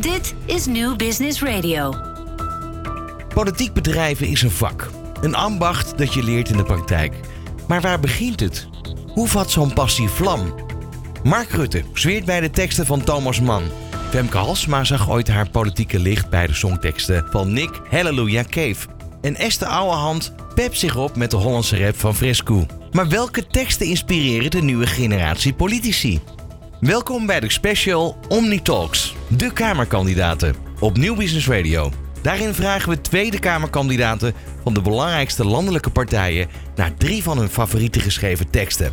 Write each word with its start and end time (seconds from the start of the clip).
Dit 0.00 0.34
is 0.44 0.66
New 0.66 0.96
Business 0.96 1.42
Radio. 1.42 1.94
Politiek 3.34 3.72
bedrijven 3.72 4.26
is 4.26 4.42
een 4.42 4.50
vak. 4.50 4.90
Een 5.20 5.34
ambacht 5.34 5.98
dat 5.98 6.14
je 6.14 6.22
leert 6.22 6.50
in 6.50 6.56
de 6.56 6.62
praktijk. 6.62 7.14
Maar 7.68 7.80
waar 7.80 8.00
begint 8.00 8.40
het? 8.40 8.68
Hoe 9.06 9.28
vat 9.28 9.50
zo'n 9.50 9.72
passie 9.72 10.08
vlam? 10.08 10.54
Mark 11.22 11.50
Rutte 11.50 11.82
zweert 11.92 12.24
bij 12.24 12.40
de 12.40 12.50
teksten 12.50 12.86
van 12.86 13.04
Thomas 13.04 13.40
Mann. 13.40 13.62
Femke 14.10 14.36
Halsma 14.36 14.84
zag 14.84 15.10
ooit 15.10 15.28
haar 15.28 15.50
politieke 15.50 15.98
licht 15.98 16.30
bij 16.30 16.46
de 16.46 16.54
songteksten 16.54 17.26
van 17.30 17.52
Nick 17.52 17.80
Hallelujah 17.90 18.46
Cave. 18.46 18.88
En 19.20 19.36
Esther 19.36 19.68
Ouwehand 19.68 20.34
pept 20.54 20.78
zich 20.78 20.96
op 20.96 21.16
met 21.16 21.30
de 21.30 21.36
Hollandse 21.36 21.84
rap 21.84 21.96
van 21.96 22.14
Fresco. 22.14 22.66
Maar 22.92 23.08
welke 23.08 23.46
teksten 23.46 23.86
inspireren 23.86 24.50
de 24.50 24.62
nieuwe 24.62 24.86
generatie 24.86 25.54
politici? 25.54 26.20
Welkom 26.80 27.26
bij 27.26 27.40
de 27.40 27.50
special 27.50 28.16
Omni 28.28 28.62
Talks, 28.62 29.14
de 29.28 29.52
Kamerkandidaten, 29.52 30.54
op 30.80 30.96
Nieuw 30.96 31.14
Business 31.14 31.48
Radio. 31.48 31.92
Daarin 32.22 32.54
vragen 32.54 32.90
we 32.90 33.00
Tweede 33.00 33.38
Kamerkandidaten 33.38 34.34
van 34.62 34.74
de 34.74 34.80
belangrijkste 34.82 35.44
landelijke 35.44 35.90
partijen 35.90 36.48
naar 36.76 36.94
drie 36.94 37.22
van 37.22 37.38
hun 37.38 37.48
favoriete 37.48 38.00
geschreven 38.00 38.50
teksten. 38.50 38.92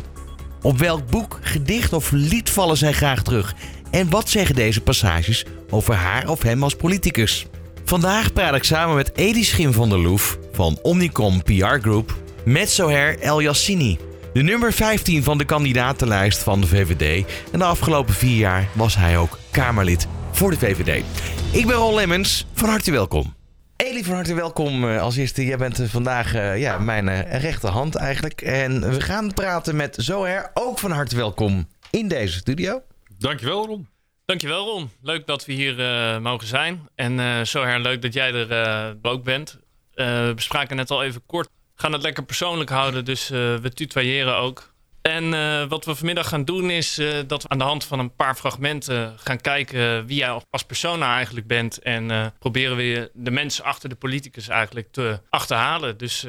Op 0.62 0.78
welk 0.78 1.10
boek, 1.10 1.38
gedicht 1.40 1.92
of 1.92 2.10
lied 2.10 2.50
vallen 2.50 2.76
zij 2.76 2.92
graag 2.92 3.22
terug? 3.22 3.54
En 3.90 4.10
wat 4.10 4.28
zeggen 4.28 4.54
deze 4.54 4.80
passages 4.80 5.44
over 5.70 5.94
haar 5.94 6.28
of 6.28 6.42
hem 6.42 6.62
als 6.62 6.76
politicus? 6.76 7.46
Vandaag 7.84 8.32
praat 8.32 8.54
ik 8.54 8.64
samen 8.64 8.96
met 8.96 9.12
Edi 9.14 9.44
Schim 9.44 9.72
van 9.72 9.88
der 9.88 9.98
Loef 9.98 10.38
van 10.52 10.78
Omnicom 10.82 11.42
PR 11.42 11.78
Group 11.80 12.14
met 12.44 12.70
Soher 12.70 13.18
El 13.20 13.40
Yassini, 13.40 13.98
de 14.32 14.42
nummer 14.42 14.72
15 14.72 15.22
van 15.22 15.38
de 15.38 15.44
kandidatenlijst 15.44 16.42
van 16.42 16.60
de 16.60 16.66
VVD. 16.66 17.26
En 17.52 17.58
de 17.58 17.64
afgelopen 17.64 18.14
vier 18.14 18.36
jaar 18.36 18.68
was 18.72 18.96
hij 18.96 19.18
ook 19.18 19.38
Kamerlid 19.50 20.06
voor 20.36 20.50
de 20.50 20.58
VVD. 20.58 21.04
Ik 21.52 21.66
ben 21.66 21.76
Ron 21.76 21.94
Lemmens, 21.94 22.46
van 22.52 22.68
harte 22.68 22.90
welkom. 22.90 23.34
Eli, 23.76 24.04
van 24.04 24.14
harte 24.14 24.34
welkom 24.34 24.88
eh, 24.88 25.00
als 25.02 25.16
eerste. 25.16 25.44
Jij 25.44 25.56
bent 25.56 25.78
eh, 25.78 25.86
vandaag 25.86 26.34
uh, 26.34 26.60
ja, 26.60 26.78
mijn 26.78 27.22
rechterhand 27.22 27.94
eigenlijk. 27.94 28.40
En 28.40 28.90
we 28.90 29.00
gaan 29.00 29.32
praten 29.32 29.76
met 29.76 29.96
Zoher. 29.98 30.50
Ook 30.54 30.78
van 30.78 30.90
harte 30.90 31.16
welkom 31.16 31.68
in 31.90 32.08
deze 32.08 32.38
studio. 32.38 32.82
Dankjewel 33.18 33.66
Ron. 33.66 33.88
Dankjewel 34.24 34.64
Ron. 34.64 34.90
Leuk 35.02 35.26
dat 35.26 35.46
we 35.46 35.52
hier 35.52 35.78
uh, 35.78 36.18
mogen 36.18 36.46
zijn. 36.46 36.88
En 36.94 37.18
uh, 37.18 37.42
Zoher, 37.42 37.80
leuk 37.80 38.02
dat 38.02 38.12
jij 38.12 38.32
er 38.32 38.50
uh, 38.50 39.10
ook 39.12 39.24
bent. 39.24 39.58
we 39.94 40.32
spraken 40.36 40.76
net 40.76 40.90
al 40.90 41.02
even 41.04 41.22
kort. 41.26 41.48
We 41.74 41.82
gaan 41.82 41.92
het 41.92 42.02
lekker 42.02 42.24
persoonlijk 42.24 42.70
houden, 42.70 43.04
dus 43.04 43.28
we 43.28 43.70
tutoyeren 43.74 44.36
ook. 44.36 44.74
En 45.06 45.68
wat 45.68 45.84
we 45.84 45.94
vanmiddag 45.94 46.28
gaan 46.28 46.44
doen 46.44 46.70
is 46.70 47.00
dat 47.26 47.42
we 47.42 47.48
aan 47.48 47.58
de 47.58 47.64
hand 47.64 47.84
van 47.84 47.98
een 47.98 48.14
paar 48.14 48.34
fragmenten 48.34 49.18
gaan 49.18 49.40
kijken 49.40 50.06
wie 50.06 50.16
jij 50.16 50.40
als 50.50 50.62
persona 50.62 51.14
eigenlijk 51.14 51.46
bent. 51.46 51.78
En 51.78 52.32
proberen 52.38 52.76
we 52.76 53.10
de 53.14 53.30
mensen 53.30 53.64
achter 53.64 53.88
de 53.88 53.94
politicus 53.94 54.48
eigenlijk 54.48 54.92
te 54.92 55.20
achterhalen. 55.28 55.98
Dus 55.98 56.22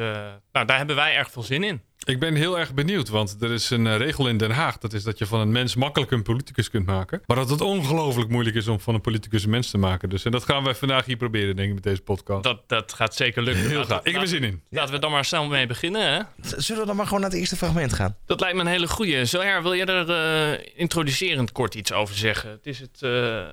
nou, 0.51 0.65
daar 0.65 0.77
hebben 0.77 0.95
wij 0.95 1.15
erg 1.15 1.31
veel 1.31 1.43
zin 1.43 1.63
in. 1.63 1.81
Ik 2.05 2.19
ben 2.19 2.35
heel 2.35 2.59
erg 2.59 2.73
benieuwd, 2.73 3.09
want 3.09 3.35
er 3.39 3.51
is 3.51 3.69
een 3.69 3.97
regel 3.97 4.27
in 4.27 4.37
Den 4.37 4.51
Haag. 4.51 4.77
Dat 4.77 4.93
is 4.93 5.03
dat 5.03 5.17
je 5.17 5.25
van 5.25 5.39
een 5.39 5.51
mens 5.51 5.75
makkelijk 5.75 6.11
een 6.11 6.23
politicus 6.23 6.69
kunt 6.69 6.85
maken. 6.85 7.21
Maar 7.25 7.37
dat 7.37 7.49
het 7.49 7.61
ongelooflijk 7.61 8.29
moeilijk 8.29 8.55
is 8.55 8.67
om 8.67 8.79
van 8.79 8.93
een 8.93 9.01
politicus 9.01 9.43
een 9.43 9.49
mens 9.49 9.69
te 9.69 9.77
maken. 9.77 10.09
Dus 10.09 10.25
en 10.25 10.31
dat 10.31 10.43
gaan 10.43 10.63
wij 10.63 10.75
vandaag 10.75 11.05
hier 11.05 11.17
proberen, 11.17 11.55
denk 11.55 11.67
ik, 11.67 11.73
met 11.73 11.83
deze 11.83 12.01
podcast. 12.01 12.43
Dat, 12.43 12.69
dat 12.69 12.93
gaat 12.93 13.15
zeker 13.15 13.43
lukken. 13.43 13.67
Heel 13.67 13.83
graag. 13.83 14.03
Ik 14.03 14.13
heb 14.13 14.21
er 14.21 14.27
zin 14.27 14.43
in. 14.43 14.61
Laten 14.69 14.93
we 14.93 14.99
dan 14.99 15.11
maar 15.11 15.25
snel 15.25 15.47
mee 15.47 15.67
beginnen. 15.67 16.13
Hè? 16.13 16.21
Zullen 16.41 16.81
we 16.81 16.87
dan 16.87 16.95
maar 16.95 17.05
gewoon 17.05 17.21
naar 17.21 17.29
het 17.29 17.39
eerste 17.39 17.55
fragment 17.55 17.93
gaan? 17.93 18.17
Dat 18.25 18.39
lijkt 18.39 18.55
me 18.55 18.61
een 18.61 18.67
hele 18.67 18.87
goeie. 18.87 19.25
Zoher, 19.25 19.61
wil 19.63 19.73
je 19.73 19.85
er 19.85 20.09
uh, 20.55 20.65
introducerend 20.75 21.51
kort 21.51 21.75
iets 21.75 21.91
over 21.91 22.15
zeggen? 22.15 22.49
Het 22.49 22.65
is 22.65 22.79
het... 22.79 23.01
Uh 23.01 23.45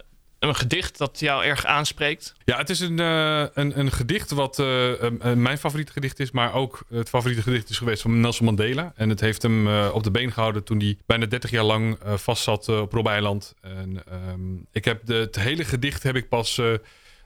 een 0.48 0.56
gedicht 0.56 0.98
dat 0.98 1.20
jou 1.20 1.44
erg 1.44 1.64
aanspreekt? 1.64 2.34
Ja, 2.44 2.56
het 2.56 2.70
is 2.70 2.80
een, 2.80 3.00
uh, 3.00 3.44
een, 3.54 3.78
een 3.78 3.92
gedicht 3.92 4.30
wat 4.30 4.58
uh, 4.58 4.92
mijn 5.34 5.58
favoriete 5.58 5.92
gedicht 5.92 6.20
is, 6.20 6.30
maar 6.30 6.54
ook 6.54 6.84
het 6.88 7.08
favoriete 7.08 7.42
gedicht 7.42 7.70
is 7.70 7.78
geweest 7.78 8.02
van 8.02 8.20
Nelson 8.20 8.46
Mandela. 8.46 8.92
En 8.96 9.08
het 9.08 9.20
heeft 9.20 9.42
hem 9.42 9.86
op 9.86 10.02
de 10.02 10.10
been 10.10 10.32
gehouden 10.32 10.64
toen 10.64 10.78
hij 10.78 10.96
bijna 11.06 11.26
30 11.26 11.50
jaar 11.50 11.64
lang 11.64 11.98
vast 12.14 12.42
zat 12.42 12.68
op 12.68 12.92
Robbe-eiland. 12.92 13.54
En 13.60 14.02
um, 14.32 14.66
ik 14.72 14.84
heb 14.84 15.06
de, 15.06 15.14
het 15.14 15.36
hele 15.36 15.64
gedicht 15.64 16.02
heb 16.02 16.16
ik 16.16 16.28
pas 16.28 16.60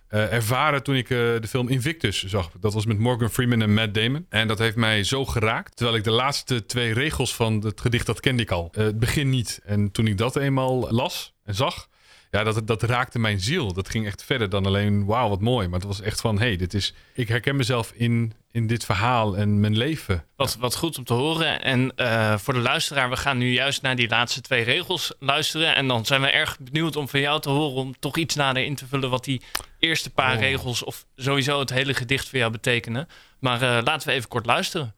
ervaren 0.09 0.83
toen 0.83 0.95
ik 0.95 1.09
de 1.09 1.49
film 1.49 1.69
Invictus 1.69 2.25
zag. 2.25 2.51
Dat 2.61 2.75
was 2.75 2.87
met 2.87 2.99
Morgan 2.99 3.31
Freeman 3.31 3.63
en 3.63 3.75
Matt 3.75 3.95
Damon. 3.95 4.27
En 4.29 4.49
dat 4.49 4.59
heeft 4.59 4.77
mij 4.77 5.05
zo 5.05 5.25
geraakt. 5.25 5.77
Terwijl 5.77 5.99
ik 5.99 6.05
de 6.05 6.11
laatste 6.11 6.67
twee 6.67 6.93
regels 6.93 7.35
van 7.35 7.61
het 7.65 7.81
gedicht, 7.81 8.07
dat 8.07 8.21
kende 8.21 8.43
ik 8.43 8.51
al. 8.51 8.69
het 8.73 8.99
begin 8.99 9.29
niet. 9.29 9.61
En 9.65 9.91
toen 9.91 10.07
ik 10.07 10.19
dat 10.19 10.37
eenmaal 10.37 10.91
las 10.91 11.35
en 11.45 11.55
zag 11.55 11.89
ja, 12.31 12.45
dat, 12.45 12.67
dat 12.67 12.83
raakte 12.83 13.19
mijn 13.19 13.41
ziel. 13.41 13.73
Dat 13.73 13.89
ging 13.89 14.07
echt 14.07 14.25
verder 14.25 14.51
dan 14.51 14.67
alleen, 14.67 15.05
wauw, 15.05 15.29
wat 15.29 15.41
mooi. 15.41 15.69
Maar 15.69 15.79
het 15.79 15.89
was 15.89 16.01
echt 16.01 16.21
van, 16.21 16.39
hey, 16.39 16.57
dit 16.57 16.75
is, 16.75 16.95
ik 17.15 17.29
herken 17.29 17.57
mezelf 17.57 17.93
in, 17.95 18.33
in 18.53 18.67
dit 18.67 18.85
verhaal 18.85 19.37
en 19.37 19.61
mijn 19.61 19.77
leven. 19.77 20.25
Wat, 20.37 20.57
wat 20.61 20.77
goed 20.77 20.99
om 20.99 21.05
te 21.05 21.15
horen. 21.15 21.63
En 21.63 21.93
uh, 21.97 22.39
voor 22.39 22.55
de 22.55 22.61
luisteraar, 22.61 23.11
we 23.11 23.17
gaan 23.17 23.39
nu 23.39 23.53
juist 23.53 23.83
naar 23.83 23.97
die 23.97 24.09
laatste 24.09 24.41
twee 24.41 24.63
regels 24.63 25.15
luisteren. 25.19 25.75
En 25.75 25.89
dan 25.89 26.07
zijn 26.07 26.21
we 26.21 26.31
erg 26.31 26.59
benieuwd 26.59 26.97
om 26.97 27.09
van 27.09 27.21
jou 27.21 27.41
te 27.41 27.51
horen 27.51 27.77
om 27.77 27.95
toch 27.99 28.17
iets 28.17 28.35
nader 28.35 28.65
in 28.65 28.75
te 28.75 28.87
vullen 28.87 29.11
wat 29.11 29.25
die 29.25 29.43
eerste 29.79 30.11
paar 30.11 30.35
oh. 30.35 30.41
regels 30.41 30.83
of 30.83 31.05
sowieso 31.17 31.59
het 31.59 31.71
hele 31.71 31.95
gedicht 31.95 32.29
voor 32.29 32.39
jou 32.39 32.53
betekenen. 32.53 33.09
Maar 33.39 33.63
uh, 33.63 33.79
laten 33.85 34.09
we 34.09 34.15
even 34.15 34.29
kort 34.29 34.47
luisteren. 34.47 34.95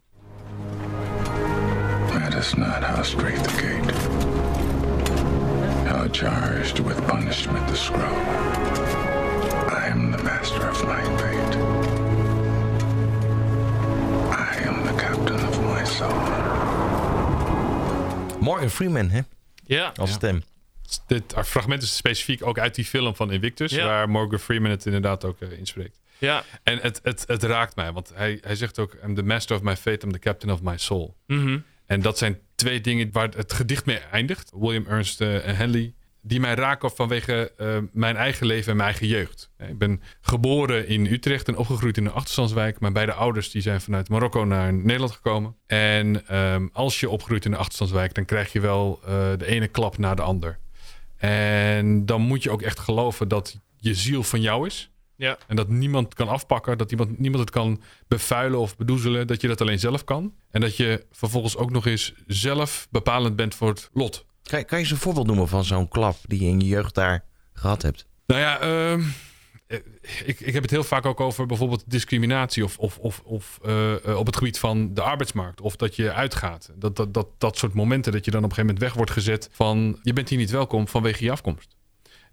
That 2.12 2.34
is 2.34 2.54
not 2.54 2.82
how 2.82 3.04
straight 3.04 3.42
the 3.42 3.50
gate. 3.50 4.09
Charged 6.12 6.78
with 6.78 7.06
punishment 7.06 7.68
the 7.68 7.74
scroll. 7.74 8.02
I 9.68 9.86
am 9.86 10.10
the 10.12 10.22
master 10.22 10.68
of 10.68 10.84
my 10.84 11.02
fate. 11.18 11.56
I 14.30 14.56
am 14.68 14.86
the 14.86 15.02
captain 15.02 15.40
of 15.48 15.60
my 15.62 15.84
soul. 15.84 16.10
Morgan 18.40 18.70
Freeman, 18.70 19.10
hè? 19.10 19.20
Ja. 19.66 19.92
Als 19.96 20.12
stem. 20.12 20.42
Dit 21.06 21.34
fragment 21.44 21.82
is 21.82 21.96
specifiek 21.96 22.46
ook 22.46 22.58
uit 22.58 22.74
die 22.74 22.84
film 22.84 23.14
van 23.14 23.32
Invictus, 23.32 23.70
ja. 23.70 23.84
waar 23.84 24.08
Morgan 24.08 24.38
Freeman 24.38 24.70
het 24.70 24.86
inderdaad 24.86 25.24
ook 25.24 25.40
uh, 25.40 25.58
inspreekt. 25.58 26.00
Ja. 26.18 26.44
En 26.62 26.78
het, 26.78 27.00
het, 27.02 27.24
het 27.26 27.42
raakt 27.42 27.76
mij, 27.76 27.92
want 27.92 28.12
hij, 28.14 28.38
hij 28.40 28.56
zegt 28.56 28.78
ook: 28.78 28.96
I'm 29.04 29.14
the 29.14 29.22
master 29.22 29.56
of 29.56 29.62
my 29.62 29.76
fate, 29.76 30.06
I'm 30.06 30.12
the 30.12 30.18
captain 30.18 30.52
of 30.52 30.62
my 30.62 30.76
soul. 30.76 31.16
Mm 31.26 31.44
-hmm. 31.44 31.64
En 31.90 32.00
dat 32.00 32.18
zijn 32.18 32.38
twee 32.54 32.80
dingen 32.80 33.08
waar 33.12 33.28
het 33.36 33.52
gedicht 33.52 33.86
mee 33.86 33.98
eindigt. 33.98 34.52
William 34.54 34.86
Ernst 34.86 35.20
uh, 35.20 35.46
en 35.48 35.56
Henley 35.56 35.94
die 36.22 36.40
mij 36.40 36.54
raken 36.54 36.90
vanwege 36.90 37.52
uh, 37.58 37.76
mijn 37.92 38.16
eigen 38.16 38.46
leven 38.46 38.70
en 38.70 38.76
mijn 38.76 38.88
eigen 38.88 39.06
jeugd. 39.06 39.50
Ik 39.58 39.78
ben 39.78 40.02
geboren 40.20 40.88
in 40.88 41.06
Utrecht 41.06 41.48
en 41.48 41.56
opgegroeid 41.56 41.96
in 41.96 42.06
een 42.06 42.12
achterstandswijk. 42.12 42.80
Mijn 42.80 42.92
beide 42.92 43.12
ouders 43.12 43.50
die 43.50 43.62
zijn 43.62 43.80
vanuit 43.80 44.08
Marokko 44.08 44.44
naar 44.44 44.72
Nederland 44.72 45.12
gekomen. 45.12 45.56
En 45.66 46.36
um, 46.36 46.70
als 46.72 47.00
je 47.00 47.10
opgroeit 47.10 47.44
in 47.44 47.52
een 47.52 47.58
achterstandswijk, 47.58 48.14
dan 48.14 48.24
krijg 48.24 48.52
je 48.52 48.60
wel 48.60 49.00
uh, 49.02 49.08
de 49.36 49.46
ene 49.46 49.68
klap 49.68 49.98
na 49.98 50.14
de 50.14 50.22
ander. 50.22 50.58
En 51.16 52.06
dan 52.06 52.20
moet 52.20 52.42
je 52.42 52.50
ook 52.50 52.62
echt 52.62 52.78
geloven 52.78 53.28
dat 53.28 53.60
je 53.76 53.94
ziel 53.94 54.22
van 54.22 54.40
jou 54.40 54.66
is. 54.66 54.90
Ja. 55.20 55.38
En 55.46 55.56
dat 55.56 55.68
niemand 55.68 56.14
kan 56.14 56.28
afpakken, 56.28 56.78
dat 56.78 56.90
iemand, 56.90 57.18
niemand 57.18 57.42
het 57.42 57.52
kan 57.52 57.80
bevuilen 58.08 58.58
of 58.58 58.76
bedoezelen, 58.76 59.26
dat 59.26 59.40
je 59.40 59.48
dat 59.48 59.60
alleen 59.60 59.78
zelf 59.78 60.04
kan. 60.04 60.34
En 60.50 60.60
dat 60.60 60.76
je 60.76 61.06
vervolgens 61.12 61.56
ook 61.56 61.70
nog 61.70 61.86
eens 61.86 62.14
zelf 62.26 62.86
bepalend 62.90 63.36
bent 63.36 63.54
voor 63.54 63.68
het 63.68 63.90
lot. 63.92 64.24
Kan, 64.42 64.64
kan 64.64 64.78
je 64.78 64.84
eens 64.84 64.92
een 64.92 65.00
voorbeeld 65.00 65.26
noemen 65.26 65.48
van 65.48 65.64
zo'n 65.64 65.88
klap 65.88 66.16
die 66.22 66.40
je 66.40 66.48
in 66.48 66.60
je 66.60 66.66
jeugd 66.66 66.94
daar 66.94 67.24
gehad 67.52 67.82
hebt? 67.82 68.06
Nou 68.26 68.40
ja, 68.40 68.62
uh, 68.62 69.04
ik, 70.24 70.40
ik 70.40 70.52
heb 70.52 70.62
het 70.62 70.70
heel 70.70 70.84
vaak 70.84 71.06
ook 71.06 71.20
over 71.20 71.46
bijvoorbeeld 71.46 71.84
discriminatie 71.86 72.64
of, 72.64 72.78
of, 72.78 72.98
of, 72.98 73.20
of 73.24 73.58
uh, 73.66 74.16
op 74.16 74.26
het 74.26 74.36
gebied 74.36 74.58
van 74.58 74.94
de 74.94 75.02
arbeidsmarkt. 75.02 75.60
Of 75.60 75.76
dat 75.76 75.96
je 75.96 76.12
uitgaat. 76.12 76.70
Dat, 76.74 76.96
dat, 76.96 77.14
dat, 77.14 77.26
dat 77.38 77.56
soort 77.56 77.74
momenten 77.74 78.12
dat 78.12 78.24
je 78.24 78.30
dan 78.30 78.44
op 78.44 78.50
een 78.50 78.54
gegeven 78.56 78.74
moment 78.74 78.84
weg 78.84 78.94
wordt 78.94 79.10
gezet 79.10 79.48
van 79.52 79.98
je 80.02 80.12
bent 80.12 80.28
hier 80.28 80.38
niet 80.38 80.50
welkom 80.50 80.88
vanwege 80.88 81.24
je 81.24 81.30
afkomst. 81.30 81.78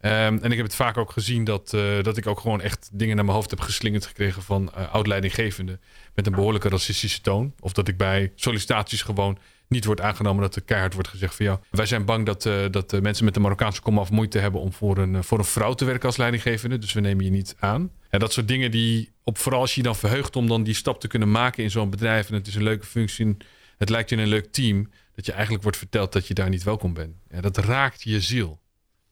Um, 0.01 0.11
en 0.11 0.51
ik 0.51 0.57
heb 0.57 0.65
het 0.65 0.75
vaak 0.75 0.97
ook 0.97 1.11
gezien 1.11 1.44
dat, 1.44 1.71
uh, 1.75 2.03
dat 2.03 2.17
ik 2.17 2.27
ook 2.27 2.39
gewoon 2.39 2.61
echt 2.61 2.89
dingen 2.94 3.15
naar 3.15 3.25
mijn 3.25 3.38
hoofd 3.38 3.49
heb 3.49 3.59
geslingerd 3.59 4.05
gekregen 4.05 4.41
van 4.41 4.71
uh, 4.77 4.94
oud-leidinggevenden 4.94 5.81
met 6.13 6.27
een 6.27 6.33
behoorlijke 6.33 6.69
racistische 6.69 7.21
toon. 7.21 7.53
Of 7.59 7.73
dat 7.73 7.88
ik 7.88 7.97
bij 7.97 8.31
sollicitaties 8.35 9.01
gewoon 9.01 9.38
niet 9.67 9.85
wordt 9.85 10.01
aangenomen 10.01 10.41
dat 10.41 10.55
er 10.55 10.61
keihard 10.61 10.94
wordt 10.94 11.09
gezegd 11.09 11.35
van 11.35 11.45
jou. 11.45 11.59
Wij 11.71 11.85
zijn 11.85 12.05
bang 12.05 12.25
dat, 12.25 12.45
uh, 12.45 12.65
dat 12.71 13.01
mensen 13.01 13.25
met 13.25 13.33
de 13.33 13.39
Marokkaanse 13.39 13.81
komaf 13.81 14.11
moeite 14.11 14.39
hebben 14.39 14.61
om 14.61 14.73
voor 14.73 14.97
een, 14.97 15.23
voor 15.23 15.38
een 15.38 15.45
vrouw 15.45 15.73
te 15.73 15.85
werken 15.85 16.07
als 16.07 16.17
leidinggevende. 16.17 16.77
Dus 16.77 16.93
we 16.93 17.00
nemen 17.00 17.25
je 17.25 17.31
niet 17.31 17.55
aan. 17.59 17.91
En 18.09 18.19
dat 18.19 18.33
soort 18.33 18.47
dingen 18.47 18.71
die, 18.71 19.11
op, 19.23 19.38
vooral 19.38 19.61
als 19.61 19.75
je 19.75 19.81
je 19.81 19.88
dan 19.88 19.95
verheugt 19.95 20.35
om 20.35 20.47
dan 20.47 20.63
die 20.63 20.73
stap 20.73 21.00
te 21.00 21.07
kunnen 21.07 21.31
maken 21.31 21.63
in 21.63 21.71
zo'n 21.71 21.89
bedrijf. 21.89 22.27
En 22.27 22.33
het 22.33 22.47
is 22.47 22.55
een 22.55 22.63
leuke 22.63 22.85
functie. 22.85 23.38
Het 23.77 23.89
lijkt 23.89 24.09
je 24.09 24.17
een 24.17 24.27
leuk 24.27 24.51
team. 24.51 24.89
Dat 25.15 25.25
je 25.25 25.31
eigenlijk 25.31 25.63
wordt 25.63 25.77
verteld 25.77 26.13
dat 26.13 26.27
je 26.27 26.33
daar 26.33 26.50
niet 26.50 26.63
welkom 26.63 26.93
bent. 26.93 27.15
Ja, 27.29 27.41
dat 27.41 27.57
raakt 27.57 28.03
je 28.03 28.21
ziel. 28.21 28.59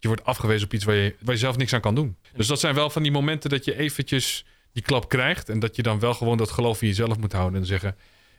Je 0.05 0.11
wordt 0.11 0.25
afgewezen 0.25 0.65
op 0.65 0.73
iets 0.73 0.83
waar 0.83 0.95
je, 0.95 1.15
waar 1.19 1.33
je 1.33 1.39
zelf 1.39 1.57
niks 1.57 1.73
aan 1.73 1.81
kan 1.81 1.95
doen. 1.95 2.15
Dus 2.35 2.47
dat 2.47 2.59
zijn 2.59 2.75
wel 2.75 2.89
van 2.89 3.03
die 3.03 3.11
momenten 3.11 3.49
dat 3.49 3.65
je 3.65 3.77
eventjes 3.77 4.45
die 4.73 4.83
klap 4.83 5.09
krijgt. 5.09 5.49
En 5.49 5.59
dat 5.59 5.75
je 5.75 5.81
dan 5.81 5.99
wel 5.99 6.13
gewoon 6.13 6.37
dat 6.37 6.51
geloof 6.51 6.81
in 6.81 6.87
jezelf 6.87 7.17
moet 7.17 7.31
houden. 7.31 7.59
En 7.59 7.65
zeggen, 7.65 7.95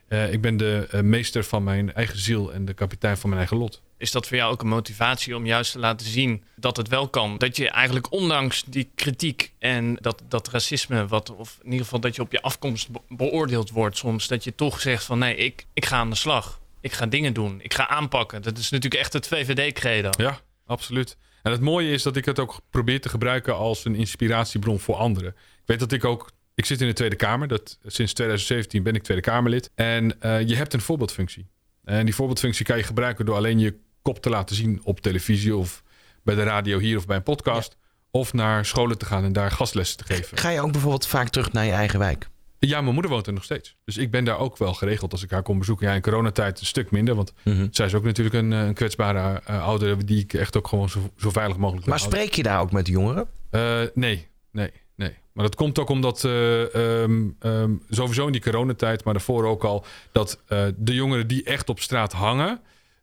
Eh, 0.07 0.33
ik 0.33 0.41
ben 0.41 0.57
de 0.57 0.87
eh, 0.91 1.01
meester 1.01 1.43
van 1.43 1.63
mijn 1.63 1.93
eigen 1.93 2.19
ziel 2.19 2.53
en 2.53 2.65
de 2.65 2.73
kapitein 2.73 3.17
van 3.17 3.29
mijn 3.29 3.41
eigen 3.41 3.57
lot. 3.57 3.81
Is 3.97 4.11
dat 4.11 4.27
voor 4.27 4.37
jou 4.37 4.51
ook 4.51 4.61
een 4.61 4.67
motivatie 4.67 5.35
om 5.35 5.45
juist 5.45 5.71
te 5.71 5.79
laten 5.79 6.07
zien 6.07 6.43
dat 6.55 6.77
het 6.77 6.87
wel 6.87 7.07
kan? 7.09 7.37
Dat 7.37 7.55
je 7.57 7.69
eigenlijk 7.69 8.11
ondanks 8.11 8.63
die 8.67 8.89
kritiek 8.95 9.51
en 9.59 9.95
dat, 10.01 10.21
dat 10.27 10.47
racisme, 10.49 11.07
wat, 11.07 11.35
of 11.35 11.57
in 11.61 11.69
ieder 11.71 11.83
geval 11.85 11.99
dat 11.99 12.15
je 12.15 12.21
op 12.21 12.31
je 12.31 12.41
afkomst 12.41 12.89
be- 12.89 12.99
beoordeeld 13.09 13.69
wordt 13.69 13.97
soms, 13.97 14.27
dat 14.27 14.43
je 14.43 14.55
toch 14.55 14.81
zegt 14.81 15.03
van 15.03 15.19
nee, 15.19 15.35
ik, 15.35 15.65
ik 15.73 15.85
ga 15.85 15.97
aan 15.97 16.09
de 16.09 16.15
slag. 16.15 16.59
Ik 16.81 16.93
ga 16.93 17.05
dingen 17.05 17.33
doen. 17.33 17.59
Ik 17.61 17.73
ga 17.73 17.87
aanpakken. 17.87 18.41
Dat 18.41 18.57
is 18.57 18.69
natuurlijk 18.69 19.01
echt 19.01 19.13
het 19.13 19.27
VVD-credo. 19.27 20.09
Ja, 20.17 20.39
absoluut. 20.67 21.17
En 21.43 21.51
het 21.51 21.61
mooie 21.61 21.91
is 21.91 22.03
dat 22.03 22.15
ik 22.15 22.25
het 22.25 22.39
ook 22.39 22.59
probeer 22.69 23.01
te 23.01 23.09
gebruiken 23.09 23.55
als 23.55 23.85
een 23.85 23.95
inspiratiebron 23.95 24.79
voor 24.79 24.95
anderen. 24.95 25.29
Ik 25.29 25.63
weet 25.65 25.79
dat 25.79 25.91
ik 25.91 26.05
ook. 26.05 26.31
Ik 26.55 26.65
zit 26.65 26.81
in 26.81 26.87
de 26.87 26.93
Tweede 26.93 27.15
Kamer. 27.15 27.47
Dat, 27.47 27.77
sinds 27.85 28.13
2017 28.13 28.83
ben 28.83 28.95
ik 28.95 29.03
Tweede 29.03 29.23
Kamerlid. 29.23 29.71
En 29.75 30.21
eh, 30.21 30.47
je 30.47 30.55
hebt 30.55 30.73
een 30.73 30.81
voorbeeldfunctie. 30.81 31.47
En 31.83 32.05
die 32.05 32.15
voorbeeldfunctie 32.15 32.65
kan 32.65 32.77
je 32.77 32.83
gebruiken 32.83 33.25
door 33.25 33.35
alleen 33.35 33.59
je 33.59 33.79
kop 34.01 34.21
te 34.21 34.29
laten 34.29 34.55
zien 34.55 34.79
op 34.83 34.99
televisie 34.99 35.55
of 35.55 35.83
bij 36.23 36.35
de 36.35 36.43
radio 36.43 36.79
hier 36.79 36.97
of 36.97 37.05
bij 37.05 37.15
een 37.15 37.23
podcast. 37.23 37.77
Of 38.11 38.33
naar 38.33 38.65
scholen 38.65 38.97
te 38.97 39.05
gaan 39.05 39.23
en 39.23 39.33
daar 39.33 39.51
gastlessen 39.51 39.97
te 39.97 40.03
geven. 40.03 40.37
Ga 40.37 40.49
je 40.49 40.61
ook 40.61 40.71
bijvoorbeeld 40.71 41.07
vaak 41.07 41.29
terug 41.29 41.51
naar 41.51 41.65
je 41.65 41.71
eigen 41.71 41.99
wijk? 41.99 42.27
Ja, 42.59 42.81
mijn 42.81 42.93
moeder 42.93 43.11
woont 43.11 43.27
er 43.27 43.33
nog 43.33 43.43
steeds. 43.43 43.75
Dus 43.85 43.97
ik 43.97 44.11
ben 44.11 44.23
daar 44.23 44.39
ook 44.39 44.57
wel 44.57 44.73
geregeld 44.73 45.11
als 45.11 45.23
ik 45.23 45.31
haar 45.31 45.43
kom 45.43 45.59
bezoeken. 45.59 45.87
Ja, 45.87 45.93
in 45.93 46.01
coronatijd 46.01 46.59
een 46.59 46.65
stuk 46.65 46.91
minder. 46.91 47.15
Want 47.15 47.33
Mhm. 47.43 47.67
zij 47.71 47.85
is 47.85 47.93
ook 47.93 48.03
natuurlijk 48.03 48.35
een, 48.35 48.53
eh, 48.53 48.65
een 48.65 48.73
kwetsbare 48.73 49.41
uh, 49.49 49.63
ouder... 49.63 50.05
die 50.05 50.19
ik 50.19 50.33
echt 50.33 50.57
ook 50.57 50.67
gewoon 50.67 50.89
zo, 50.89 50.99
zo 51.17 51.29
veilig 51.29 51.57
mogelijk 51.57 51.87
Maar 51.87 51.99
spreek 51.99 52.33
je 52.33 52.43
daar 52.43 52.59
ook 52.59 52.71
met 52.71 52.85
de 52.85 52.91
jongeren? 52.91 53.27
Uh, 53.51 53.81
nee, 53.93 54.27
nee, 54.51 54.71
nee. 54.95 55.13
Maar 55.33 55.45
dat 55.45 55.55
komt 55.55 55.79
ook 55.79 55.89
omdat 55.89 56.23
uh, 56.23 56.61
um, 56.73 57.35
um, 57.41 57.83
sowieso 57.89 58.25
in 58.25 58.31
die 58.31 58.41
coronatijd... 58.41 59.03
maar 59.03 59.13
daarvoor 59.13 59.45
ook 59.45 59.63
al... 59.63 59.85
dat 60.11 60.39
de 60.77 60.93
jongeren 60.93 61.27
die 61.27 61.43
echt 61.43 61.69
op 61.69 61.79
straat 61.79 62.13
hangen... 62.13 62.59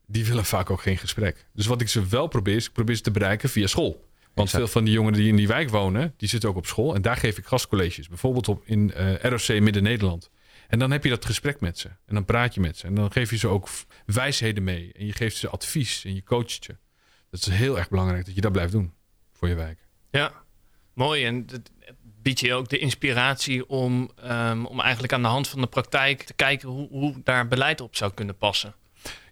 die 0.07 0.27
willen 0.27 0.45
vaak 0.45 0.71
ook 0.71 0.83
geen 0.83 0.99
gesprek. 0.99 1.47
Dus 1.53 1.67
wat 1.67 1.81
ik 1.81 1.89
ze 1.89 2.07
wel 2.07 2.27
probeer... 2.27 2.57
is 2.57 2.67
ik 2.67 2.73
probeer 2.73 2.97
ze 2.97 3.03
te 3.03 3.11
bereiken 3.11 3.49
via 3.49 3.67
school. 3.67 4.05
Want 4.35 4.49
exact. 4.49 4.65
veel 4.65 4.73
van 4.73 4.85
die 4.85 4.95
jongeren 4.95 5.19
die 5.19 5.29
in 5.29 5.37
die 5.37 5.47
wijk 5.47 5.71
wonen, 5.71 6.15
die 6.17 6.29
zitten 6.29 6.49
ook 6.49 6.57
op 6.57 6.67
school. 6.67 6.95
En 6.95 7.03
daar 7.03 7.17
geef 7.17 7.39
ik 7.39 7.47
gastcolleges. 7.47 8.09
Bijvoorbeeld 8.09 8.49
op, 8.49 8.63
in 8.65 8.93
uh, 8.97 9.15
ROC 9.15 9.61
Midden-Nederland. 9.61 10.31
En 10.69 10.79
dan 10.79 10.91
heb 10.91 11.05
je 11.05 11.11
dat 11.11 11.25
gesprek 11.25 11.61
met 11.61 11.79
ze. 11.79 11.89
En 11.89 12.15
dan 12.15 12.25
praat 12.25 12.55
je 12.55 12.61
met 12.61 12.77
ze. 12.77 12.87
En 12.87 12.95
dan 12.95 13.13
geef 13.13 13.31
je 13.31 13.37
ze 13.37 13.49
ook 13.49 13.69
wijsheden 14.07 14.65
mee. 14.65 14.93
En 14.93 15.07
je 15.07 15.13
geeft 15.13 15.37
ze 15.37 15.49
advies 15.49 16.05
en 16.05 16.15
je 16.15 16.23
coacht 16.23 16.65
je. 16.65 16.77
Dat 17.31 17.41
is 17.41 17.47
heel 17.47 17.79
erg 17.79 17.89
belangrijk 17.89 18.27
dat 18.27 18.35
je 18.35 18.41
dat 18.41 18.53
blijft 18.53 18.73
doen 18.73 18.93
voor 19.33 19.49
je 19.49 19.55
wijk. 19.55 19.79
Ja, 20.11 20.33
mooi. 20.93 21.25
En 21.25 21.47
dat 21.47 21.71
biedt 22.23 22.41
je 22.41 22.55
ook 22.55 22.69
de 22.69 22.79
inspiratie 22.79 23.69
om, 23.69 24.11
um, 24.25 24.67
om 24.67 24.81
eigenlijk 24.81 25.13
aan 25.13 25.23
de 25.23 25.29
hand 25.29 25.49
van 25.49 25.61
de 25.61 25.67
praktijk 25.67 26.23
te 26.23 26.35
kijken 26.35 26.69
hoe, 26.69 26.89
hoe 26.89 27.21
daar 27.25 27.49
beleid 27.49 27.81
op 27.81 27.97
zou 27.97 28.13
kunnen 28.15 28.37
passen. 28.37 28.75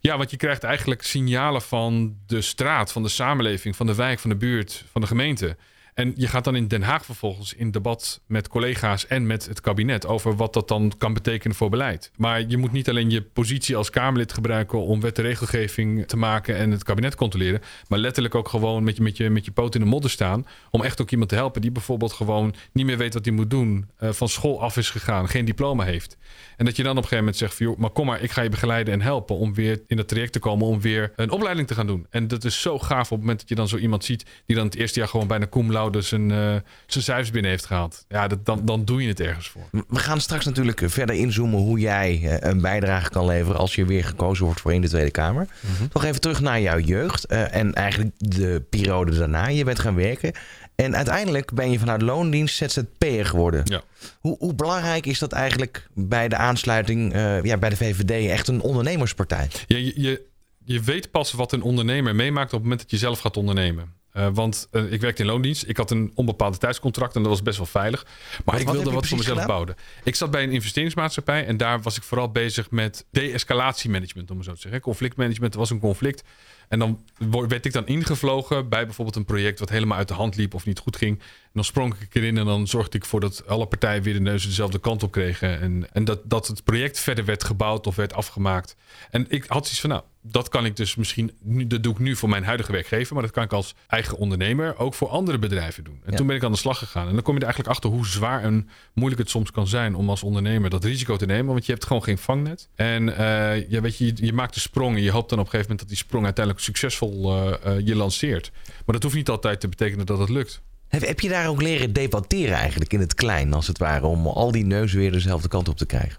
Ja, 0.01 0.17
want 0.17 0.31
je 0.31 0.37
krijgt 0.37 0.65
eigenlijk 0.65 1.03
signalen 1.03 1.63
van 1.63 2.17
de 2.27 2.41
straat, 2.41 2.93
van 2.93 3.03
de 3.03 3.09
samenleving, 3.09 3.77
van 3.77 3.87
de 3.87 3.95
wijk, 3.95 4.19
van 4.19 4.31
de 4.31 4.37
buurt, 4.37 4.85
van 4.93 5.01
de 5.01 5.07
gemeente. 5.07 5.57
En 5.95 6.13
je 6.17 6.27
gaat 6.27 6.45
dan 6.45 6.57
in 6.57 6.69
Den 6.69 6.83
Haag 6.83 7.05
vervolgens 7.05 7.55
in 7.55 7.71
debat 7.71 8.21
met 8.27 8.49
collega's 8.49 9.07
en 9.07 9.27
met 9.27 9.47
het 9.47 9.61
kabinet 9.61 10.07
over 10.07 10.37
wat 10.37 10.53
dat 10.53 10.69
dan 10.69 10.93
kan 10.99 11.15
betekenen 11.15 11.57
voor 11.57 11.71
beleid. 11.71 12.11
Maar 12.17 12.45
je 12.49 12.57
moet 12.57 12.73
niet 12.73 12.89
alleen 12.89 13.11
je 13.11 13.23
positie 13.23 13.77
als 13.77 13.91
Kamerlid 13.91 14.33
gebruiken 14.33 14.79
om 14.79 15.01
wet 15.01 15.19
en 15.19 15.25
regelgeving 15.25 16.07
te 16.07 16.17
maken 16.17 16.57
en 16.57 16.71
het 16.71 16.83
kabinet 16.83 17.15
controleren, 17.15 17.61
maar 17.89 17.99
letterlijk 17.99 18.35
ook 18.35 18.49
gewoon 18.49 18.85
met 18.85 18.97
je, 18.97 19.03
met 19.03 19.17
je, 19.17 19.31
met 19.31 19.45
je 19.45 19.51
poot 19.51 19.75
in 19.75 19.81
de 19.81 19.87
modder 19.87 20.11
staan 20.11 20.47
om 20.71 20.83
echt 20.83 21.01
ook 21.01 21.11
iemand 21.11 21.29
te 21.29 21.35
helpen 21.35 21.61
die 21.61 21.71
bijvoorbeeld 21.71 22.13
gewoon 22.13 22.55
niet 22.73 22.87
meer 22.87 22.99
weet 22.99 23.15
wat 23.15 23.25
hij 23.25 23.35
moet 23.35 23.51
doen, 23.51 23.91
uh, 24.01 24.13
van 24.13 24.29
school 24.29 24.61
af 24.61 24.77
is 24.77 24.91
gegaan, 24.91 25.29
geen 25.29 25.45
diploma 25.45 25.85
heeft. 25.85 26.17
En 26.57 26.65
dat 26.65 26.77
je 26.77 26.83
dan 26.83 26.97
op 26.97 27.03
een 27.03 27.09
gegeven 27.09 27.25
moment 27.25 27.43
zegt 27.43 27.59
joh, 27.59 27.79
maar 27.79 27.91
kom 27.91 28.07
maar, 28.07 28.23
ik 28.23 28.31
ga 28.31 28.43
je 28.43 28.49
begeleiden 28.49 28.95
en 28.95 29.01
helpen 29.01 29.37
om 29.37 29.55
weer 29.55 29.83
in 29.87 29.97
dat 29.97 30.09
traject 30.09 30.33
te 30.33 30.39
komen 30.39 30.67
om 30.67 30.81
weer 30.81 31.13
een 31.17 31.31
opleiding 31.31 31.67
te 31.67 31.75
gaan 31.75 31.87
doen. 31.87 32.07
En 32.11 32.29
dat 32.29 32.45
is 32.45 32.61
zo 32.61 32.79
gaaf 32.79 33.05
op 33.05 33.11
het 33.11 33.21
moment 33.21 33.39
dat 33.41 33.49
je 33.49 33.55
dan 33.55 33.69
zo 33.69 33.77
iemand 33.77 34.05
ziet 34.05 34.27
die 34.47 34.57
dan 34.57 34.65
het 34.65 34.75
eerste 34.75 34.99
jaar 34.99 35.09
gewoon 35.09 35.27
bijna 35.27 35.47
cum 35.49 35.73
laude 35.83 36.01
zijn, 36.01 36.31
uh, 36.31 36.57
zijn 36.87 37.05
cijfers 37.05 37.31
binnen 37.31 37.51
heeft 37.51 37.67
gehaald. 37.67 38.05
Ja, 38.09 38.29
dat, 38.29 38.47
dan, 38.47 38.65
dan 38.65 38.85
doe 38.85 39.03
je 39.03 39.09
het 39.09 39.21
ergens 39.21 39.49
voor. 39.49 39.85
We 39.89 39.99
gaan 39.99 40.21
straks 40.21 40.45
natuurlijk 40.45 40.83
verder 40.85 41.17
inzoomen 41.17 41.59
hoe 41.59 41.79
jij 41.79 42.21
uh, 42.23 42.37
een 42.39 42.61
bijdrage 42.61 43.11
kan 43.11 43.27
leveren 43.27 43.61
als 43.61 43.75
je 43.75 43.85
weer 43.85 44.05
gekozen 44.05 44.45
wordt 44.45 44.61
voor 44.61 44.73
in 44.73 44.81
de 44.81 44.89
Tweede 44.89 45.11
Kamer. 45.11 45.47
Mm 45.61 45.75
-hmm. 45.77 45.89
Nog 45.93 46.05
even 46.05 46.21
terug 46.21 46.41
naar 46.41 46.61
jouw 46.61 46.79
jeugd 46.79 47.33
uh, 47.33 47.55
en 47.55 47.75
eigenlijk 47.75 48.11
de 48.19 48.63
periode 48.71 49.19
daarna. 49.19 49.49
Je 49.49 49.65
bent 49.65 49.79
gaan 49.79 49.95
werken. 49.95 50.33
En 50.75 50.97
uiteindelijk 50.97 51.53
ben 51.53 51.71
je 51.71 51.79
vanuit 51.79 52.03
loondienst 52.03 52.57
ZZP'er 52.57 53.27
geworden. 53.27 53.63
Ja. 53.65 53.83
Hoe, 54.21 54.37
hoe, 54.39 54.55
belangrijk 54.55 55.07
is 55.07 55.19
dat 55.19 55.33
eigenlijk 55.33 55.89
bij 55.95 56.29
de 56.29 56.37
aansluiting 56.37 57.15
uh, 57.15 57.43
ja, 57.43 57.57
bij 57.57 57.71
de 57.71 57.77
VVD? 57.77 58.31
Echt 58.31 58.49
een 58.49 58.61
ondernemerspartij? 58.61 59.49
Ja, 59.67 59.77
je, 59.77 59.93
je, 59.97 60.23
je 60.65 60.81
weet 60.81 61.11
pas 61.11 61.33
wat 61.33 61.53
een 61.53 61.63
ondernemer 61.63 62.15
meemaakt 62.15 62.53
op 62.53 62.53
het 62.53 62.63
moment 62.63 62.81
dat 62.81 62.91
je 62.91 62.97
zelf 62.97 63.19
gaat 63.19 63.37
ondernemen. 63.37 63.93
Uh, 64.17 64.29
want 64.33 64.69
uh, 64.73 64.93
ik 64.93 65.01
werkte 65.01 65.23
in 65.23 65.29
loondienst. 65.29 65.69
Ik 65.69 65.77
had 65.77 65.91
een 65.91 66.13
onbepaalde 66.15 66.59
tijdscontract 66.59 67.15
en 67.15 67.23
dat 67.23 67.31
was 67.31 67.43
best 67.43 67.57
wel 67.57 67.67
veilig. 67.67 68.07
Maar 68.45 68.61
ik 68.61 68.69
wilde 68.69 68.91
wat 68.91 69.07
voor 69.07 69.19
mezelf 69.19 69.41
gedaan? 69.41 69.47
bouwen. 69.47 69.77
Ik 70.05 70.15
zat 70.15 70.31
bij 70.31 70.43
een 70.43 70.53
investeringsmaatschappij 70.53 71.47
en 71.47 71.57
daar 71.57 71.83
was 71.83 71.97
ik 71.97 72.03
vooral 72.03 72.31
bezig 72.31 72.71
met 72.71 73.07
de-escalatiemanagement, 73.11 74.31
om 74.31 74.37
het 74.37 74.47
zo 74.47 74.53
te 74.53 74.61
zeggen. 74.61 74.81
Conflictmanagement, 74.81 75.53
er 75.53 75.59
was 75.59 75.71
een 75.71 75.79
conflict. 75.79 76.25
En 76.69 76.79
dan 76.79 77.05
werd 77.49 77.67
ik 77.67 77.73
dan 77.73 77.87
ingevlogen 77.87 78.69
bij 78.69 78.85
bijvoorbeeld 78.85 79.17
een 79.17 79.25
project 79.25 79.59
wat 79.59 79.69
helemaal 79.69 79.99
uit 79.99 80.09
de 80.09 80.15
hand 80.15 80.37
liep 80.37 80.55
of 80.55 80.65
niet 80.65 80.79
goed 80.79 80.97
ging. 80.97 81.19
En 81.19 81.51
dan 81.53 81.65
sprong 81.65 81.95
ik 81.95 82.15
erin 82.15 82.39
en 82.39 82.45
dan 82.45 82.67
zorgde 82.67 82.97
ik 82.97 83.03
ervoor 83.03 83.21
dat 83.21 83.47
alle 83.47 83.67
partijen 83.67 84.03
weer 84.03 84.15
de 84.15 84.21
neuzen 84.21 84.49
dezelfde 84.49 84.79
kant 84.79 85.03
op 85.03 85.13
kregen. 85.13 85.61
En, 85.61 85.87
en 85.93 86.05
dat, 86.05 86.21
dat 86.25 86.47
het 86.47 86.65
project 86.65 87.01
verder 87.01 87.25
werd 87.25 87.45
gebouwd 87.45 87.87
of 87.87 87.97
werd 87.97 88.15
afgemaakt. 88.15 88.77
En 89.11 89.27
ik 89.29 89.45
had 89.47 89.63
zoiets 89.63 89.81
van, 89.81 89.91
nou, 89.91 90.03
dat 90.23 90.49
kan 90.49 90.65
ik 90.65 90.77
dus 90.77 90.95
misschien, 90.95 91.33
nu, 91.41 91.67
dat 91.67 91.83
doe 91.83 91.93
ik 91.93 91.99
nu 91.99 92.17
voor 92.17 92.29
mijn 92.29 92.45
huidige 92.45 92.73
werkgever, 92.73 93.15
maar 93.15 93.23
dat 93.23 93.33
kan 93.33 93.43
ik 93.43 93.53
als 93.53 93.75
eigen 93.87 94.19
ondernemer 94.19 94.79
ook 94.79 94.95
voor 94.95 95.09
andere 95.09 95.39
bedrijven 95.39 95.85
doen. 95.85 96.01
En 96.05 96.11
ja. 96.11 96.17
toen 96.17 96.27
ben 96.27 96.37
ik 96.37 96.45
aan 96.45 96.53
de 96.53 96.59
slag 96.59 96.79
gegaan. 96.79 97.09
En 97.09 97.15
dan 97.15 97.23
kom 97.23 97.35
je 97.35 97.41
er 97.41 97.47
eigenlijk 97.47 97.75
achter 97.75 97.91
hoe 97.91 98.07
zwaar 98.07 98.43
en 98.43 98.69
moeilijk 98.95 99.21
het 99.21 99.31
soms 99.31 99.51
kan 99.51 99.67
zijn 99.67 99.95
om 99.95 100.11
als 100.11 100.23
ondernemer 100.23 100.71
dat 100.71 100.85
risico 100.85 101.17
te 101.17 101.27
nemen, 101.27 101.53
want 101.53 101.67
je 101.67 101.73
hebt 101.73 101.87
gewoon 101.87 102.03
geen 102.03 102.19
vangnet. 102.19 102.69
En 102.75 103.09
uh, 103.09 103.71
ja, 103.71 103.81
weet 103.81 103.99
je, 103.99 104.07
je, 104.07 104.13
je, 104.17 104.33
maakt 104.33 104.55
de 104.55 104.61
sprong 104.61 104.97
en 104.97 105.03
je 105.03 105.11
hoopt 105.11 105.31
dan 105.31 105.39
op 105.39 105.45
een 105.45 105.51
gegeven 105.51 105.71
moment 105.71 105.79
dat 105.79 105.89
die 105.89 106.07
sprong 106.07 106.25
uiteindelijk 106.25 106.65
succesvol 106.65 107.37
uh, 107.37 107.53
uh, 107.67 107.87
je 107.87 107.97
lanceert. 107.97 108.51
Maar 108.67 108.95
dat 108.95 109.03
hoeft 109.03 109.15
niet 109.15 109.29
altijd 109.29 109.61
te 109.61 109.69
betekenen 109.69 110.07
dat 110.07 110.19
het 110.19 110.29
lukt. 110.29 110.63
Heb, 110.89 111.07
heb 111.07 111.21
je 111.21 111.29
daar 111.29 111.49
ook 111.49 111.63
leren 111.63 111.93
debatteren 111.93 112.57
eigenlijk 112.57 112.93
in 112.93 113.01
het 113.01 113.15
klein, 113.15 113.53
als 113.55 113.67
het 113.67 113.79
ware, 113.79 114.07
om 114.07 114.27
al 114.27 114.53
die 114.53 114.65
neuzen 114.65 114.99
weer 114.99 115.13
dezelfde 115.13 115.49
kant 115.49 115.69
op 115.69 115.77
te 115.77 115.87
krijgen? 115.87 116.19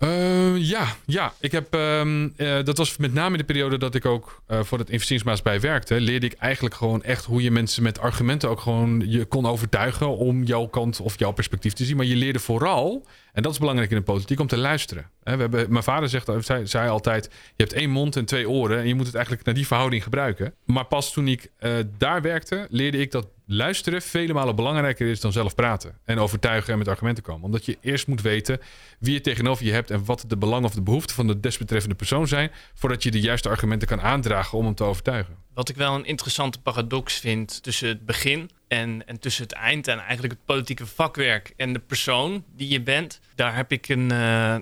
Uh, 0.00 0.56
ja, 0.56 0.96
ja, 1.04 1.32
ik 1.40 1.52
heb. 1.52 1.74
Um, 1.74 2.34
uh, 2.36 2.64
dat 2.64 2.78
was 2.78 2.96
met 2.96 3.12
name 3.12 3.36
de 3.36 3.44
periode 3.44 3.78
dat 3.78 3.94
ik 3.94 4.04
ook 4.04 4.42
uh, 4.48 4.62
voor 4.62 4.78
het 4.78 4.90
investeringsmaatschappij 4.90 5.60
werkte. 5.60 6.00
Leerde 6.00 6.26
ik 6.26 6.32
eigenlijk 6.32 6.74
gewoon 6.74 7.02
echt 7.02 7.24
hoe 7.24 7.42
je 7.42 7.50
mensen 7.50 7.82
met 7.82 7.98
argumenten 7.98 8.48
ook 8.48 8.60
gewoon 8.60 9.02
je 9.06 9.24
kon 9.24 9.46
overtuigen 9.46 10.16
om 10.16 10.42
jouw 10.42 10.66
kant 10.66 11.00
of 11.00 11.18
jouw 11.18 11.30
perspectief 11.30 11.72
te 11.72 11.84
zien. 11.84 11.96
Maar 11.96 12.06
je 12.06 12.16
leerde 12.16 12.38
vooral, 12.38 13.06
en 13.32 13.42
dat 13.42 13.52
is 13.52 13.58
belangrijk 13.58 13.90
in 13.90 13.96
de 13.96 14.02
politiek, 14.02 14.40
om 14.40 14.46
te 14.46 14.56
luisteren. 14.56 15.10
We 15.22 15.30
hebben, 15.30 15.72
mijn 15.72 15.84
vader 15.84 16.08
zegt, 16.08 16.30
zei, 16.40 16.66
zei 16.66 16.88
altijd: 16.88 17.24
je 17.56 17.62
hebt 17.62 17.72
één 17.72 17.90
mond 17.90 18.16
en 18.16 18.24
twee 18.24 18.48
oren 18.48 18.78
en 18.78 18.88
je 18.88 18.94
moet 18.94 19.06
het 19.06 19.14
eigenlijk 19.14 19.44
naar 19.44 19.54
die 19.54 19.66
verhouding 19.66 20.02
gebruiken. 20.02 20.54
Maar 20.64 20.84
pas 20.84 21.12
toen 21.12 21.28
ik 21.28 21.50
daar 21.98 22.22
werkte, 22.22 22.66
leerde 22.70 22.98
ik 22.98 23.10
dat 23.10 23.26
luisteren 23.50 24.02
vele 24.02 24.32
malen 24.32 24.56
belangrijker 24.56 25.06
is 25.06 25.20
dan 25.20 25.32
zelf 25.32 25.54
praten. 25.54 25.98
En 26.04 26.18
overtuigen 26.18 26.72
en 26.72 26.78
met 26.78 26.88
argumenten 26.88 27.24
komen. 27.24 27.44
Omdat 27.44 27.64
je 27.64 27.78
eerst 27.80 28.06
moet 28.06 28.22
weten 28.22 28.60
wie 28.98 29.12
je 29.12 29.20
tegenover 29.20 29.64
je 29.64 29.72
hebt 29.72 29.90
en 29.90 30.04
wat 30.04 30.24
de 30.26 30.36
belangen 30.36 30.64
of 30.64 30.74
de 30.74 30.82
behoeften 30.82 31.14
van 31.14 31.26
de 31.26 31.40
desbetreffende 31.40 31.94
persoon 31.94 32.28
zijn. 32.28 32.50
Voordat 32.74 33.02
je 33.02 33.10
de 33.10 33.20
juiste 33.20 33.48
argumenten 33.48 33.88
kan 33.88 34.00
aandragen 34.00 34.58
om 34.58 34.64
hem 34.64 34.74
te 34.74 34.84
overtuigen. 34.84 35.36
Wat 35.54 35.68
ik 35.68 35.76
wel 35.76 35.94
een 35.94 36.04
interessante 36.04 36.60
paradox 36.60 37.18
vind 37.18 37.62
tussen 37.62 37.88
het 37.88 38.06
begin 38.06 38.50
en, 38.68 39.06
en 39.06 39.20
tussen 39.20 39.42
het 39.42 39.52
eind 39.52 39.88
en 39.88 39.98
eigenlijk 39.98 40.32
het 40.32 40.44
politieke 40.44 40.86
vakwerk 40.86 41.52
en 41.56 41.72
de 41.72 41.78
persoon 41.78 42.44
die 42.56 42.68
je 42.68 42.82
bent. 42.82 43.20
Daar 43.34 43.56
heb 43.56 43.72
ik 43.72 43.88
een, 43.88 44.12
uh, 44.12 44.56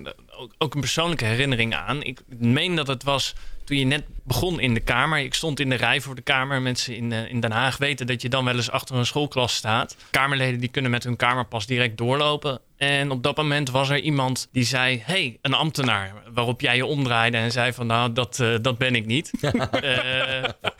ook 0.57 0.73
een 0.73 0.81
persoonlijke 0.81 1.25
herinnering 1.25 1.75
aan. 1.75 2.03
Ik 2.03 2.21
meen 2.37 2.75
dat 2.75 2.87
het 2.87 3.03
was 3.03 3.35
toen 3.67 3.77
je 3.77 3.85
net 3.85 4.03
begon 4.23 4.59
in 4.59 4.73
de 4.73 4.79
Kamer. 4.79 5.19
Ik 5.19 5.33
stond 5.33 5.59
in 5.59 5.69
de 5.69 5.75
rij 5.75 6.01
voor 6.01 6.15
de 6.15 6.21
Kamer. 6.21 6.61
Mensen 6.61 6.95
in, 6.95 7.11
uh, 7.11 7.29
in 7.29 7.39
Den 7.39 7.51
Haag 7.51 7.77
weten 7.77 8.07
dat 8.07 8.21
je 8.21 8.29
dan 8.29 8.45
wel 8.45 8.55
eens 8.55 8.71
achter 8.71 8.95
een 8.95 9.05
schoolklas 9.05 9.55
staat. 9.55 9.97
Kamerleden 10.11 10.59
die 10.59 10.69
kunnen 10.69 10.91
met 10.91 11.03
hun 11.03 11.15
Kamerpas 11.15 11.65
direct 11.65 11.97
doorlopen. 11.97 12.59
En 12.77 13.11
op 13.11 13.23
dat 13.23 13.37
moment 13.37 13.69
was 13.69 13.89
er 13.89 13.99
iemand 13.99 14.47
die 14.51 14.63
zei... 14.63 15.01
hey, 15.05 15.37
een 15.41 15.53
ambtenaar. 15.53 16.13
Waarop 16.33 16.61
jij 16.61 16.75
je 16.75 16.85
omdraaide 16.85 17.37
en 17.37 17.51
zei 17.51 17.73
van... 17.73 17.87
nou, 17.87 18.13
dat, 18.13 18.39
uh, 18.41 18.55
dat 18.61 18.77
ben 18.77 18.95
ik 18.95 19.05
niet. 19.05 19.31
uh, 19.41 19.51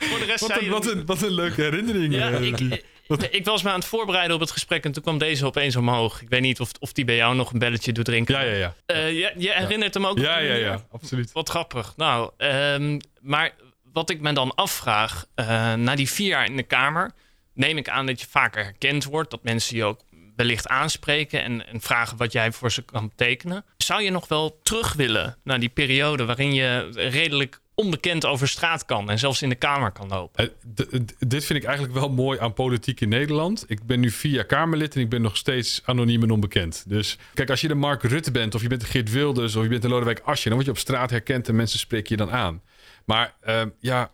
voor 0.08 0.18
de 0.18 0.24
rest 0.26 0.46
wat, 0.46 0.60
een, 0.60 0.68
wat, 0.68 0.86
een, 0.86 1.06
wat 1.06 1.22
een 1.22 1.34
leuke 1.34 1.62
herinnering. 1.62 2.14
Ja, 2.14 2.28
ik, 2.28 2.84
ik 3.30 3.44
was 3.44 3.62
me 3.62 3.68
aan 3.68 3.78
het 3.78 3.88
voorbereiden 3.88 4.34
op 4.34 4.40
het 4.40 4.50
gesprek 4.50 4.84
en 4.84 4.92
toen 4.92 5.02
kwam 5.02 5.18
deze 5.18 5.46
opeens 5.46 5.76
omhoog. 5.76 6.22
Ik 6.22 6.28
weet 6.28 6.40
niet 6.40 6.60
of, 6.60 6.70
of 6.80 6.92
die 6.92 7.04
bij 7.04 7.16
jou 7.16 7.34
nog 7.34 7.52
een 7.52 7.58
belletje 7.58 7.92
doet 7.92 8.04
drinken. 8.04 8.34
Ja, 8.34 8.42
ja, 8.42 8.54
ja. 8.54 8.74
Uh, 8.96 9.12
je, 9.12 9.34
je 9.36 9.52
herinnert 9.52 9.94
hem 9.94 10.06
ook? 10.06 10.18
Ja, 10.18 10.38
ja, 10.38 10.54
ja, 10.54 10.84
absoluut. 10.90 11.32
Wat 11.32 11.48
grappig. 11.48 11.96
Nou, 11.96 12.30
um, 12.38 13.00
maar 13.20 13.54
wat 13.92 14.10
ik 14.10 14.20
me 14.20 14.32
dan 14.32 14.54
afvraag, 14.54 15.26
uh, 15.36 15.74
na 15.74 15.94
die 15.94 16.10
vier 16.10 16.28
jaar 16.28 16.44
in 16.44 16.56
de 16.56 16.62
Kamer, 16.62 17.10
neem 17.54 17.76
ik 17.76 17.88
aan 17.88 18.06
dat 18.06 18.20
je 18.20 18.26
vaker 18.30 18.62
herkend 18.62 19.04
wordt. 19.04 19.30
Dat 19.30 19.42
mensen 19.42 19.76
je 19.76 19.84
ook 19.84 20.00
wellicht 20.36 20.68
aanspreken 20.68 21.42
en, 21.42 21.66
en 21.66 21.80
vragen 21.80 22.16
wat 22.16 22.32
jij 22.32 22.52
voor 22.52 22.72
ze 22.72 22.82
kan 22.82 23.08
betekenen. 23.08 23.64
Zou 23.76 24.02
je 24.02 24.10
nog 24.10 24.28
wel 24.28 24.58
terug 24.62 24.92
willen 24.92 25.36
naar 25.44 25.60
die 25.60 25.68
periode 25.68 26.24
waarin 26.24 26.54
je 26.54 26.88
redelijk 26.92 27.60
onbekend 27.78 28.26
over 28.26 28.48
straat 28.48 28.84
kan 28.84 29.10
en 29.10 29.18
zelfs 29.18 29.42
in 29.42 29.48
de 29.48 29.54
Kamer 29.54 29.90
kan 29.90 30.08
lopen? 30.08 30.50
Eh, 30.74 31.00
dit 31.18 31.44
vind 31.44 31.58
ik 31.58 31.64
eigenlijk 31.64 31.98
wel 31.98 32.08
mooi 32.08 32.38
aan 32.38 32.52
politiek 32.52 33.00
in 33.00 33.08
Nederland. 33.08 33.64
Ik 33.66 33.82
ben 33.86 34.00
nu 34.00 34.10
vier 34.10 34.32
jaar 34.32 34.44
Kamerlid 34.44 34.94
en 34.94 35.00
ik 35.00 35.08
ben 35.08 35.22
nog 35.22 35.36
steeds 35.36 35.82
anoniem 35.84 36.22
en 36.22 36.30
onbekend. 36.30 36.84
Dus 36.86 37.18
kijk, 37.34 37.50
als 37.50 37.60
je 37.60 37.68
de 37.68 37.74
Mark 37.74 38.02
Rutte 38.02 38.30
bent, 38.30 38.54
of 38.54 38.62
je 38.62 38.68
bent 38.68 38.80
de 38.80 38.86
Geert 38.86 39.10
Wilders, 39.10 39.56
of 39.56 39.62
je 39.62 39.68
bent 39.68 39.82
de 39.82 39.88
Lodewijk 39.88 40.20
Asscher, 40.24 40.50
dan 40.50 40.54
word 40.54 40.64
je 40.64 40.70
op 40.70 40.78
straat 40.78 41.10
herkend 41.10 41.48
en 41.48 41.56
mensen 41.56 41.78
spreken 41.78 42.16
je 42.16 42.16
dan 42.16 42.30
aan. 42.30 42.62
Maar 43.04 43.34
eh, 43.40 43.62
ja, 43.80 44.10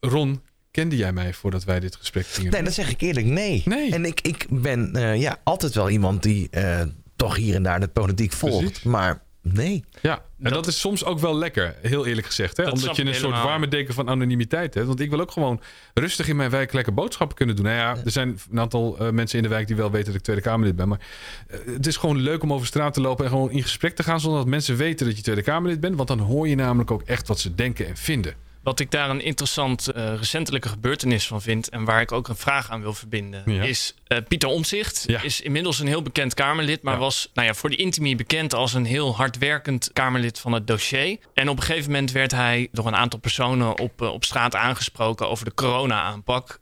Ron, 0.00 0.42
kende 0.70 0.96
jij 0.96 1.12
mij 1.12 1.32
voordat 1.32 1.64
wij 1.64 1.80
dit 1.80 1.96
gesprek 1.96 2.26
gingen 2.26 2.52
Nee, 2.52 2.62
dat 2.62 2.72
zeg 2.72 2.90
ik 2.90 3.00
eerlijk, 3.00 3.26
nee. 3.26 3.62
Nee. 3.64 3.92
En 3.92 4.04
ik, 4.04 4.20
ik 4.20 4.46
ben 4.50 4.94
eh, 4.94 5.20
ja, 5.20 5.40
altijd 5.44 5.74
wel 5.74 5.90
iemand 5.90 6.22
die 6.22 6.50
eh, 6.50 6.82
toch 7.16 7.36
hier 7.36 7.54
en 7.54 7.62
daar 7.62 7.80
de 7.80 7.88
politiek 7.88 8.32
volgt. 8.32 8.64
Precies. 8.64 8.82
Maar 8.82 9.22
nee. 9.42 9.84
Ja, 10.00 10.22
en 10.42 10.52
dat, 10.52 10.66
is 10.66 10.80
soms 10.80 11.04
ook 11.04 11.18
wel 11.18 11.38
lekker, 11.38 11.74
heel 11.80 12.06
eerlijk 12.06 12.26
gezegd. 12.26 12.56
Hè? 12.56 12.64
Dat 12.64 12.72
Omdat 12.72 12.96
je 12.96 13.02
een 13.02 13.14
soort 13.14 13.24
helemaal. 13.24 13.44
warme 13.46 13.68
deken 13.68 13.94
van 13.94 14.08
anonimiteit 14.08 14.74
hebt. 14.74 14.86
Want 14.86 15.00
ik 15.00 15.10
wil 15.10 15.20
ook 15.20 15.30
gewoon 15.30 15.60
rustig 15.94 16.28
in 16.28 16.36
mijn 16.36 16.50
wijk 16.50 16.72
lekker 16.72 16.94
boodschappen 16.94 17.36
kunnen 17.36 17.56
doen. 17.56 17.64
Nou 17.64 17.76
ja, 17.76 17.96
er 18.04 18.10
zijn 18.10 18.38
een 18.50 18.60
aantal 18.60 18.98
eh, 18.98 19.10
mensen 19.10 19.36
in 19.36 19.42
de 19.42 19.50
wijk 19.50 19.66
die 19.66 19.76
wel 19.76 19.90
weten 19.90 20.06
dat 20.06 20.14
ik 20.14 20.22
Tweede 20.22 20.42
Kamerlid 20.42 20.76
ben. 20.76 20.88
Maar 20.88 21.00
eh, 21.46 21.58
het 21.66 21.86
is 21.86 21.96
gewoon 21.96 22.16
leuk 22.16 22.42
om 22.42 22.52
over 22.52 22.66
straat 22.66 22.94
te 22.94 23.00
lopen 23.00 23.24
en 23.24 23.30
gewoon 23.30 23.50
in 23.50 23.62
gesprek 23.62 23.96
te 23.96 24.02
gaan... 24.02 24.20
zonder 24.20 24.40
dat 24.40 24.48
mensen 24.48 24.76
weten 24.76 25.06
dat 25.06 25.16
je 25.16 25.22
Tweede 25.22 25.42
Kamerlid 25.42 25.80
bent. 25.80 25.96
Want 25.96 26.08
dan 26.08 26.18
hoor 26.18 26.48
je 26.48 26.54
namelijk 26.54 26.90
ook 26.90 27.02
echt 27.02 27.28
wat 27.28 27.40
ze 27.40 27.54
denken 27.54 27.86
en 27.86 27.96
vinden. 27.96 28.34
Wat 28.62 28.80
ik 28.80 28.90
daar 28.90 29.10
een 29.10 29.20
interessant 29.20 29.88
eh, 29.88 30.14
recentelijke 30.16 30.68
gebeurtenis 30.68 31.26
van 31.26 31.42
vind 31.42 31.68
en 31.68 31.84
waar 31.84 32.00
ik 32.00 32.12
ook 32.12 32.28
een 32.28 32.36
vraag 32.36 32.70
aan 32.70 32.80
wil 32.80 32.92
verbinden, 32.94 33.42
Ja. 33.46 33.62
is 33.62 33.94
eh, 34.06 34.18
Pieter 34.28 34.48
Omzicht 34.48 35.04
Ja. 35.06 35.22
is 35.22 35.40
inmiddels 35.40 35.78
een 35.78 35.86
heel 35.86 36.02
bekend 36.02 36.34
Kamerlid, 36.34 36.82
maar 36.82 36.94
Ja. 36.94 37.00
was 37.00 37.30
nou 37.34 37.46
ja, 37.46 37.54
voor 37.54 37.70
de 37.70 37.76
Intimi 37.76 38.16
bekend 38.16 38.54
als 38.54 38.74
een 38.74 38.84
heel 38.84 39.16
hardwerkend 39.16 39.90
Kamerlid 39.92 40.38
van 40.38 40.52
het 40.52 40.66
dossier. 40.66 41.18
En 41.34 41.48
op 41.48 41.56
een 41.56 41.62
gegeven 41.62 41.90
moment 41.90 42.12
werd 42.12 42.30
hij 42.30 42.68
door 42.72 42.86
een 42.86 42.96
aantal 42.96 43.18
personen 43.20 43.78
op, 43.78 44.02
eh, 44.02 44.08
op 44.12 44.24
straat 44.24 44.54
aangesproken 44.54 45.28
over 45.28 45.44
de 45.44 45.54
corona-aanpak. 45.54 46.60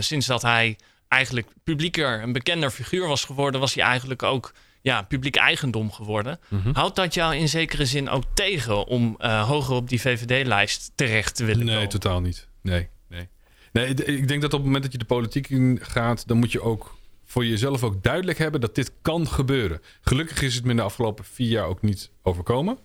Sinds 0.00 0.26
dat 0.26 0.42
hij 0.42 0.76
eigenlijk 1.08 1.46
publieker, 1.64 2.22
een 2.22 2.32
bekender 2.32 2.70
figuur 2.70 3.08
was 3.08 3.24
geworden, 3.24 3.60
was 3.60 3.74
hij 3.74 3.84
eigenlijk 3.84 4.22
ook 4.22 4.52
ja, 4.82 5.02
publiek 5.02 5.36
eigendom 5.36 5.92
geworden. 5.92 6.38
Mhm. 6.48 6.72
Houdt 6.72 6.96
dat 6.96 7.14
jou 7.14 7.34
in 7.36 7.48
zekere 7.48 7.86
zin 7.86 8.08
ook 8.08 8.24
tegen 8.34 8.86
om 8.86 9.14
eh, 9.18 9.48
hoger 9.48 9.74
op 9.74 9.88
die 9.88 10.00
VVD-lijst 10.00 10.92
terecht 10.94 11.34
te 11.36 11.44
willen 11.44 11.64
Nee, 11.66 11.74
komen? 11.74 11.88
totaal 11.90 12.20
niet. 12.20 12.48
Nee, 12.62 12.88
nee. 13.08 13.28
nee, 13.72 13.86
ik- 13.86 13.98
ik 14.00 14.28
denk 14.28 14.42
dat 14.42 14.52
op 14.52 14.58
het 14.58 14.66
moment 14.66 14.82
dat 14.82 14.92
je 14.92 14.98
de 14.98 15.04
politiek 15.04 15.48
in 15.48 15.78
gaat, 15.82 16.28
dan 16.28 16.36
moet 16.36 16.52
je 16.52 16.60
ook 16.62 16.96
voor 17.24 17.46
jezelf 17.46 17.82
ook 17.84 18.02
duidelijk 18.02 18.38
hebben 18.38 18.60
dat 18.60 18.74
dit 18.74 18.92
kan 19.02 19.26
gebeuren. 19.28 19.80
Gelukkig 20.00 20.42
is 20.42 20.54
het 20.54 20.64
me 20.64 20.70
in 20.70 20.76
de 20.76 20.82
afgelopen 20.82 21.24
vier 21.24 21.48
jaar 21.48 21.66
ook 21.66 21.82
niet 21.82 22.10
overkomen. 22.22 22.78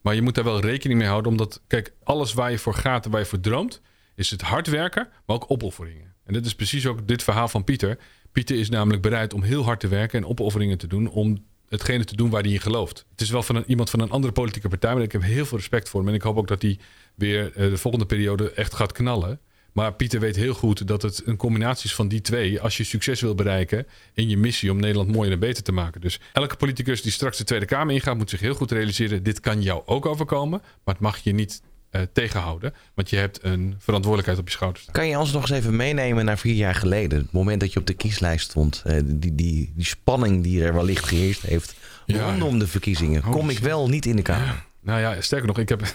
Maar 0.00 0.14
je 0.14 0.22
moet 0.22 0.34
daar 0.34 0.44
wel 0.44 0.60
rekening 0.60 0.98
mee 0.98 1.08
houden, 1.08 1.30
omdat, 1.30 1.60
kijk, 1.66 1.92
alles 2.04 2.32
waar 2.34 2.50
je 2.50 2.58
voor 2.58 2.74
gaat 2.74 3.04
en 3.04 3.10
waar 3.10 3.20
je 3.20 3.26
voor 3.26 3.40
droomt, 3.40 3.80
is 4.14 4.30
het 4.30 4.40
hard 4.42 4.66
werken, 4.66 5.08
maar 5.26 5.36
ook 5.36 5.50
opofferingen. 5.50 6.09
En 6.24 6.32
dit 6.32 6.46
is 6.46 6.54
precies 6.54 6.86
ook 6.86 7.08
dit 7.08 7.22
verhaal 7.22 7.48
van 7.48 7.64
Pieter. 7.64 7.98
Pieter 8.32 8.58
is 8.58 8.68
namelijk 8.68 9.02
bereid 9.02 9.34
om 9.34 9.42
heel 9.42 9.64
hard 9.64 9.80
te 9.80 9.88
werken 9.88 10.18
en 10.18 10.28
opofferingen 10.28 10.78
te 10.78 10.86
doen 10.86 11.08
om 11.08 11.44
hetgene 11.68 12.04
te 12.04 12.16
doen 12.16 12.30
waar 12.30 12.42
hij 12.42 12.52
in 12.52 12.60
gelooft. 12.60 13.06
Het 13.10 13.20
is 13.20 13.30
wel 13.30 13.42
van 13.42 13.64
iemand 13.66 13.90
van 13.90 14.00
een 14.00 14.10
andere 14.10 14.32
politieke 14.32 14.68
partij, 14.68 14.94
maar 14.94 15.02
ik 15.02 15.12
heb 15.12 15.22
heel 15.22 15.46
veel 15.46 15.58
respect 15.58 15.88
voor 15.88 16.00
hem. 16.00 16.08
En 16.08 16.14
ik 16.14 16.22
hoop 16.22 16.36
ook 16.36 16.48
dat 16.48 16.62
hij 16.62 16.78
weer 17.14 17.52
eh, 17.52 17.70
de 17.70 17.76
volgende 17.76 18.06
periode 18.06 18.52
echt 18.52 18.74
gaat 18.74 18.92
knallen. 18.92 19.40
Maar 19.72 19.94
Pieter 19.94 20.20
weet 20.20 20.36
heel 20.36 20.54
goed 20.54 20.86
dat 20.86 21.02
het 21.02 21.22
een 21.24 21.36
combinatie 21.36 21.84
is 21.84 21.94
van 21.94 22.08
die 22.08 22.20
twee. 22.20 22.60
Als 22.60 22.76
je 22.76 22.84
succes 22.84 23.20
wil 23.20 23.34
bereiken 23.34 23.86
in 24.14 24.28
je 24.28 24.36
missie 24.36 24.70
om 24.70 24.80
Nederland 24.80 25.12
mooier 25.12 25.32
en 25.32 25.38
beter 25.38 25.62
te 25.62 25.72
maken. 25.72 26.00
Dus 26.00 26.20
elke 26.32 26.56
politicus 26.56 27.02
die 27.02 27.12
straks 27.12 27.38
de 27.38 27.44
Tweede 27.44 27.66
Kamer 27.66 27.94
ingaat, 27.94 28.16
moet 28.16 28.30
zich 28.30 28.40
heel 28.40 28.54
goed 28.54 28.70
realiseren: 28.70 29.22
dit 29.22 29.40
kan 29.40 29.62
jou 29.62 29.82
ook 29.86 30.06
overkomen. 30.06 30.60
Maar 30.84 30.94
het 30.94 31.02
mag 31.02 31.18
je 31.18 31.32
niet 31.32 31.62
eh, 31.90 32.02
tegenhouden. 32.12 32.74
Want 32.94 33.10
je 33.10 33.16
hebt 33.16 33.38
een 33.42 33.74
verantwoordelijkheid 33.78 34.38
op 34.40 34.46
je 34.48 34.52
schouders. 34.52 34.88
Kan 34.92 35.06
je 35.06 35.18
ons 35.18 35.32
nog 35.32 35.42
eens 35.42 35.58
even 35.58 35.76
meenemen 35.76 36.24
naar 36.24 36.38
vier 36.38 36.54
jaar 36.54 36.74
geleden? 36.74 37.18
Het 37.18 37.32
moment 37.32 37.60
dat 37.60 37.72
je 37.72 37.80
op 37.80 37.86
de 37.86 37.94
kieslijst 37.94 38.44
stond. 38.50 38.82
Eh, 38.84 39.00
die, 39.04 39.34
die, 39.34 39.72
die 39.74 39.84
spanning 39.84 40.42
die 40.42 40.64
er 40.64 40.74
wellicht 40.74 41.06
geheerst 41.06 41.42
heeft 41.42 41.74
Ja, 42.06 42.24
rondom 42.24 42.58
de 42.58 42.66
verkiezingen. 42.66 43.24
Oh, 43.24 43.30
Kom 43.30 43.50
ik 43.50 43.58
wel 43.58 43.88
niet 43.88 44.06
in 44.06 44.16
de 44.16 44.22
Kamer? 44.22 44.68
Nou 44.82 45.00
ja, 45.00 45.20
sterker 45.20 45.46
nog, 45.46 45.58
ik 45.58 45.68
heb 45.68 45.82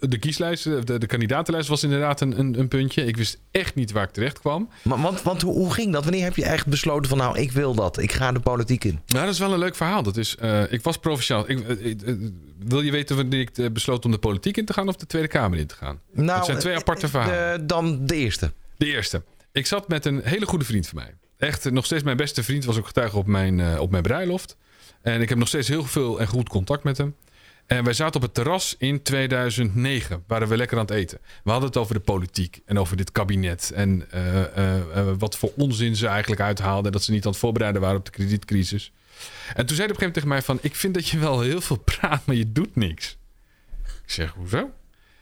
de- 0.00 0.18
kieslijst, 0.18 0.64
de, 0.64 0.98
de 0.98 1.06
kandidatenlijst 1.06 1.68
was 1.68 1.82
inderdaad 1.82 2.20
een, 2.20 2.38
een, 2.38 2.58
een 2.58 2.68
puntje. 2.68 3.04
Ik 3.04 3.16
wist 3.16 3.38
echt 3.50 3.74
niet 3.74 3.92
waar 3.92 4.02
ik 4.04 4.10
terecht 4.10 4.38
kwam. 4.40 4.68
Maar, 4.82 5.00
want 5.00 5.22
want 5.22 5.42
hoe, 5.42 5.54
hoe 5.54 5.72
ging 5.72 5.92
dat? 5.92 6.02
Wanneer 6.04 6.24
heb 6.24 6.36
je 6.36 6.44
echt 6.44 6.66
besloten 6.66 7.08
van 7.08 7.18
nou, 7.18 7.38
ik 7.38 7.52
wil 7.52 7.74
dat. 7.74 7.98
Ik 7.98 8.12
ga 8.12 8.32
de 8.32 8.40
politiek 8.40 8.84
in. 8.84 9.00
Nou, 9.06 9.24
dat 9.24 9.34
is 9.34 9.40
wel 9.40 9.52
een 9.52 9.58
leuk 9.58 9.74
verhaal. 9.74 10.02
Dat 10.02 10.16
is, 10.16 10.36
eh, 10.36 10.72
ik 10.72 10.82
was 10.82 10.96
provinciaal. 10.98 11.50
Ik, 11.50 11.60
eh, 11.68 11.90
eh, 11.90 12.16
wil 12.58 12.80
je 12.80 12.90
weten 12.90 13.16
wanneer 13.16 13.40
ik 13.40 13.58
eh, 13.58 13.66
besloot 13.70 14.04
om 14.04 14.10
de 14.10 14.18
politiek 14.18 14.56
in 14.56 14.64
te 14.64 14.72
gaan 14.72 14.88
of 14.88 14.96
de 14.96 15.06
Tweede 15.06 15.28
Kamer 15.28 15.58
in 15.58 15.66
te 15.66 15.74
gaan? 15.74 16.00
Nou, 16.12 16.36
Het 16.36 16.46
zijn 16.46 16.58
twee 16.58 16.72
eh, 16.72 16.78
aparte 16.78 17.04
eh, 17.06 17.10
verhalen. 17.12 17.52
eh, 17.54 17.58
dan 17.66 18.06
de 18.06 18.14
eerste. 18.16 18.52
De 18.76 18.86
eerste. 18.86 19.22
Ik 19.52 19.66
zat 19.66 19.88
met 19.88 20.04
een 20.06 20.20
hele 20.24 20.46
goede 20.46 20.64
vriend 20.64 20.86
van 20.88 20.98
mij. 20.98 21.14
Echt, 21.38 21.66
eh, 21.66 21.72
nog 21.72 21.84
steeds 21.84 22.02
mijn 22.02 22.16
beste 22.16 22.42
vriend. 22.42 22.64
Was 22.64 22.78
ook 22.78 22.86
getuige 22.86 23.16
op 23.16 23.26
mijn, 23.26 23.60
eh, 23.60 23.80
op 23.80 23.90
mijn 23.90 24.02
bruiloft. 24.02 24.56
En 25.02 25.20
ik 25.20 25.28
heb 25.28 25.38
nog 25.38 25.48
steeds 25.48 25.68
heel 25.68 25.84
veel 25.84 26.20
en 26.20 26.26
goed 26.26 26.48
contact 26.48 26.82
met 26.84 26.98
hem. 26.98 27.14
En 27.68 27.84
wij 27.84 27.92
zaten 27.92 28.16
op 28.16 28.22
het 28.22 28.34
terras 28.34 28.74
in 28.78 29.02
2009. 29.02 30.24
Waren 30.26 30.48
we 30.48 30.56
lekker 30.56 30.78
aan 30.78 30.84
het 30.84 30.94
eten. 30.94 31.18
We 31.44 31.50
hadden 31.50 31.68
het 31.68 31.78
over 31.78 31.94
de 31.94 32.00
politiek. 32.00 32.60
En 32.64 32.78
over 32.78 32.96
dit 32.96 33.12
kabinet. 33.12 33.70
En 33.74 34.10
eh, 34.10 34.42
eh, 34.42 34.78
eh, 34.78 35.06
wat 35.18 35.36
voor 35.36 35.52
onzin 35.56 35.96
ze 35.96 36.06
eigenlijk 36.06 36.40
uithaalden. 36.40 36.92
Dat 36.92 37.02
ze 37.02 37.10
niet 37.10 37.24
aan 37.24 37.30
het 37.30 37.40
voorbereiden 37.40 37.80
waren 37.80 37.98
op 37.98 38.04
de 38.04 38.10
kredietcrisis. 38.10 38.92
En 39.54 39.66
toen 39.66 39.76
zei 39.76 39.88
hij 39.88 39.96
op 39.96 40.02
een 40.02 40.02
gegeven 40.02 40.02
moment 40.02 40.14
tegen 40.14 40.28
mij 40.28 40.42
van... 40.42 40.58
Ik 40.62 40.74
vind 40.74 40.94
dat 40.94 41.08
je 41.08 41.18
wel 41.18 41.40
heel 41.40 41.60
veel 41.60 41.78
praat, 41.96 42.26
maar 42.26 42.36
je 42.36 42.52
doet 42.52 42.76
niks. 42.76 43.16
Ik 43.84 44.12
zeg, 44.12 44.30
hoezo? 44.30 44.70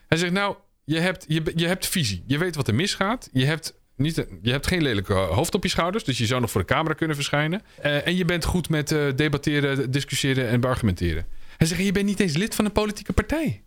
Hij 0.07 0.19
zegt, 0.19 0.33
nou, 0.33 0.57
je 0.85 0.99
hebt, 0.99 1.25
je, 1.29 1.53
je 1.55 1.67
hebt 1.67 1.87
visie. 1.87 2.25
Je 2.27 2.39
weet 2.39 2.57
wat 2.57 2.69
er 2.69 2.75
misgaat. 2.75 3.29
Je 3.33 3.45
hebt, 3.45 3.75
niet, 3.97 4.27
je 4.43 4.51
hebt 4.51 4.67
geen 4.67 4.83
lelijke 4.83 5.13
hoofd 5.13 5.55
op 5.55 5.63
je 5.63 5.69
schouders. 5.69 6.05
Dus 6.05 6.19
je 6.19 6.27
zou 6.27 6.41
nog 6.41 6.51
voor 6.51 6.61
de 6.61 6.67
camera 6.67 6.95
kunnen 6.95 7.17
verschijnen. 7.17 7.63
En 7.81 8.17
je 8.17 8.25
bent 8.25 8.45
goed 8.45 8.69
met 8.69 8.89
debatteren, 9.17 9.91
discussiëren 9.91 10.49
en 10.49 10.61
beargumenteren. 10.61 11.27
Hij 11.57 11.67
zegt, 11.67 11.81
je 11.85 11.93
bent 11.93 12.07
niet 12.07 12.21
eens 12.21 12.37
lid 12.37 12.55
van 12.55 12.65
een 12.65 12.73
politieke 12.73 13.13
partij. 13.13 13.63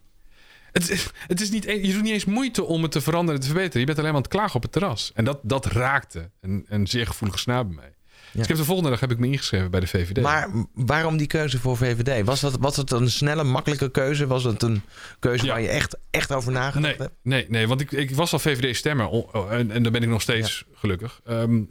Het, 0.71 0.89
is- 0.89 1.09
het 1.27 1.41
is 1.41 1.49
niet, 1.49 1.65
e- 1.65 1.81
je 1.87 1.93
doet 1.93 2.01
niet 2.03 2.13
eens 2.13 2.25
moeite 2.25 2.63
om 2.63 2.81
het 2.83 2.91
te 2.91 3.01
veranderen 3.01 3.35
en 3.35 3.41
te 3.47 3.51
verbeteren. 3.51 3.79
Je 3.79 3.85
bent 3.85 3.97
alleen 3.97 4.09
maar 4.11 4.19
aan 4.21 4.27
het 4.27 4.35
klagen 4.37 4.55
op 4.55 4.61
het 4.61 4.71
terras. 4.71 5.11
En 5.13 5.25
dat, 5.25 5.39
dat 5.43 5.65
raakte 5.65 6.29
een, 6.41 6.65
een 6.67 6.87
zeer 6.87 7.07
gevoelige 7.07 7.39
snaar 7.39 7.65
bij 7.67 7.75
mij. 7.75 7.93
Dus 8.31 8.41
ik 8.41 8.47
heb 8.47 8.57
de 8.57 8.63
volgende 8.63 8.89
dag 8.89 8.99
heb 8.99 9.11
ik 9.11 9.17
me 9.17 9.27
ingeschreven 9.27 9.71
bij 9.71 9.79
de 9.79 9.87
VVD. 9.87 10.21
Maar 10.21 10.49
waarom 10.73 11.17
die 11.17 11.27
keuze 11.27 11.59
voor 11.59 11.77
VVD? 11.77 12.25
Was, 12.25 12.39
dat, 12.39 12.57
was 12.59 12.75
het 12.75 12.91
een 12.91 13.11
snelle, 13.11 13.43
makkelijke 13.43 13.91
keuze? 13.91 14.27
Was 14.27 14.43
het 14.43 14.61
een 14.63 14.81
keuze 15.19 15.45
Ja. 15.45 15.51
waar 15.51 15.61
je 15.61 15.67
echt, 15.67 15.97
echt 16.09 16.31
over 16.33 16.51
nagedacht 16.51 16.97
Nee, 16.97 17.07
hebt? 17.07 17.13
nee, 17.23 17.45
nee, 17.49 17.67
want 17.67 17.81
ik, 17.81 17.91
ik 17.91 18.11
was 18.11 18.33
al 18.33 18.39
VVD-stemmer 18.39 19.25
en, 19.49 19.71
en 19.71 19.83
daar 19.83 19.91
ben 19.91 20.03
ik 20.03 20.09
nog 20.09 20.21
steeds 20.21 20.63
gelukkig. 20.73 21.19
Ehm, 21.25 21.61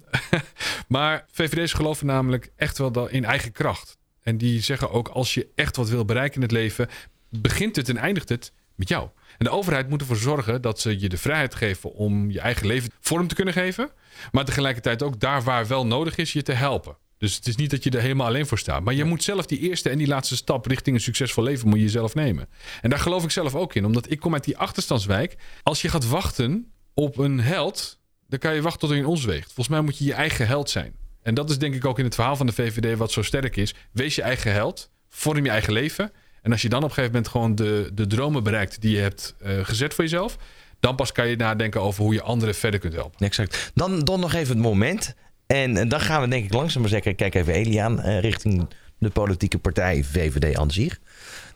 maar 0.88 1.24
VVD's 1.32 1.72
geloven 1.72 2.06
namelijk 2.06 2.50
echt 2.56 2.78
wel 2.78 3.08
in 3.08 3.24
eigen 3.24 3.52
kracht. 3.52 3.97
En 4.28 4.38
die 4.38 4.60
zeggen 4.60 4.90
ook, 4.90 5.08
als 5.08 5.34
je 5.34 5.48
echt 5.54 5.76
wat 5.76 5.88
wil 5.88 6.04
bereiken 6.04 6.34
in 6.34 6.42
het 6.42 6.50
leven, 6.50 6.88
begint 7.30 7.76
het 7.76 7.88
en 7.88 7.96
eindigt 7.96 8.28
het 8.28 8.52
met 8.74 8.88
jou. 8.88 9.08
En 9.38 9.44
de 9.44 9.50
overheid 9.50 9.88
moet 9.88 10.00
ervoor 10.00 10.16
zorgen 10.16 10.62
dat 10.62 10.80
ze 10.80 11.00
je 11.00 11.08
de 11.08 11.16
vrijheid 11.16 11.54
geven 11.54 11.92
om 11.92 12.30
je 12.30 12.40
eigen 12.40 12.66
leven 12.66 12.90
vorm 13.00 13.26
te 13.26 13.34
kunnen 13.34 13.54
geven. 13.54 13.90
Maar 14.32 14.44
tegelijkertijd 14.44 15.02
ook 15.02 15.20
daar 15.20 15.42
waar 15.42 15.66
wel 15.66 15.86
nodig 15.86 16.16
is, 16.16 16.32
je 16.32 16.42
te 16.42 16.52
helpen. 16.52 16.96
Dus 17.18 17.34
het 17.34 17.46
is 17.46 17.56
niet 17.56 17.70
dat 17.70 17.84
je 17.84 17.90
er 17.90 18.00
helemaal 18.00 18.26
alleen 18.26 18.46
voor 18.46 18.58
staat. 18.58 18.84
Maar 18.84 18.94
je 18.94 19.04
moet 19.04 19.22
zelf 19.22 19.46
die 19.46 19.58
eerste 19.58 19.90
en 19.90 19.98
die 19.98 20.06
laatste 20.06 20.36
stap 20.36 20.66
richting 20.66 20.96
een 20.96 21.02
succesvol 21.02 21.44
leven 21.44 21.68
moet 21.68 21.80
je 21.80 21.88
zelf 21.88 22.14
nemen. 22.14 22.48
En 22.80 22.90
daar 22.90 22.98
geloof 22.98 23.24
ik 23.24 23.30
zelf 23.30 23.54
ook 23.54 23.74
in. 23.74 23.84
Omdat 23.84 24.10
ik 24.10 24.20
kom 24.20 24.32
uit 24.34 24.44
die 24.44 24.58
achterstandswijk. 24.58 25.36
Als 25.62 25.82
je 25.82 25.88
gaat 25.88 26.08
wachten 26.08 26.72
op 26.94 27.18
een 27.18 27.40
held, 27.40 27.98
dan 28.28 28.38
kan 28.38 28.54
je 28.54 28.62
wachten 28.62 28.80
tot 28.80 28.90
hij 28.90 28.98
in 28.98 29.06
ons 29.06 29.24
weegt. 29.24 29.46
Volgens 29.46 29.68
mij 29.68 29.80
moet 29.80 29.98
je 29.98 30.04
je 30.04 30.14
eigen 30.14 30.46
held 30.46 30.70
zijn. 30.70 30.94
En 31.28 31.34
dat 31.34 31.50
is 31.50 31.58
denk 31.58 31.74
ik 31.74 31.84
ook 31.84 31.98
in 31.98 32.04
het 32.04 32.14
verhaal 32.14 32.36
van 32.36 32.46
de 32.46 32.52
VVD 32.52 32.98
wat 32.98 33.12
zo 33.12 33.22
sterk 33.22 33.56
is. 33.56 33.74
Wees 33.92 34.14
je 34.14 34.22
eigen 34.22 34.52
held. 34.52 34.90
Vorm 35.08 35.44
je 35.44 35.50
eigen 35.50 35.72
leven. 35.72 36.12
En 36.42 36.52
als 36.52 36.62
je 36.62 36.68
dan 36.68 36.82
op 36.82 36.88
een 36.88 36.94
gegeven 36.94 37.12
moment 37.12 37.30
gewoon 37.30 37.54
de, 37.54 37.90
de 37.94 38.06
dromen 38.06 38.42
bereikt 38.42 38.80
die 38.80 38.94
je 38.94 39.00
hebt 39.00 39.34
eh, 39.38 39.58
gezet 39.62 39.94
voor 39.94 40.04
jezelf. 40.04 40.36
Dan 40.80 40.96
pas 40.96 41.12
kan 41.12 41.28
je 41.28 41.36
nadenken 41.36 41.80
over 41.80 42.02
hoe 42.02 42.14
je 42.14 42.22
anderen 42.22 42.54
verder 42.54 42.80
kunt 42.80 42.92
helpen. 42.92 43.26
Exact. 43.26 43.70
Dan, 43.74 44.00
dan 44.00 44.20
nog 44.20 44.34
even 44.34 44.54
het 44.54 44.64
moment. 44.64 45.14
En 45.46 45.88
dan 45.88 46.00
gaan 46.00 46.22
we 46.22 46.28
denk 46.28 46.44
ik 46.44 46.52
langzaam 46.52 46.80
maar 46.80 46.90
zeker, 46.90 47.14
kijk 47.14 47.34
even 47.34 47.52
Elie 47.52 47.82
aan, 47.82 48.00
eh, 48.00 48.20
richting 48.20 48.68
de 48.98 49.10
politieke 49.10 49.58
partij 49.58 50.04
VVD 50.04 50.56
aan 50.56 50.70
zich. 50.70 50.98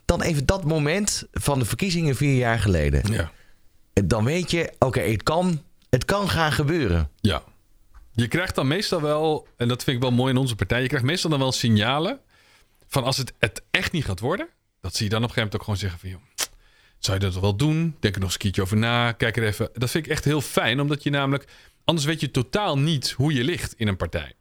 Dan 0.05 0.21
even 0.21 0.45
dat 0.45 0.63
moment 0.63 1.23
van 1.31 1.59
de 1.59 1.65
verkiezingen 1.65 2.15
vier 2.15 2.35
jaar 2.35 2.59
geleden. 2.59 3.11
Ja. 3.11 3.31
Dan 3.93 4.23
weet 4.23 4.51
je, 4.51 4.73
oké, 4.79 5.01
het, 5.01 5.23
kan, 5.23 5.61
het 5.89 6.05
kan 6.05 6.29
gaan 6.29 6.51
gebeuren. 6.51 7.09
Ja. 7.21 7.43
Je 8.15 8.27
krijgt 8.27 8.55
dan 8.55 8.67
meestal 8.67 9.01
wel, 9.01 9.47
en 9.57 9.67
dat 9.67 9.83
vind 9.83 9.95
ik 9.95 10.03
wel 10.03 10.11
mooi 10.11 10.31
in 10.31 10.37
onze 10.37 10.55
partij, 10.55 10.81
je 10.81 10.87
krijgt 10.87 11.05
meestal 11.05 11.29
dan 11.29 11.39
wel 11.39 11.51
signalen 11.51 12.19
van 12.87 13.03
als 13.03 13.17
het, 13.17 13.33
het 13.39 13.63
echt 13.71 13.91
niet 13.91 14.05
gaat 14.05 14.19
worden, 14.19 14.47
dat 14.81 14.95
zie 14.95 15.03
je 15.03 15.11
dan 15.11 15.23
op 15.23 15.29
een 15.29 15.33
gegeven 15.33 15.51
moment 15.51 15.55
ook 15.55 15.63
gewoon 15.63 15.79
zeggen 15.79 15.99
van, 15.99 16.09
joh, 16.09 16.49
zou 16.97 17.17
je 17.19 17.23
dat 17.23 17.41
wel 17.41 17.55
doen? 17.55 17.95
Denk 17.99 18.13
er 18.13 18.19
nog 18.19 18.29
eens 18.29 18.33
een 18.33 18.39
keertje 18.39 18.61
over 18.61 18.77
na, 18.77 19.11
kijk 19.11 19.37
er 19.37 19.43
even. 19.43 19.69
Dat 19.73 19.89
vind 19.89 20.05
ik 20.05 20.11
echt 20.11 20.23
heel 20.23 20.41
fijn, 20.41 20.79
omdat 20.79 21.03
je 21.03 21.09
namelijk, 21.09 21.47
anders 21.83 22.05
weet 22.05 22.19
je 22.19 22.31
totaal 22.31 22.77
niet 22.77 23.11
hoe 23.11 23.33
je 23.33 23.43
ligt 23.43 23.73
in 23.77 23.87
een 23.87 23.97
partij. 23.97 24.33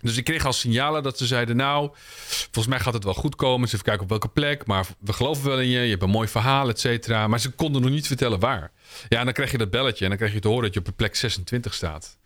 Dus 0.00 0.16
ik 0.16 0.24
kreeg 0.24 0.46
al 0.46 0.52
signalen 0.52 1.02
dat 1.02 1.18
ze 1.18 1.26
zeiden: 1.26 1.56
Nou, 1.56 1.90
volgens 2.26 2.66
mij 2.66 2.80
gaat 2.80 2.94
het 2.94 3.04
wel 3.04 3.14
goed 3.14 3.36
komen. 3.36 3.68
Ze 3.68 3.74
even 3.74 3.86
kijken 3.86 4.02
op 4.02 4.08
welke 4.08 4.28
plek. 4.28 4.66
Maar 4.66 4.86
we 4.98 5.12
geloven 5.12 5.44
wel 5.44 5.60
in 5.60 5.68
je. 5.68 5.80
Je 5.80 5.90
hebt 5.90 6.02
een 6.02 6.10
mooi 6.10 6.28
verhaal, 6.28 6.68
et 6.68 6.80
cetera. 6.80 7.26
Maar 7.26 7.40
ze 7.40 7.50
konden 7.50 7.82
nog 7.82 7.90
niet 7.90 8.06
vertellen 8.06 8.40
waar. 8.40 8.72
Ja, 9.08 9.18
en 9.18 9.24
dan 9.24 9.34
krijg 9.34 9.50
je 9.50 9.58
dat 9.58 9.70
belletje. 9.70 10.02
En 10.02 10.08
dan 10.08 10.18
krijg 10.18 10.32
je 10.32 10.40
te 10.40 10.48
horen 10.48 10.62
dat 10.62 10.74
je 10.74 10.80
op 10.80 10.96
plek 10.96 11.16
26 11.16 11.74
staat. 11.74 12.18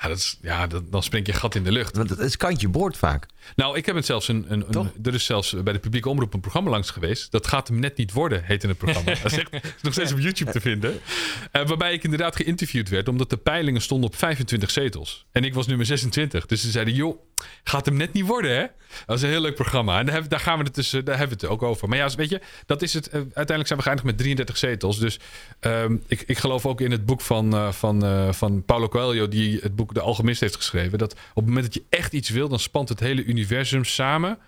Ja, 0.00 0.08
dat 0.08 0.16
is, 0.16 0.38
ja 0.42 0.66
dat, 0.66 0.92
dan 0.92 1.02
spring 1.02 1.26
je 1.26 1.32
gat 1.32 1.54
in 1.54 1.64
de 1.64 1.72
lucht. 1.72 1.96
Want 1.96 2.10
het 2.10 2.18
is 2.18 2.36
kantje 2.36 2.68
boord 2.68 2.96
vaak. 2.96 3.26
Nou, 3.56 3.76
ik 3.76 3.86
heb 3.86 3.94
het 3.94 4.06
zelfs 4.06 4.28
een, 4.28 4.44
een, 4.48 4.64
een, 4.68 4.92
er 5.02 5.14
is 5.14 5.24
zelfs 5.24 5.62
bij 5.62 5.72
de 5.72 5.78
publieke 5.78 6.08
omroep 6.08 6.34
een 6.34 6.40
programma 6.40 6.70
langs 6.70 6.90
geweest. 6.90 7.30
Dat 7.30 7.46
gaat 7.46 7.68
hem 7.68 7.78
net 7.78 7.96
niet 7.96 8.12
worden, 8.12 8.44
heet 8.44 8.62
in 8.62 8.68
het 8.68 8.78
programma. 8.78 9.14
dat 9.22 9.32
is, 9.32 9.38
echt, 9.38 9.82
nog 9.82 9.92
steeds 9.92 10.12
op 10.12 10.18
YouTube 10.18 10.50
te 10.50 10.60
vinden. 10.60 10.90
Uh, 10.92 11.66
waarbij 11.66 11.92
ik 11.92 12.04
inderdaad 12.04 12.36
geïnterviewd 12.36 12.88
werd, 12.88 13.08
omdat 13.08 13.30
de 13.30 13.36
peilingen 13.36 13.80
stonden 13.80 14.10
op 14.10 14.16
25 14.16 14.70
zetels. 14.70 15.26
En 15.32 15.44
ik 15.44 15.54
was 15.54 15.66
nummer 15.66 15.86
26. 15.86 16.46
Dus 16.46 16.60
ze 16.60 16.70
zeiden, 16.70 16.94
joh, 16.94 17.18
gaat 17.64 17.86
hem 17.86 17.96
net 17.96 18.12
niet 18.12 18.26
worden, 18.26 18.56
hè? 18.56 18.66
Dat 19.06 19.16
is 19.16 19.22
een 19.22 19.28
heel 19.28 19.40
leuk 19.40 19.54
programma. 19.54 19.98
En 19.98 20.06
daar, 20.06 20.28
daar 20.28 20.40
gaan 20.40 20.58
we 20.58 20.64
het 20.64 20.74
dus, 20.74 20.90
daar 20.90 21.18
hebben 21.18 21.38
we 21.38 21.46
het 21.46 21.52
ook 21.52 21.62
over. 21.62 21.88
Maar 21.88 21.98
ja, 21.98 22.08
weet 22.16 22.30
je, 22.30 22.40
dat 22.66 22.82
is 22.82 22.94
het. 22.94 23.06
Uh, 23.06 23.12
uiteindelijk 23.12 23.66
zijn 23.66 23.78
we 23.78 23.84
geëindigd 23.84 24.08
met 24.08 24.18
33 24.18 24.58
zetels. 24.58 24.98
Dus 24.98 25.18
um, 25.60 26.02
ik, 26.06 26.22
ik 26.26 26.38
geloof 26.38 26.66
ook 26.66 26.80
in 26.80 26.90
het 26.90 27.06
boek 27.06 27.20
van, 27.20 27.54
uh, 27.54 27.72
van, 27.72 28.34
van 28.34 28.64
Paulo 28.64 28.88
Coelho, 28.88 29.28
die 29.28 29.58
het 29.60 29.76
boek 29.76 29.89
De 29.94 30.00
Alchemist 30.00 30.40
heeft 30.40 30.56
geschreven. 30.56 30.98
Dat 30.98 31.12
op 31.12 31.18
het 31.34 31.46
moment 31.46 31.64
dat 31.64 31.74
je 31.74 31.84
echt 31.88 32.12
iets 32.12 32.28
wil, 32.28 32.48
dan 32.48 32.58
spant 32.58 32.88
het 32.88 33.00
hele 33.00 33.24
universum 33.24 33.84
samen 33.84 34.38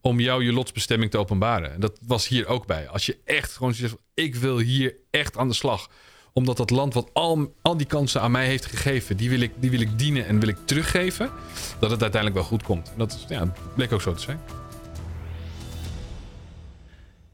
om 0.00 0.20
jou 0.20 0.44
je 0.44 0.52
lotsbestemming 0.52 1.10
te 1.10 1.18
openbaren. 1.18 1.72
En 1.72 1.80
dat 1.80 1.98
was 2.06 2.28
hier 2.28 2.46
ook 2.46 2.66
bij. 2.66 2.88
Als 2.88 3.06
je 3.06 3.18
echt 3.24 3.52
gewoon 3.52 3.74
zegt, 3.74 3.94
ik 4.14 4.34
wil 4.34 4.58
hier 4.58 4.94
echt 5.10 5.36
aan 5.36 5.48
de 5.48 5.54
slag. 5.54 5.88
Omdat 6.32 6.56
dat 6.56 6.70
land 6.70 6.94
wat 6.94 7.10
al, 7.12 7.54
al 7.62 7.76
die 7.76 7.86
kansen 7.86 8.20
aan 8.20 8.30
mij 8.30 8.46
heeft 8.46 8.66
gegeven, 8.66 9.16
die 9.16 9.30
wil, 9.30 9.40
ik, 9.40 9.52
die 9.56 9.70
wil 9.70 9.80
ik 9.80 9.98
dienen 9.98 10.26
en 10.26 10.40
wil 10.40 10.48
ik 10.48 10.56
teruggeven. 10.64 11.30
Dat 11.78 11.90
het 11.90 12.02
uiteindelijk 12.02 12.40
wel 12.40 12.50
goed 12.50 12.62
komt. 12.62 12.92
Dat 12.96 13.24
ja, 13.28 13.52
bleek 13.74 13.92
ook 13.92 14.02
zo 14.02 14.14
te 14.14 14.22
zijn. 14.22 14.61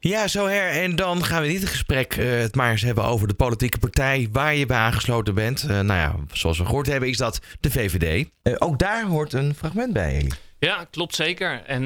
Ja, 0.01 0.29
zo 0.29 0.47
her. 0.47 0.71
En 0.71 0.97
dan 0.97 1.25
gaan 1.25 1.43
we 1.43 1.49
niet 1.49 1.61
het 1.61 1.71
gesprek 1.71 2.17
uh, 2.17 2.41
het 2.41 2.55
maar 2.55 2.71
eens 2.71 2.83
hebben 2.83 3.05
over 3.05 3.29
de 3.29 3.35
politieke 3.35 3.79
partij 3.79 4.29
waar 4.33 4.55
je 4.55 4.67
bij 4.67 4.77
aangesloten 4.77 5.35
bent. 5.35 5.63
Uh, 5.63 5.69
nou 5.69 5.87
ja, 5.87 6.15
zoals 6.33 6.59
we 6.59 6.65
gehoord 6.65 6.87
hebben 6.87 7.09
is 7.09 7.17
dat 7.17 7.41
de 7.61 7.71
VVD. 7.71 8.29
Uh, 8.43 8.55
ook 8.59 8.79
daar 8.79 9.05
hoort 9.05 9.33
een 9.33 9.55
fragment 9.55 9.93
bij. 9.93 10.31
Ja, 10.59 10.87
klopt 10.91 11.15
zeker. 11.15 11.63
En 11.65 11.83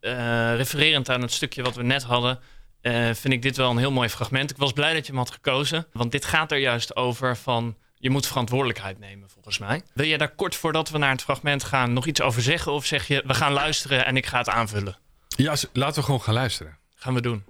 uh, 0.00 0.56
refererend 0.56 1.10
aan 1.10 1.22
het 1.22 1.32
stukje 1.32 1.62
wat 1.62 1.74
we 1.74 1.82
net 1.82 2.02
hadden, 2.02 2.38
uh, 2.82 3.04
vind 3.04 3.34
ik 3.34 3.42
dit 3.42 3.56
wel 3.56 3.70
een 3.70 3.78
heel 3.78 3.92
mooi 3.92 4.08
fragment. 4.08 4.50
Ik 4.50 4.56
was 4.56 4.72
blij 4.72 4.94
dat 4.94 5.06
je 5.06 5.12
hem 5.12 5.20
had 5.20 5.30
gekozen, 5.30 5.86
want 5.92 6.12
dit 6.12 6.24
gaat 6.24 6.52
er 6.52 6.58
juist 6.58 6.96
over 6.96 7.36
van 7.36 7.76
je 7.94 8.10
moet 8.10 8.26
verantwoordelijkheid 8.26 8.98
nemen, 8.98 9.30
volgens 9.30 9.58
mij. 9.58 9.82
Wil 9.94 10.06
jij 10.06 10.18
daar 10.18 10.34
kort 10.34 10.54
voordat 10.56 10.90
we 10.90 10.98
naar 10.98 11.10
het 11.10 11.22
fragment 11.22 11.64
gaan 11.64 11.92
nog 11.92 12.06
iets 12.06 12.20
over 12.20 12.42
zeggen? 12.42 12.72
Of 12.72 12.86
zeg 12.86 13.06
je, 13.06 13.22
we 13.26 13.34
gaan 13.34 13.52
luisteren 13.52 14.06
en 14.06 14.16
ik 14.16 14.26
ga 14.26 14.38
het 14.38 14.48
aanvullen? 14.48 14.96
Ja, 15.28 15.54
laten 15.72 15.98
we 15.98 16.04
gewoon 16.04 16.20
gaan 16.20 16.34
luisteren. 16.34 16.78
Gaan 17.00 17.14
we 17.14 17.20
doen. 17.20 17.42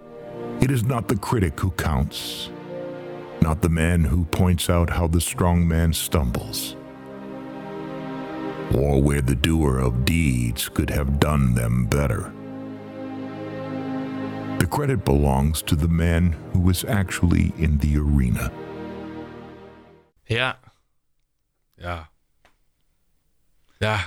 It 0.61 0.71
is 0.71 0.83
not 0.83 1.09
the 1.09 1.19
critic 1.19 1.61
who 1.61 1.71
counts. 1.71 2.51
Not 3.41 3.61
the 3.61 3.69
man 3.69 4.05
who 4.05 4.25
points 4.25 4.69
out 4.69 4.91
how 4.91 5.09
the 5.09 5.21
strong 5.21 5.67
man 5.67 5.93
stumbles. 5.93 6.77
or 8.75 9.03
where 9.03 9.21
the 9.21 9.35
doer 9.35 9.79
of 9.79 10.05
deeds 10.05 10.69
could 10.69 10.91
have 10.91 11.19
done 11.19 11.55
them 11.55 11.87
better. 11.87 12.33
The 14.59 14.67
credit 14.67 15.05
belongs 15.05 15.63
to 15.63 15.77
the 15.77 15.89
man 15.89 16.33
who 16.53 16.61
was 16.61 16.85
actually 16.85 17.53
in 17.59 17.79
the 17.79 17.97
arena. 17.97 18.53
Yeah. 20.29 20.55
Yeah. 21.79 22.05
Ja. 23.81 23.99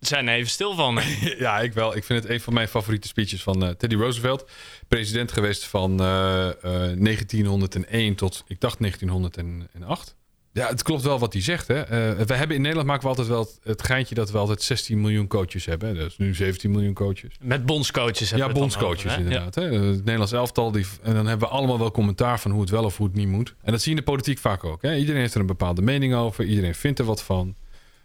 Zijn 0.00 0.28
even 0.28 0.50
stil 0.50 0.74
van. 0.74 1.00
ja, 1.38 1.60
ik 1.60 1.72
wel. 1.72 1.96
Ik 1.96 2.04
vind 2.04 2.22
het 2.22 2.32
een 2.32 2.40
van 2.40 2.52
mijn 2.52 2.68
favoriete 2.68 3.08
speeches 3.08 3.42
van 3.42 3.64
uh, 3.64 3.70
Teddy 3.70 3.96
Roosevelt. 3.96 4.50
President 4.88 5.32
geweest 5.32 5.64
van 5.64 5.90
uh, 6.02 6.46
uh, 6.64 6.72
1901 6.98 8.14
tot, 8.14 8.44
ik 8.46 8.60
dacht 8.60 8.78
1908. 8.78 10.16
Ja, 10.52 10.68
het 10.68 10.82
klopt 10.82 11.02
wel 11.02 11.18
wat 11.18 11.32
hij 11.32 11.42
zegt. 11.42 11.68
Hè. 11.68 11.80
Uh, 11.80 12.24
we 12.26 12.34
hebben 12.34 12.56
in 12.56 12.62
Nederland 12.62 12.86
maken 12.86 13.02
we 13.02 13.08
altijd 13.08 13.28
wel 13.28 13.48
het 13.62 13.82
geintje 13.82 14.14
dat 14.14 14.30
we 14.30 14.38
altijd 14.38 14.62
16 14.62 15.00
miljoen 15.00 15.26
coaches 15.26 15.64
hebben. 15.64 15.94
Dus 15.94 16.16
nu 16.16 16.34
17 16.34 16.70
miljoen 16.70 16.94
coaches. 16.94 17.36
Met 17.40 17.66
bondscoaches. 17.66 18.30
Ja, 18.30 18.48
bondscoaches 18.48 19.16
inderdaad. 19.16 19.54
Hè? 19.54 19.62
Het 19.62 19.96
Nederlands 19.96 20.32
elftal. 20.32 20.70
Die, 20.70 20.86
en 21.02 21.14
dan 21.14 21.26
hebben 21.26 21.48
we 21.48 21.54
allemaal 21.54 21.78
wel 21.78 21.90
commentaar 21.90 22.40
van 22.40 22.50
hoe 22.50 22.60
het 22.60 22.70
wel 22.70 22.84
of 22.84 22.96
hoe 22.96 23.06
het 23.06 23.16
niet 23.16 23.28
moet. 23.28 23.54
En 23.62 23.72
dat 23.72 23.82
zie 23.82 23.92
je 23.92 23.98
in 23.98 24.04
de 24.04 24.10
politiek 24.10 24.38
vaak 24.38 24.64
ook. 24.64 24.82
Hè? 24.82 24.96
Iedereen 24.96 25.20
heeft 25.20 25.34
er 25.34 25.40
een 25.40 25.46
bepaalde 25.46 25.82
mening 25.82 26.14
over. 26.14 26.44
Iedereen 26.44 26.74
vindt 26.74 26.98
er 26.98 27.04
wat 27.04 27.22
van. 27.22 27.54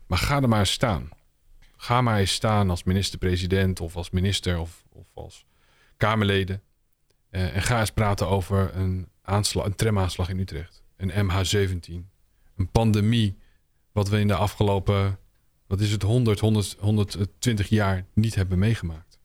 Maar 0.07 0.17
ga 0.17 0.41
er 0.41 0.49
maar 0.49 0.59
eens 0.59 0.71
staan. 0.71 1.09
Ga 1.83 2.01
maar 2.01 2.19
eens 2.19 2.33
staan 2.33 2.69
als 2.69 2.83
minister-president 2.83 3.79
of 3.79 3.95
als 3.95 4.09
minister 4.09 4.59
of, 4.59 4.83
of 4.89 5.07
als 5.13 5.45
Kamerleden. 5.97 6.61
Uh, 7.31 7.55
en 7.55 7.61
ga 7.61 7.79
eens 7.79 7.91
praten 7.91 8.27
over 8.27 8.75
een, 8.75 9.07
aanslag, 9.21 9.65
een 9.65 9.75
tramaanslag 9.75 10.29
in 10.29 10.39
Utrecht. 10.39 10.83
Een 10.97 11.11
MH17 11.11 11.91
een 12.57 12.69
pandemie, 12.71 13.37
wat 13.91 14.09
we 14.09 14.19
in 14.19 14.27
de 14.27 14.35
afgelopen, 14.35 15.19
wat 15.67 15.79
is 15.79 15.91
het, 15.91 16.01
100, 16.01 16.39
100 16.39 16.75
120 16.79 17.69
jaar 17.69 18.05
niet 18.13 18.35
hebben 18.35 18.59
meegemaakt. 18.59 19.19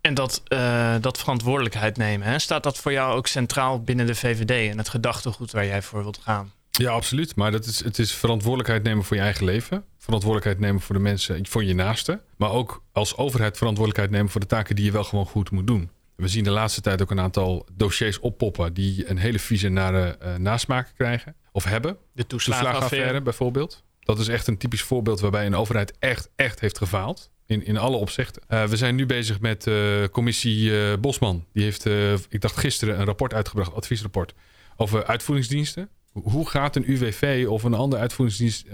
En 0.00 0.14
dat, 0.14 0.42
uh, 0.48 0.96
dat 1.00 1.18
verantwoordelijkheid 1.18 1.96
nemen, 1.96 2.26
hè? 2.26 2.38
staat 2.38 2.62
dat 2.62 2.78
voor 2.78 2.92
jou 2.92 3.16
ook 3.16 3.26
centraal 3.26 3.82
binnen 3.82 4.06
de 4.06 4.14
VVD 4.14 4.70
en 4.70 4.78
het 4.78 4.88
gedachtegoed 4.88 5.50
waar 5.50 5.66
jij 5.66 5.82
voor 5.82 6.02
wilt 6.02 6.18
gaan? 6.18 6.52
Ja, 6.70 6.90
absoluut. 6.90 7.36
Maar 7.36 7.50
dat 7.50 7.64
is, 7.64 7.84
het 7.84 7.98
is 7.98 8.14
verantwoordelijkheid 8.14 8.82
nemen 8.82 9.04
voor 9.04 9.16
je 9.16 9.22
eigen 9.22 9.44
leven. 9.44 9.84
Verantwoordelijkheid 9.98 10.60
nemen 10.60 10.80
voor 10.80 10.94
de 10.94 11.00
mensen, 11.00 11.46
voor 11.46 11.64
je 11.64 11.74
naasten. 11.74 12.20
Maar 12.36 12.50
ook 12.50 12.82
als 12.92 13.16
overheid 13.16 13.56
verantwoordelijkheid 13.56 14.10
nemen 14.10 14.30
voor 14.30 14.40
de 14.40 14.46
taken 14.46 14.76
die 14.76 14.84
je 14.84 14.92
wel 14.92 15.04
gewoon 15.04 15.26
goed 15.26 15.50
moet 15.50 15.66
doen. 15.66 15.90
We 16.16 16.28
zien 16.28 16.44
de 16.44 16.50
laatste 16.50 16.80
tijd 16.80 17.02
ook 17.02 17.10
een 17.10 17.20
aantal 17.20 17.66
dossiers 17.72 18.18
oppoppen 18.18 18.74
die 18.74 19.10
een 19.10 19.18
hele 19.18 19.38
vieze 19.38 19.68
nare 19.68 20.18
uh, 20.22 20.34
nasmaak 20.34 20.92
krijgen 20.96 21.34
of 21.52 21.64
hebben. 21.64 21.96
De 22.12 22.26
toeslagenaffaire 22.26 23.22
bijvoorbeeld. 23.22 23.84
Dat 24.00 24.18
is 24.18 24.28
echt 24.28 24.46
een 24.46 24.58
typisch 24.58 24.82
voorbeeld 24.82 25.20
waarbij 25.20 25.46
een 25.46 25.54
overheid 25.54 25.92
echt, 25.98 26.30
echt 26.36 26.60
heeft 26.60 26.78
gefaald. 26.78 27.30
In, 27.46 27.64
in 27.64 27.76
alle 27.76 27.96
opzichten. 27.96 28.42
Uh, 28.48 28.64
we 28.64 28.76
zijn 28.76 28.94
nu 28.94 29.06
bezig 29.06 29.40
met 29.40 29.66
uh, 29.66 30.04
commissie 30.10 30.98
Bosman. 30.98 31.44
Die 31.52 31.62
heeft, 31.62 31.84
ik 32.28 32.40
dacht 32.40 32.56
gisteren, 32.56 32.98
een 32.98 33.04
rapport 33.04 33.34
uitgebracht, 33.34 33.74
adviesrapport, 33.74 34.34
over 34.76 35.06
uitvoeringsdiensten. 35.06 35.88
Hoe 36.24 36.48
gaat 36.48 36.76
een 36.76 36.90
UWV 36.90 37.46
of 37.48 37.62
een 37.62 37.74
andere 37.74 38.02
uitvoeringsdienst 38.02 38.66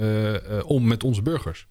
om 0.64 0.86
met 0.86 1.04
onze 1.04 1.22
burgers? 1.22 1.66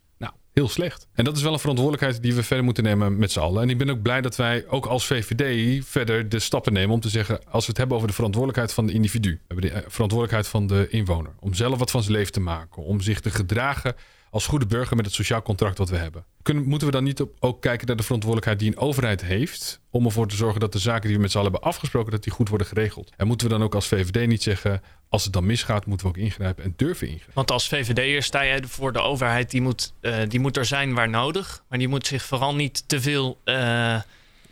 heel 0.53 0.69
slecht. 0.69 1.07
En 1.13 1.23
dat 1.23 1.35
is 1.37 1.43
wel 1.43 1.53
een 1.53 1.59
verantwoordelijkheid 1.59 2.21
die 2.21 2.33
we 2.33 2.43
verder 2.43 2.65
moeten 2.65 2.83
nemen 2.83 3.17
met 3.17 3.31
z'n 3.31 3.39
allen. 3.39 3.61
En 3.61 3.69
ik 3.69 3.77
ben 3.77 3.89
ook 3.89 4.01
blij 4.01 4.21
dat 4.21 4.35
wij 4.35 4.67
ook 4.67 4.85
als 4.85 5.05
VVD 5.05 5.85
verder 5.85 6.29
de 6.29 6.39
stappen 6.39 6.73
nemen 6.73 6.93
om 6.93 6.99
te 6.99 7.09
zeggen, 7.09 7.39
als 7.49 7.63
we 7.63 7.69
het 7.69 7.77
hebben 7.77 7.95
over 7.95 8.07
de 8.09 8.13
verantwoordelijkheid 8.13 8.73
van 8.73 8.85
de 8.85 8.93
individu, 8.93 9.31
we 9.31 9.39
hebben 9.47 9.65
de 9.65 9.71
eh, 9.71 9.81
verantwoordelijkheid 9.87 10.47
van 10.47 10.67
de 10.67 10.87
inwoner, 10.89 11.31
om 11.39 11.53
zelf 11.53 11.79
wat 11.79 11.91
van 11.91 12.01
zijn 12.01 12.15
leven 12.15 12.31
te 12.31 12.39
maken, 12.39 12.83
om 12.83 13.01
zich 13.01 13.19
te 13.19 13.29
gedragen 13.29 13.95
als 14.33 14.45
goede 14.45 14.65
burger 14.65 14.95
met 14.95 15.05
het 15.05 15.13
sociaal 15.13 15.41
contract 15.41 15.77
wat 15.77 15.89
we 15.89 15.97
hebben. 15.97 16.25
Kunnen, 16.41 16.63
moeten 16.63 16.87
we 16.87 16.93
dan 16.93 17.03
niet 17.03 17.25
ook 17.39 17.61
kijken 17.61 17.87
naar 17.87 17.95
de 17.95 18.03
verantwoordelijkheid 18.03 18.59
die 18.59 18.71
een 18.71 18.77
overheid 18.77 19.21
heeft 19.23 19.81
om 19.89 20.05
ervoor 20.05 20.27
te 20.27 20.35
zorgen 20.35 20.59
dat 20.59 20.71
de 20.71 20.79
zaken 20.79 21.07
die 21.07 21.15
we 21.15 21.21
met 21.21 21.31
z'n 21.31 21.37
allen 21.37 21.51
hebben 21.51 21.69
afgesproken, 21.69 22.11
dat 22.11 22.23
die 22.23 22.31
goed 22.31 22.49
worden 22.49 22.67
geregeld? 22.67 23.11
En 23.17 23.27
moeten 23.27 23.47
we 23.47 23.53
dan 23.53 23.63
ook 23.63 23.75
als 23.75 23.87
VVD 23.87 24.27
niet 24.27 24.43
zeggen, 24.43 24.81
als 25.09 25.23
het 25.23 25.33
dan 25.33 25.45
misgaat, 25.45 25.85
moeten 25.85 26.07
we 26.07 26.13
ook 26.13 26.23
ingrijpen 26.23 26.63
en 26.63 26.73
durven 26.75 27.07
ingrijpen? 27.07 27.33
Want 27.33 27.51
als 27.51 27.67
VVD'er 27.67 28.23
sta 28.23 28.45
jij 28.45 28.63
voor 28.67 28.93
de 28.93 29.01
overheid, 29.01 29.51
die 29.51 29.61
moet, 29.61 29.93
uh, 30.01 30.17
die 30.27 30.39
moet 30.39 30.57
er 30.57 30.65
zijn 30.65 30.93
waar 30.93 31.09
nodig, 31.09 31.63
maar 31.69 31.79
die 31.79 31.87
moet 31.87 32.07
zich 32.07 32.23
vooral 32.23 32.55
niet 32.55 32.83
te 32.87 33.01
veel... 33.01 33.39
Uh 33.45 34.01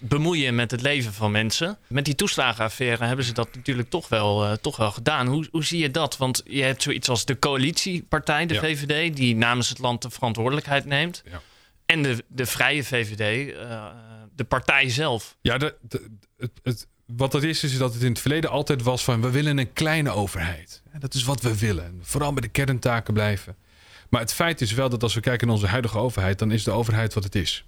bemoeien 0.01 0.55
met 0.55 0.71
het 0.71 0.81
leven 0.81 1.13
van 1.13 1.31
mensen. 1.31 1.77
Met 1.87 2.05
die 2.05 2.15
toeslagenaffaire 2.15 3.05
hebben 3.05 3.25
ze 3.25 3.33
dat 3.33 3.55
natuurlijk 3.55 3.89
toch 3.89 4.09
wel, 4.09 4.45
uh, 4.45 4.51
toch 4.51 4.77
wel 4.77 4.91
gedaan. 4.91 5.27
Hoe, 5.27 5.47
hoe 5.51 5.63
zie 5.63 5.79
je 5.79 5.91
dat? 5.91 6.17
Want 6.17 6.41
je 6.45 6.63
hebt 6.63 6.81
zoiets 6.81 7.09
als 7.09 7.25
de 7.25 7.39
coalitiepartij, 7.39 8.45
de 8.45 8.53
ja. 8.53 8.59
VVD, 8.59 9.15
die 9.15 9.35
namens 9.35 9.69
het 9.69 9.79
land 9.79 10.01
de 10.01 10.09
verantwoordelijkheid 10.09 10.85
neemt. 10.85 11.23
Ja. 11.29 11.41
En 11.85 12.01
de, 12.01 12.23
de 12.27 12.45
vrije 12.45 12.83
VVD, 12.83 13.53
uh, 13.55 13.85
de 14.35 14.43
partij 14.43 14.89
zelf. 14.89 15.37
Ja, 15.41 15.57
de, 15.57 15.75
de, 15.81 16.09
het, 16.37 16.51
het, 16.63 16.87
wat 17.05 17.31
dat 17.31 17.43
is, 17.43 17.63
is 17.63 17.77
dat 17.77 17.93
het 17.93 18.03
in 18.03 18.09
het 18.09 18.19
verleden 18.19 18.49
altijd 18.49 18.81
was 18.81 19.03
van 19.03 19.21
we 19.21 19.29
willen 19.29 19.57
een 19.57 19.73
kleine 19.73 20.11
overheid. 20.11 20.81
Dat 20.99 21.13
is 21.13 21.23
wat 21.23 21.41
we 21.41 21.57
willen. 21.57 21.99
Vooral 22.01 22.33
bij 22.33 22.41
de 22.41 22.47
kerntaken 22.47 23.13
blijven. 23.13 23.55
Maar 24.09 24.21
het 24.21 24.33
feit 24.33 24.61
is 24.61 24.71
wel 24.71 24.89
dat 24.89 25.03
als 25.03 25.13
we 25.13 25.19
kijken 25.19 25.47
naar 25.47 25.55
onze 25.55 25.67
huidige 25.67 25.97
overheid, 25.97 26.39
dan 26.39 26.51
is 26.51 26.63
de 26.63 26.71
overheid 26.71 27.13
wat 27.13 27.23
het 27.23 27.35
is. 27.35 27.65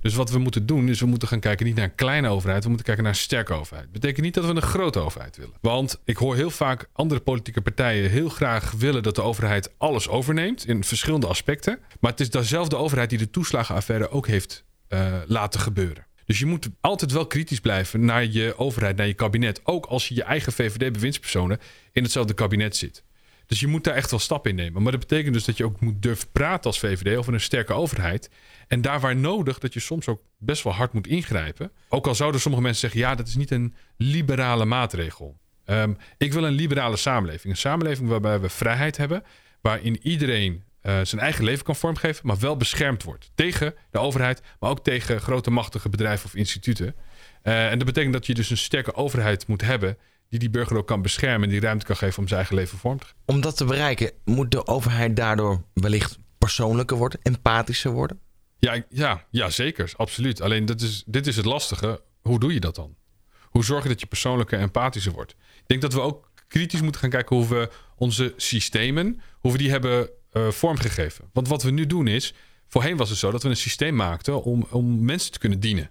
Dus 0.00 0.14
wat 0.14 0.30
we 0.30 0.38
moeten 0.38 0.66
doen, 0.66 0.88
is 0.88 1.00
we 1.00 1.06
moeten 1.06 1.28
gaan 1.28 1.40
kijken 1.40 1.66
niet 1.66 1.74
naar 1.74 1.84
een 1.84 1.94
kleine 1.94 2.28
overheid, 2.28 2.62
we 2.62 2.68
moeten 2.68 2.86
kijken 2.86 3.04
naar 3.04 3.12
een 3.12 3.18
sterke 3.18 3.52
overheid. 3.52 3.92
Betekent 3.92 4.24
niet 4.24 4.34
dat 4.34 4.44
we 4.44 4.50
een 4.50 4.62
grote 4.62 4.98
overheid 4.98 5.36
willen. 5.36 5.54
Want 5.60 6.00
ik 6.04 6.16
hoor 6.16 6.34
heel 6.34 6.50
vaak 6.50 6.88
andere 6.92 7.20
politieke 7.20 7.60
partijen 7.60 8.10
heel 8.10 8.28
graag 8.28 8.70
willen 8.70 9.02
dat 9.02 9.14
de 9.14 9.22
overheid 9.22 9.72
alles 9.78 10.08
overneemt 10.08 10.66
in 10.66 10.84
verschillende 10.84 11.26
aspecten. 11.26 11.78
Maar 12.00 12.10
het 12.10 12.20
is 12.20 12.30
dezelfde 12.30 12.76
overheid 12.76 13.10
die 13.10 13.18
de 13.18 13.30
toeslagenaffaire 13.30 14.10
ook 14.10 14.26
heeft 14.26 14.64
uh, 14.88 15.14
laten 15.26 15.60
gebeuren. 15.60 16.06
Dus 16.24 16.38
je 16.38 16.46
moet 16.46 16.68
altijd 16.80 17.12
wel 17.12 17.26
kritisch 17.26 17.60
blijven 17.60 18.04
naar 18.04 18.24
je 18.24 18.58
overheid, 18.58 18.96
naar 18.96 19.06
je 19.06 19.14
kabinet. 19.14 19.60
Ook 19.64 19.86
als 19.86 20.08
je 20.08 20.14
je 20.14 20.22
eigen 20.22 20.52
VVD-bewindspersonen 20.52 21.58
in 21.92 22.02
hetzelfde 22.02 22.34
kabinet 22.34 22.76
zit. 22.76 23.04
Dus 23.50 23.60
je 23.60 23.66
moet 23.66 23.84
daar 23.84 23.94
echt 23.94 24.10
wel 24.10 24.20
stappen 24.20 24.50
in 24.50 24.56
nemen. 24.56 24.82
Maar 24.82 24.92
dat 24.92 25.00
betekent 25.00 25.34
dus 25.34 25.44
dat 25.44 25.56
je 25.56 25.64
ook 25.64 25.80
moet 25.80 26.02
durven 26.02 26.28
praten 26.32 26.64
als 26.64 26.78
VVD 26.78 27.16
over 27.16 27.34
een 27.34 27.40
sterke 27.40 27.72
overheid. 27.72 28.30
En 28.68 28.80
daar 28.80 29.00
waar 29.00 29.16
nodig, 29.16 29.58
dat 29.58 29.72
je 29.72 29.80
soms 29.80 30.08
ook 30.08 30.22
best 30.38 30.62
wel 30.62 30.72
hard 30.72 30.92
moet 30.92 31.06
ingrijpen. 31.06 31.72
Ook 31.88 32.06
al 32.06 32.14
zouden 32.14 32.40
sommige 32.40 32.62
mensen 32.62 32.80
zeggen: 32.80 33.00
ja, 33.00 33.14
dat 33.14 33.26
is 33.26 33.36
niet 33.36 33.50
een 33.50 33.74
liberale 33.96 34.64
maatregel. 34.64 35.38
Ehm, 35.64 35.92
ik 36.18 36.32
wil 36.32 36.44
een 36.44 36.52
liberale 36.52 36.96
samenleving. 36.96 37.52
Een 37.52 37.58
samenleving 37.60 38.08
waarbij 38.08 38.40
we 38.40 38.48
vrijheid 38.48 38.96
hebben. 38.96 39.22
Waarin 39.60 39.98
iedereen 40.02 40.64
uh, 40.82 41.00
zijn 41.02 41.20
eigen 41.20 41.44
leven 41.44 41.64
kan 41.64 41.76
vormgeven, 41.76 42.26
maar 42.26 42.38
wel 42.38 42.56
beschermd 42.56 43.02
wordt. 43.02 43.30
Tegen 43.34 43.74
de 43.90 43.98
overheid, 43.98 44.42
maar 44.60 44.70
ook 44.70 44.84
tegen 44.84 45.20
grote 45.20 45.50
machtige 45.50 45.88
bedrijven 45.88 46.26
of 46.26 46.34
instituten. 46.34 46.94
Uh, 47.42 47.70
en 47.70 47.78
dat 47.78 47.86
betekent 47.86 48.12
dat 48.12 48.26
je 48.26 48.34
dus 48.34 48.50
een 48.50 48.56
sterke 48.56 48.94
overheid 48.94 49.46
moet 49.46 49.60
hebben 49.60 49.96
die 50.30 50.38
die 50.38 50.50
burger 50.50 50.76
ook 50.76 50.86
kan 50.86 51.02
beschermen 51.02 51.42
en 51.42 51.48
die 51.48 51.60
ruimte 51.60 51.86
kan 51.86 51.96
geven 51.96 52.18
om 52.18 52.26
zijn 52.26 52.38
eigen 52.38 52.56
leven 52.56 52.78
vorm 52.78 52.98
te 52.98 53.04
geven. 53.04 53.20
Om 53.24 53.40
dat 53.40 53.56
te 53.56 53.64
bereiken, 53.64 54.12
moet 54.24 54.50
de 54.50 54.66
overheid 54.66 55.16
daardoor 55.16 55.62
wellicht 55.72 56.18
persoonlijker 56.38 56.96
worden, 56.96 57.20
empathischer 57.22 57.90
worden? 57.90 58.20
Ja, 58.58 58.84
ja, 58.88 59.26
ja 59.30 59.50
zeker, 59.50 59.92
absoluut. 59.96 60.40
Alleen 60.40 60.66
dat 60.66 60.80
is, 60.80 61.02
dit 61.06 61.26
is 61.26 61.36
het 61.36 61.44
lastige. 61.44 62.02
Hoe 62.20 62.40
doe 62.40 62.52
je 62.52 62.60
dat 62.60 62.74
dan? 62.74 62.96
Hoe 63.42 63.64
zorg 63.64 63.82
je 63.82 63.88
dat 63.88 64.00
je 64.00 64.06
persoonlijker 64.06 64.58
en 64.58 64.64
empathischer 64.64 65.12
wordt? 65.12 65.30
Ik 65.32 65.66
denk 65.66 65.80
dat 65.80 65.92
we 65.92 66.00
ook 66.00 66.30
kritisch 66.48 66.80
moeten 66.80 67.00
gaan 67.00 67.10
kijken 67.10 67.36
hoe 67.36 67.48
we 67.48 67.70
onze 67.96 68.34
systemen, 68.36 69.20
hoe 69.38 69.52
we 69.52 69.58
die 69.58 69.70
hebben 69.70 70.10
uh, 70.32 70.48
vormgegeven. 70.48 71.30
Want 71.32 71.48
wat 71.48 71.62
we 71.62 71.70
nu 71.70 71.86
doen 71.86 72.06
is, 72.06 72.34
voorheen 72.68 72.96
was 72.96 73.10
het 73.10 73.18
zo 73.18 73.30
dat 73.30 73.42
we 73.42 73.48
een 73.48 73.56
systeem 73.56 73.94
maakten 73.94 74.42
om, 74.42 74.66
om 74.70 75.04
mensen 75.04 75.32
te 75.32 75.38
kunnen 75.38 75.60
dienen. 75.60 75.90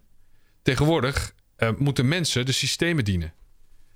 Tegenwoordig 0.61 1.33
uh, 1.57 1.69
moeten 1.77 2.07
mensen 2.07 2.45
de 2.45 2.51
systemen 2.51 3.03
dienen. 3.03 3.33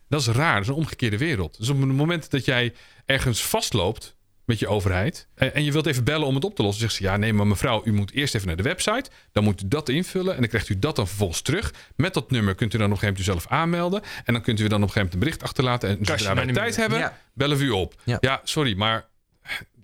Dat 0.07 0.21
is 0.21 0.27
raar, 0.27 0.53
dat 0.53 0.61
is 0.61 0.67
een 0.67 0.73
omgekeerde 0.73 1.17
wereld. 1.17 1.57
Dus 1.57 1.69
op 1.69 1.79
het 1.79 1.87
moment 1.87 2.31
dat 2.31 2.45
jij 2.45 2.73
ergens 3.05 3.45
vastloopt 3.45 4.15
met 4.45 4.59
je 4.59 4.67
overheid 4.67 5.27
en, 5.35 5.53
en 5.53 5.63
je 5.63 5.71
wilt 5.71 5.85
even 5.85 6.03
bellen 6.03 6.27
om 6.27 6.35
het 6.35 6.43
op 6.43 6.55
te 6.55 6.61
lossen, 6.63 6.81
zegt 6.81 6.93
ze 6.93 7.03
ja, 7.03 7.17
nee, 7.17 7.33
maar 7.33 7.47
mevrouw, 7.47 7.81
u 7.85 7.93
moet 7.93 8.11
eerst 8.11 8.35
even 8.35 8.47
naar 8.47 8.57
de 8.57 8.63
website, 8.63 9.09
dan 9.31 9.43
moet 9.43 9.61
u 9.61 9.67
dat 9.67 9.89
invullen 9.89 10.33
en 10.33 10.39
dan 10.39 10.49
krijgt 10.49 10.69
u 10.69 10.79
dat 10.79 10.95
dan 10.95 11.07
vervolgens 11.07 11.41
terug. 11.41 11.73
Met 11.95 12.13
dat 12.13 12.31
nummer 12.31 12.55
kunt 12.55 12.73
u 12.73 12.77
dan 12.77 12.89
nog 12.89 13.01
een 13.01 13.07
gegeven 13.07 13.25
moment 13.25 13.45
zelf 13.45 13.59
aanmelden 13.59 14.01
en 14.23 14.33
dan 14.33 14.41
kunt 14.41 14.59
u 14.59 14.67
dan 14.67 14.81
op 14.81 14.87
een 14.87 14.93
gegeven 14.93 15.01
moment 15.01 15.13
een 15.13 15.19
bericht 15.19 15.43
achterlaten 15.43 15.89
en 15.89 16.05
zodra 16.05 16.35
wij 16.35 16.53
tijd 16.53 16.75
hebben, 16.75 16.99
ja. 16.99 17.19
bellen 17.33 17.57
we 17.57 17.63
u 17.63 17.69
op. 17.69 18.01
Ja. 18.03 18.17
ja, 18.19 18.41
sorry, 18.43 18.77
maar 18.77 19.07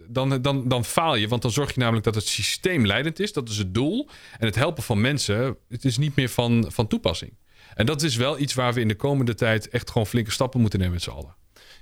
dan, 0.09 0.41
dan, 0.41 0.67
dan 0.67 0.85
faal 0.85 1.15
je. 1.15 1.27
Want 1.27 1.41
dan 1.41 1.51
zorg 1.51 1.73
je 1.73 1.79
namelijk 1.79 2.05
dat 2.05 2.15
het 2.15 2.27
systeem 2.27 2.85
leidend 2.85 3.19
is. 3.19 3.33
Dat 3.33 3.49
is 3.49 3.57
het 3.57 3.73
doel. 3.73 4.09
En 4.39 4.45
het 4.45 4.55
helpen 4.55 4.83
van 4.83 5.01
mensen, 5.01 5.57
het 5.69 5.85
is 5.85 5.97
niet 5.97 6.15
meer 6.15 6.29
van, 6.29 6.65
van 6.67 6.87
toepassing. 6.87 7.37
En 7.75 7.85
dat 7.85 8.01
is 8.01 8.15
wel 8.15 8.39
iets 8.39 8.53
waar 8.53 8.73
we 8.73 8.81
in 8.81 8.87
de 8.87 8.95
komende 8.95 9.35
tijd 9.35 9.69
echt 9.69 9.91
gewoon 9.91 10.07
flinke 10.07 10.31
stappen 10.31 10.61
moeten 10.61 10.79
nemen 10.79 10.93
met 10.93 11.03
z'n 11.03 11.09
allen. 11.09 11.35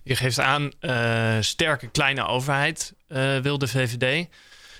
Je 0.04 0.16
geeft 0.16 0.40
aan, 0.40 0.72
uh, 0.82 1.38
sterke 1.40 1.88
kleine 1.88 2.26
overheid 2.26 2.94
uh, 3.10 3.38
wil 3.38 3.58
de 3.58 3.68
VVD. 3.68 4.28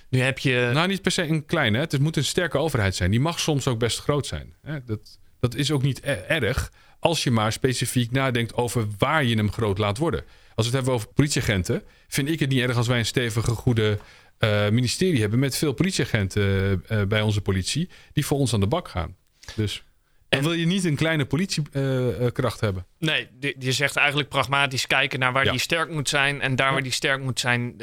Nu 0.10 0.20
heb 0.20 0.40
je. 0.40 0.70
Nou, 0.74 0.88
niet 0.88 1.02
per 1.02 1.12
se 1.12 1.24
een 1.24 1.46
kleine. 1.46 1.80
Het 1.80 2.00
moet 2.00 2.18
een 2.18 2.24
sterke 2.24 2.58
overheid 2.58 2.96
zijn. 2.96 3.12
Die 3.12 3.20
mag 3.20 3.40
soms 3.40 3.68
ook 3.68 3.80
best 3.80 4.00
groot 4.00 4.28
zijn. 4.28 4.56
Dat, 4.86 5.20
dat 5.40 5.56
is 5.56 5.72
ook 5.72 5.82
niet 5.82 6.00
e-, 6.04 6.12
erg. 6.12 6.72
Als 7.00 7.24
je 7.24 7.32
maar 7.32 7.52
specifiek 7.52 8.12
nadenkt 8.12 8.54
over 8.54 8.88
waar 8.98 9.24
je 9.24 9.36
hem 9.36 9.52
groot 9.52 9.78
laat 9.78 9.98
worden. 9.98 10.20
Als 10.20 10.30
we 10.56 10.64
het 10.64 10.74
hebben 10.74 10.94
over 10.94 11.08
politieagenten, 11.08 11.84
vind 12.08 12.30
ik 12.30 12.40
het 12.40 12.50
niet 12.50 12.62
erg 12.62 12.78
als 12.78 12.88
wij 12.88 13.00
een 13.00 13.06
stevige, 13.06 13.52
goede 13.52 14.00
uh, 14.40 14.70
ministerie 14.70 15.20
hebben 15.22 15.40
met 15.40 15.58
veel 15.58 15.74
politieagenten 15.74 16.84
uh, 16.92 17.04
bij 17.04 17.22
onze 17.22 17.42
politie 17.42 17.90
die 18.14 18.26
voor 18.26 18.38
ons 18.38 18.54
aan 18.54 18.60
de 18.60 18.68
bak 18.68 18.88
gaan. 18.88 19.16
Dus 19.56 19.84
dan 20.30 20.44
wil 20.44 20.54
je 20.54 20.66
niet 20.66 20.84
een 20.84 20.96
kleine 20.96 21.26
politiekracht 21.26 22.60
hebben. 22.60 22.86
Nee, 23.00 23.28
je 23.60 23.72
zegt 23.72 23.96
eigenlijk 23.96 24.30
pragmatisch 24.30 24.88
kijken 24.88 25.20
naar 25.20 25.34
waar 25.34 25.46
ja. 25.46 25.52
die 25.52 25.60
sterk 25.60 25.90
moet 25.90 26.10
zijn. 26.10 26.42
En 26.42 26.56
daar 26.56 26.74
waar 26.74 26.84
die 26.84 26.92
sterk 26.92 27.22
moet 27.22 27.40
zijn, 27.40 27.76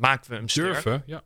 maken 0.00 0.30
we 0.30 0.36
hem 0.36 0.48
sterk. 0.48 0.72
Durven, 0.72 1.02
ja. 1.06 1.22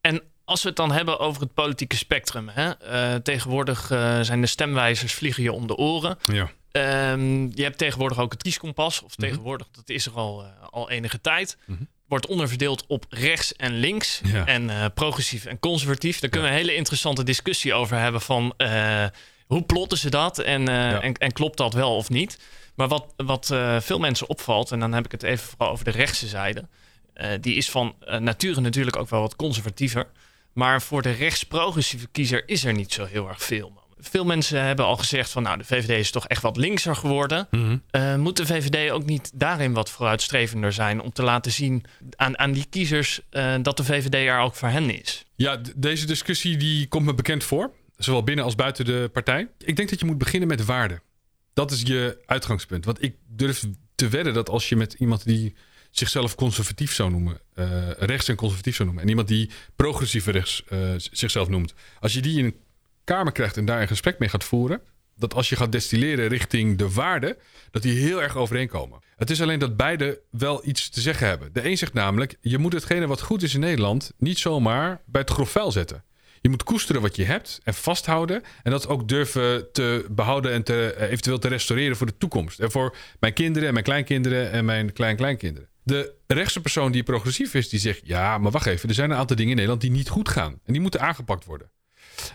En 0.00 0.22
als 0.44 0.62
we 0.62 0.68
het 0.68 0.76
dan 0.76 0.92
hebben 0.92 1.18
over 1.18 1.42
het 1.42 1.54
politieke 1.54 1.96
spectrum. 1.96 2.48
Hè? 2.48 3.20
tegenwoordig 3.20 3.86
zijn 4.20 4.40
de 4.40 4.46
stemwijzers 4.46 5.12
vliegen 5.12 5.42
je 5.42 5.52
om 5.52 5.66
de 5.66 5.76
oren. 5.76 6.18
Ja. 6.32 6.50
Um, 7.12 7.50
je 7.54 7.62
hebt 7.62 7.78
tegenwoordig 7.78 8.18
ook 8.18 8.32
het 8.32 8.42
kieskompas. 8.42 9.02
Of 9.02 9.18
mhm. 9.18 9.28
tegenwoordig, 9.28 9.68
dat 9.70 9.88
is 9.88 10.06
er 10.06 10.12
al, 10.12 10.44
al 10.70 10.90
enige 10.90 11.20
tijd. 11.20 11.56
Mm 11.64 11.76
-hmm. 11.76 11.88
Wordt 12.08 12.26
onderverdeeld 12.26 12.84
op 12.86 13.06
rechts 13.08 13.56
en 13.56 13.72
links. 13.72 14.20
Ja. 14.24 14.46
En 14.46 14.62
uh, 14.62 14.84
progressief 14.94 15.44
en 15.44 15.58
conservatief. 15.58 16.20
Daar 16.20 16.30
kunnen 16.30 16.48
we 16.48 16.54
een 16.54 16.62
hele 16.62 16.74
interessante 16.74 17.22
discussie 17.22 17.74
over 17.74 17.98
hebben. 17.98 18.20
Van 18.20 18.54
uh, 18.58 19.04
hoe 19.46 19.62
plotten 19.62 19.98
ze 19.98 20.10
dat? 20.10 20.38
En, 20.38 20.62
ja. 20.62 21.00
en, 21.00 21.14
en, 21.14 21.32
klopt 21.32 21.56
dat 21.56 21.74
wel 21.74 21.96
of 21.96 22.08
niet? 22.08 22.38
Maar 22.74 22.88
wat, 22.88 23.14
wat 23.16 23.46
veel 23.78 23.98
mensen 23.98 24.28
opvalt. 24.28 24.72
En 24.72 24.80
dan 24.80 24.92
heb 24.92 25.04
ik 25.04 25.12
het 25.12 25.22
even 25.22 25.46
vooral 25.46 25.70
over 25.70 25.84
de 25.84 25.90
rechtse 25.90 26.26
zijde. 26.26 26.68
die 27.40 27.54
is 27.54 27.70
van 27.70 27.94
nature 28.18 28.60
natuurlijk 28.60 28.96
ook 28.96 29.10
wel 29.10 29.20
wat 29.20 29.36
conservatiever. 29.36 30.06
Maar 30.52 30.82
voor 30.82 31.02
de 31.02 31.10
rechts-progressieve 31.10 32.06
kiezer 32.06 32.42
is 32.48 32.64
er 32.64 32.72
niet 32.72 32.92
zo 32.92 33.04
heel 33.04 33.28
erg 33.28 33.42
veel 33.42 33.84
veel 33.98 34.24
mensen 34.24 34.62
hebben 34.62 34.84
al 34.84 34.96
gezegd 34.96 35.30
van 35.30 35.42
nou, 35.42 35.58
de 35.58 35.64
VVD 35.64 35.88
is 35.88 36.10
toch 36.10 36.26
echt 36.26 36.42
wat 36.42 36.56
linkser 36.56 36.96
geworden. 36.96 37.46
Mm 37.50 37.82
-hmm. 37.90 38.20
moet 38.20 38.36
de 38.36 38.46
VVD 38.46 38.90
ook 38.90 39.04
niet 39.04 39.30
daarin 39.34 39.72
wat 39.72 39.90
vooruitstrevender 39.90 40.72
zijn 40.72 41.00
om 41.00 41.12
te 41.12 41.22
laten 41.22 41.52
zien 41.52 41.84
aan, 42.16 42.38
aan 42.38 42.52
die 42.52 42.66
kiezers 42.70 43.20
dat 43.62 43.76
de 43.76 43.84
VVD 43.84 44.14
er 44.14 44.38
ook 44.38 44.54
voor 44.54 44.68
hen 44.68 45.02
is? 45.02 45.24
Ja, 45.34 45.60
deze 45.76 46.06
discussie 46.06 46.56
die 46.56 46.88
komt 46.88 47.04
me 47.04 47.14
bekend 47.14 47.44
voor, 47.44 47.70
zowel 47.96 48.22
binnen 48.22 48.44
als 48.44 48.54
buiten 48.54 48.84
de 48.84 49.10
partij. 49.12 49.48
Ik 49.58 49.76
denk 49.76 49.90
dat 49.90 50.00
je 50.00 50.06
moet 50.06 50.18
beginnen 50.18 50.48
met 50.48 50.64
waarde. 50.64 51.00
Dat 51.54 51.70
is 51.70 51.82
je 51.82 52.22
uitgangspunt. 52.26 52.84
Want 52.84 53.02
ik 53.02 53.16
durf 53.26 53.64
te 53.94 54.08
wedden 54.08 54.34
dat 54.34 54.48
als 54.48 54.68
je 54.68 54.76
met 54.76 54.92
iemand 54.92 55.24
die 55.24 55.54
zichzelf 55.90 56.34
conservatief 56.34 56.92
zou 56.92 57.10
noemen, 57.10 57.40
uh, 57.54 57.90
rechts 57.90 58.28
en 58.28 58.36
conservatief 58.36 58.74
zou 58.74 58.88
noemen, 58.88 59.04
en 59.04 59.10
iemand 59.10 59.28
die 59.28 59.50
progressieve 59.76 60.30
rechts 60.30 60.64
zichzelf 60.96 61.48
noemt, 61.48 61.74
als 62.00 62.12
je 62.12 62.20
die 62.20 62.38
in 62.38 62.54
Kamer 63.04 63.32
krijgt 63.32 63.56
en 63.56 63.64
daar 63.64 63.80
een 63.80 63.88
gesprek 63.88 64.18
mee 64.18 64.28
gaat 64.28 64.44
voeren, 64.44 64.80
dat 65.16 65.34
als 65.34 65.48
je 65.48 65.56
gaat 65.56 65.72
destilleren 65.72 66.28
richting 66.28 66.78
de 66.78 66.92
waarden, 66.92 67.36
dat 67.70 67.82
die 67.82 67.98
heel 67.98 68.22
erg 68.22 68.36
overeenkomen. 68.36 69.00
Het 69.16 69.30
is 69.30 69.42
alleen 69.42 69.58
dat 69.58 69.76
beide 69.76 70.20
wel 70.30 70.66
iets 70.66 70.88
te 70.88 71.00
zeggen 71.00 71.26
hebben. 71.26 71.52
De 71.52 71.68
een 71.68 71.78
zegt 71.78 71.92
namelijk, 71.92 72.36
je 72.40 72.58
moet 72.58 72.72
hetgene 72.72 73.06
wat 73.06 73.20
goed 73.20 73.42
is 73.42 73.54
in 73.54 73.60
Nederland 73.60 74.12
niet 74.18 74.38
zomaar 74.38 75.00
bij 75.06 75.20
het 75.20 75.30
grof 75.30 75.50
vuil 75.50 75.72
zetten. 75.72 76.04
Je 76.46 76.52
moet 76.52 76.64
koesteren 76.64 77.02
wat 77.02 77.16
je 77.16 77.24
hebt 77.24 77.60
en 77.64 77.74
vasthouden. 77.74 78.42
En 78.62 78.70
dat 78.70 78.88
ook 78.88 79.08
durven 79.08 79.72
te 79.72 80.06
behouden 80.10 80.52
en 80.52 80.62
te, 80.62 80.92
eh, 80.92 81.10
eventueel 81.10 81.38
te 81.38 81.48
restaureren 81.48 81.96
voor 81.96 82.06
de 82.06 82.16
toekomst. 82.18 82.60
En 82.60 82.70
voor 82.70 82.96
mijn 83.20 83.32
kinderen 83.32 83.68
en 83.68 83.72
mijn 83.72 83.84
kleinkinderen 83.84 84.50
en 84.50 84.64
mijn 84.64 84.92
kleinkleinkinderen. 84.92 85.68
De 85.82 86.14
rechtse 86.26 86.60
persoon 86.60 86.92
die 86.92 87.02
progressief 87.02 87.54
is, 87.54 87.68
die 87.68 87.80
zegt: 87.80 88.00
Ja, 88.04 88.38
maar 88.38 88.50
wacht 88.50 88.66
even. 88.66 88.88
Er 88.88 88.94
zijn 88.94 89.10
een 89.10 89.16
aantal 89.16 89.36
dingen 89.36 89.50
in 89.50 89.56
Nederland 89.56 89.82
die 89.82 89.90
niet 89.90 90.08
goed 90.08 90.28
gaan. 90.28 90.60
En 90.64 90.72
die 90.72 90.82
moeten 90.82 91.00
aangepakt 91.00 91.44
worden. 91.44 91.70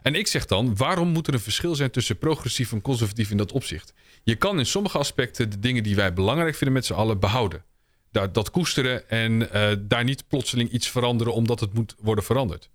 En 0.02 0.15
ik 0.15 0.28
zeg 0.28 0.45
dan, 0.45 0.76
waarom 0.76 1.08
moet 1.08 1.28
er 1.28 1.34
een 1.34 1.39
verschil 1.39 1.76
zijn 1.76 1.91
tussen 1.91 2.17
progressief 2.17 2.71
en 2.71 2.82
conservatief 2.82 3.32
in 3.32 3.38
dat 3.38 3.52
opzicht? 3.52 3.93
Je 4.24 4.36
kan 4.36 4.60
in 4.60 4.65
sommige 4.65 4.97
aspecten 4.97 5.50
de 5.50 5.60
dingen 5.60 5.84
die 5.84 5.95
wij 5.95 6.13
belangrijk 6.13 6.56
vinden 6.56 6.76
met 6.76 6.86
z'n 6.86 6.93
allen 6.93 7.19
behouden. 7.19 7.63
Dat, 8.12 8.34
dat 8.34 8.52
koesteren 8.52 9.10
en 9.10 9.41
uh, 9.41 9.71
daar 9.80 10.04
niet 10.04 10.28
plotseling 10.28 10.69
iets 10.69 10.89
veranderen 10.89 11.34
omdat 11.34 11.60
het 11.60 11.74
moet 11.74 11.95
worden 12.00 12.24
veranderd. 12.24 12.69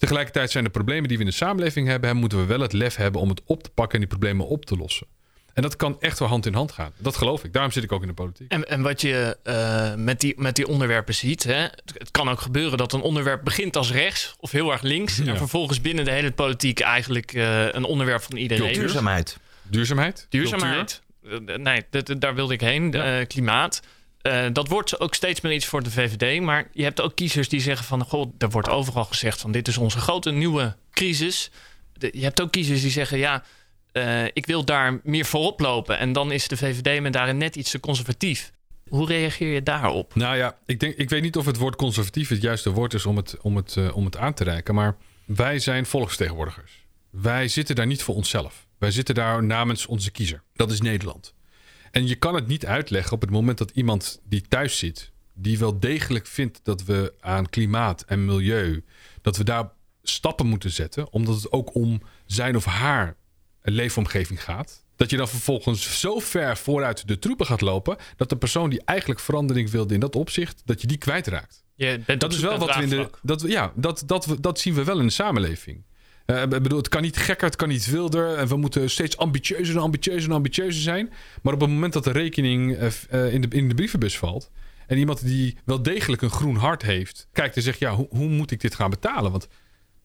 Tegelijkertijd 0.00 0.50
zijn 0.50 0.64
de 0.64 0.70
problemen 0.70 1.08
die 1.08 1.16
we 1.16 1.24
in 1.24 1.30
de 1.30 1.36
samenleving 1.36 1.88
hebben, 1.88 2.16
moeten 2.16 2.38
we 2.38 2.44
wel 2.44 2.60
het 2.60 2.72
lef 2.72 2.96
hebben 2.96 3.20
om 3.20 3.28
het 3.28 3.40
op 3.44 3.62
te 3.62 3.70
pakken 3.70 3.94
en 3.94 4.00
die 4.00 4.08
problemen 4.08 4.46
op 4.46 4.64
te 4.64 4.76
lossen. 4.76 5.06
En 5.54 5.62
dat 5.62 5.76
kan 5.76 6.00
echt 6.00 6.18
wel 6.18 6.28
hand 6.28 6.46
in 6.46 6.54
hand 6.54 6.72
gaan. 6.72 6.92
Dat 6.96 7.16
geloof 7.16 7.44
ik. 7.44 7.52
Daarom 7.52 7.72
zit 7.72 7.82
ik 7.82 7.92
ook 7.92 8.02
in 8.02 8.08
de 8.08 8.14
politiek. 8.14 8.50
En, 8.52 8.68
en 8.68 8.82
wat 8.82 9.00
je 9.00 9.36
uh, 9.44 9.94
met, 9.94 10.20
die, 10.20 10.34
met 10.36 10.56
die 10.56 10.66
onderwerpen 10.66 11.14
ziet. 11.14 11.42
Hè, 11.42 11.62
het, 11.62 12.10
kan 12.10 12.28
ook 12.28 12.40
gebeuren 12.40 12.78
dat 12.78 12.92
een 12.92 13.00
onderwerp 13.00 13.44
begint 13.44 13.76
als 13.76 13.92
rechts 13.92 14.34
of 14.38 14.50
heel 14.50 14.72
erg 14.72 14.82
links. 14.82 15.16
Ja. 15.16 15.26
En 15.26 15.36
vervolgens 15.36 15.80
binnen 15.80 16.04
de 16.04 16.10
hele 16.10 16.32
politiek 16.32 16.80
eigenlijk 16.80 17.34
uh, 17.34 17.72
een 17.72 17.84
onderwerp 17.84 18.22
van 18.22 18.36
iedereen. 18.36 18.72
Duurzaamheid. 18.72 19.38
Duurzaamheid. 19.62 20.26
Duurzaamheid. 20.28 21.02
Uh, 21.24 21.56
nee, 21.56 21.84
daar 22.18 22.34
wilde 22.34 22.52
ik 22.54 22.60
heen. 22.60 22.90
Ja. 22.90 23.24
klimaat. 23.24 23.80
Dat 24.52 24.68
wordt 24.68 25.00
ook 25.00 25.14
steeds 25.14 25.40
meer 25.40 25.52
iets 25.52 25.66
voor 25.66 25.82
de 25.82 25.90
VVD. 25.90 26.40
Maar 26.40 26.68
je 26.72 26.82
hebt 26.82 27.00
ook 27.00 27.14
kiezers 27.14 27.48
die 27.48 27.60
zeggen 27.60 27.86
van... 27.86 28.04
Goh, 28.04 28.32
er 28.38 28.50
wordt 28.50 28.68
overal 28.68 29.04
gezegd 29.04 29.40
van 29.40 29.52
dit 29.52 29.68
is 29.68 29.78
onze 29.78 29.98
grote 29.98 30.30
nieuwe 30.30 30.76
crisis. 30.90 31.50
Je 31.98 32.22
hebt 32.22 32.40
ook 32.40 32.50
kiezers 32.50 32.80
die 32.80 32.90
zeggen... 32.90 33.18
ja 33.18 33.44
uh, 33.92 34.24
ik 34.24 34.46
wil 34.46 34.64
daar 34.64 35.00
meer 35.02 35.24
voorop 35.24 35.60
lopen. 35.60 35.98
En 35.98 36.12
dan 36.12 36.32
is 36.32 36.48
de 36.48 36.56
VVD 36.56 37.00
me 37.00 37.10
daarin 37.10 37.36
net 37.36 37.56
iets 37.56 37.70
te 37.70 37.80
conservatief. 37.80 38.52
Hoe 38.88 39.06
reageer 39.06 39.54
je 39.54 39.62
daarop? 39.62 40.14
Nou 40.14 40.36
ja, 40.36 40.58
ik, 40.66 40.80
denk, 40.80 40.94
ik 40.94 41.10
weet 41.10 41.22
niet 41.22 41.36
of 41.36 41.46
het 41.46 41.56
woord 41.56 41.76
conservatief 41.76 42.28
het 42.28 42.42
juiste 42.42 42.70
woord 42.70 42.94
is 42.94 43.06
om 43.06 43.16
het, 43.16 43.36
om 43.40 43.56
het, 43.56 43.76
uh, 43.76 43.96
om 43.96 44.04
het 44.04 44.16
aan 44.16 44.34
te 44.34 44.44
reiken. 44.44 44.74
Maar 44.74 44.96
wij 45.24 45.58
zijn 45.58 45.86
volksvertegenwoordigers. 45.86 46.84
Wij 47.10 47.48
zitten 47.48 47.74
daar 47.74 47.86
niet 47.86 48.02
voor 48.02 48.14
onszelf. 48.14 48.66
Wij 48.78 48.90
zitten 48.90 49.14
daar 49.14 49.44
namens 49.44 49.86
onze 49.86 50.10
kiezer. 50.10 50.42
Dat 50.54 50.70
is 50.70 50.80
Nederland. 50.80 51.34
En 51.90 52.06
je 52.06 52.14
kan 52.14 52.34
het 52.34 52.46
niet 52.46 52.66
uitleggen 52.66 53.12
op 53.12 53.20
het 53.20 53.30
moment 53.30 53.58
dat 53.58 53.70
iemand 53.70 54.20
die 54.24 54.42
thuis 54.48 54.78
zit, 54.78 55.10
die 55.34 55.58
wel 55.58 55.80
degelijk 55.80 56.26
vindt 56.26 56.60
dat 56.62 56.84
we 56.84 57.12
aan 57.20 57.48
klimaat 57.50 58.02
en 58.02 58.24
milieu, 58.24 58.84
dat 59.22 59.36
we 59.36 59.44
daar 59.44 59.70
stappen 60.02 60.46
moeten 60.46 60.70
zetten, 60.70 61.12
omdat 61.12 61.34
het 61.36 61.52
ook 61.52 61.74
om 61.74 62.02
zijn 62.26 62.56
of 62.56 62.64
haar 62.64 63.16
leefomgeving 63.62 64.42
gaat. 64.44 64.84
Dat 64.96 65.10
je 65.10 65.16
dan 65.16 65.28
vervolgens 65.28 66.00
zo 66.00 66.18
ver 66.18 66.56
vooruit 66.56 67.08
de 67.08 67.18
troepen 67.18 67.46
gaat 67.46 67.60
lopen. 67.60 67.96
dat 68.16 68.28
de 68.28 68.36
persoon 68.36 68.70
die 68.70 68.82
eigenlijk 68.84 69.20
verandering 69.20 69.70
wilde 69.70 69.94
in 69.94 70.00
dat 70.00 70.16
opzicht. 70.16 70.62
dat 70.64 70.80
je 70.80 70.86
die 70.86 70.98
kwijtraakt. 70.98 71.64
Je 71.74 72.00
bent 72.06 72.20
Dat 72.20 72.32
is 72.32 72.40
wel 72.40 72.58
wat 72.58 72.76
we 72.76 72.82
in 72.82 72.88
de. 72.88 73.10
Dat, 73.22 73.40
ja, 73.40 73.72
dat, 73.76 74.02
dat, 74.06 74.26
we- 74.26 74.40
dat 74.40 74.58
zien 74.60 74.74
we 74.74 74.84
wel 74.84 74.98
in 75.00 75.06
de 75.06 75.12
samenleving. 75.12 75.82
Eh, 76.30 76.46
bedoel, 76.46 76.78
het 76.78 76.88
kan 76.88 77.02
niet 77.02 77.16
gekker, 77.16 77.46
het 77.46 77.56
kan 77.56 77.68
niet 77.68 77.86
wilder. 77.86 78.36
En 78.36 78.48
we 78.48 78.56
moeten 78.56 78.90
steeds 78.90 79.16
ambitieuzer 79.16 79.76
en 79.76 79.82
ambitieuzer 79.82 80.30
en 80.30 80.36
ambitieuzer 80.36 80.82
zijn. 80.82 81.12
Maar 81.42 81.54
op 81.54 81.60
het 81.60 81.70
moment 81.70 81.92
dat 81.92 82.04
de 82.04 82.12
rekening 82.12 82.76
eh, 82.76 82.86
eh, 83.08 83.32
in, 83.32 83.40
de, 83.40 83.48
in 83.48 83.68
de 83.68 83.74
brievenbus 83.74 84.18
valt. 84.18 84.50
En 84.86 84.98
iemand 84.98 85.24
die 85.24 85.56
wel 85.64 85.82
degelijk 85.82 86.22
een 86.22 86.30
groen 86.30 86.56
hart 86.56 86.82
heeft, 86.82 87.28
kijkt 87.32 87.56
en 87.56 87.62
zegt: 87.62 87.78
Ja, 87.78 87.94
hoe, 87.94 88.06
hoe 88.10 88.28
moet 88.28 88.50
ik 88.50 88.60
dit 88.60 88.74
gaan 88.74 88.90
betalen? 88.90 89.30
Want 89.30 89.48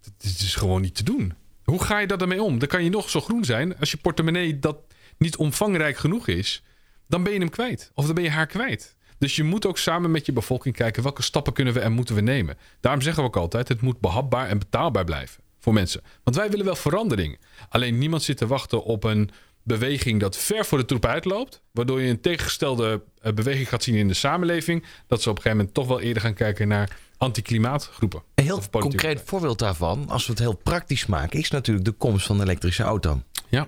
het 0.03 0.23
is, 0.23 0.55
gewoon 0.55 0.81
niet 0.81 0.95
te 0.95 1.03
doen. 1.03 1.33
Hoe 1.63 1.83
ga 1.83 1.99
je 1.99 2.07
daar 2.07 2.17
dan 2.17 2.27
mee 2.27 2.43
om? 2.43 2.59
Dan 2.59 2.67
kan 2.67 2.83
je 2.83 2.89
nog 2.89 3.09
zo 3.09 3.21
groen 3.21 3.45
zijn. 3.45 3.77
Als 3.77 3.91
je 3.91 3.97
portemonnee 3.97 4.59
dat 4.59 4.77
niet 5.17 5.35
omvangrijk 5.35 5.97
genoeg 5.97 6.27
is, 6.27 6.63
dan 7.07 7.23
ben 7.23 7.33
je 7.33 7.39
hem 7.39 7.49
kwijt. 7.49 7.91
Of 7.93 8.05
dan 8.05 8.15
ben 8.15 8.23
je 8.23 8.29
haar 8.29 8.47
kwijt. 8.47 8.95
Dus 9.17 9.35
je 9.35 9.43
moet 9.43 9.65
ook 9.65 9.77
samen 9.77 10.11
met 10.11 10.25
je 10.25 10.33
bevolking 10.33 10.75
kijken 10.75 11.03
welke 11.03 11.21
stappen 11.21 11.53
kunnen 11.53 11.73
we 11.73 11.79
en 11.79 11.91
moeten 11.91 12.15
we 12.15 12.21
nemen. 12.21 12.57
Daarom 12.79 13.01
zeggen 13.01 13.23
we 13.23 13.29
ook 13.29 13.37
altijd: 13.37 13.67
het 13.67 13.81
moet 13.81 13.99
behapbaar 13.99 14.47
en 14.47 14.59
betaalbaar 14.59 15.03
blijven 15.03 15.44
voor 15.65 15.73
mensen. 15.73 16.01
Want 16.23 16.35
wij 16.35 16.49
willen 16.49 16.65
wel 16.65 16.75
verandering. 16.75 17.37
Alleen 17.69 17.97
niemand 17.97 18.23
zit 18.23 18.37
te 18.37 18.47
wachten 18.47 18.83
op 18.83 19.03
een 19.03 19.29
beweging 19.63 20.19
dat 20.19 20.37
ver 20.37 20.65
voor 20.65 20.77
de 20.77 20.85
troep 20.85 21.05
uitloopt. 21.05 21.61
Waardoor 21.71 22.01
je 22.01 22.09
een 22.09 22.21
tegengestelde 22.21 23.01
eh, 23.21 23.33
beweging 23.33 23.69
gaat 23.69 23.83
zien 23.83 23.95
in 23.95 24.07
de 24.07 24.13
samenleving. 24.13 24.83
Dat 25.07 25.21
ze 25.21 25.29
op 25.29 25.35
een 25.35 25.41
gegeven 25.41 25.57
moment 25.57 25.75
toch 25.75 25.87
wel 25.87 25.99
eerder 25.99 26.21
gaan 26.21 26.33
kijken 26.33 26.67
naar 26.67 26.97
anti-klimaatgroepen. 27.17 28.21
Een 28.35 28.43
heel 28.43 28.61
concreet 28.71 29.21
voorbeeld 29.25 29.59
daarvan, 29.59 30.09
als 30.09 30.25
we 30.25 30.31
het 30.31 30.41
heel 30.41 30.55
praktisch 30.55 31.05
maken, 31.05 31.39
is 31.39 31.49
natuurlijk 31.49 31.85
de 31.85 31.91
komst 31.91 32.25
van 32.25 32.37
de 32.37 32.43
elektrische 32.43 32.83
auto. 32.83 33.21
Ja, 33.49 33.67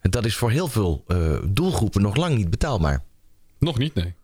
En 0.00 0.10
Dat 0.10 0.24
is 0.24 0.36
voor 0.36 0.50
heel 0.50 0.68
veel 0.68 1.04
eh, 1.06 1.36
doelgroepen 1.44 2.02
nog 2.02 2.16
lang 2.16 2.36
niet 2.36 2.50
betaalbaar. 2.50 3.02
nog 3.58 3.78
niet, 3.78 3.94
nee. 3.94 4.14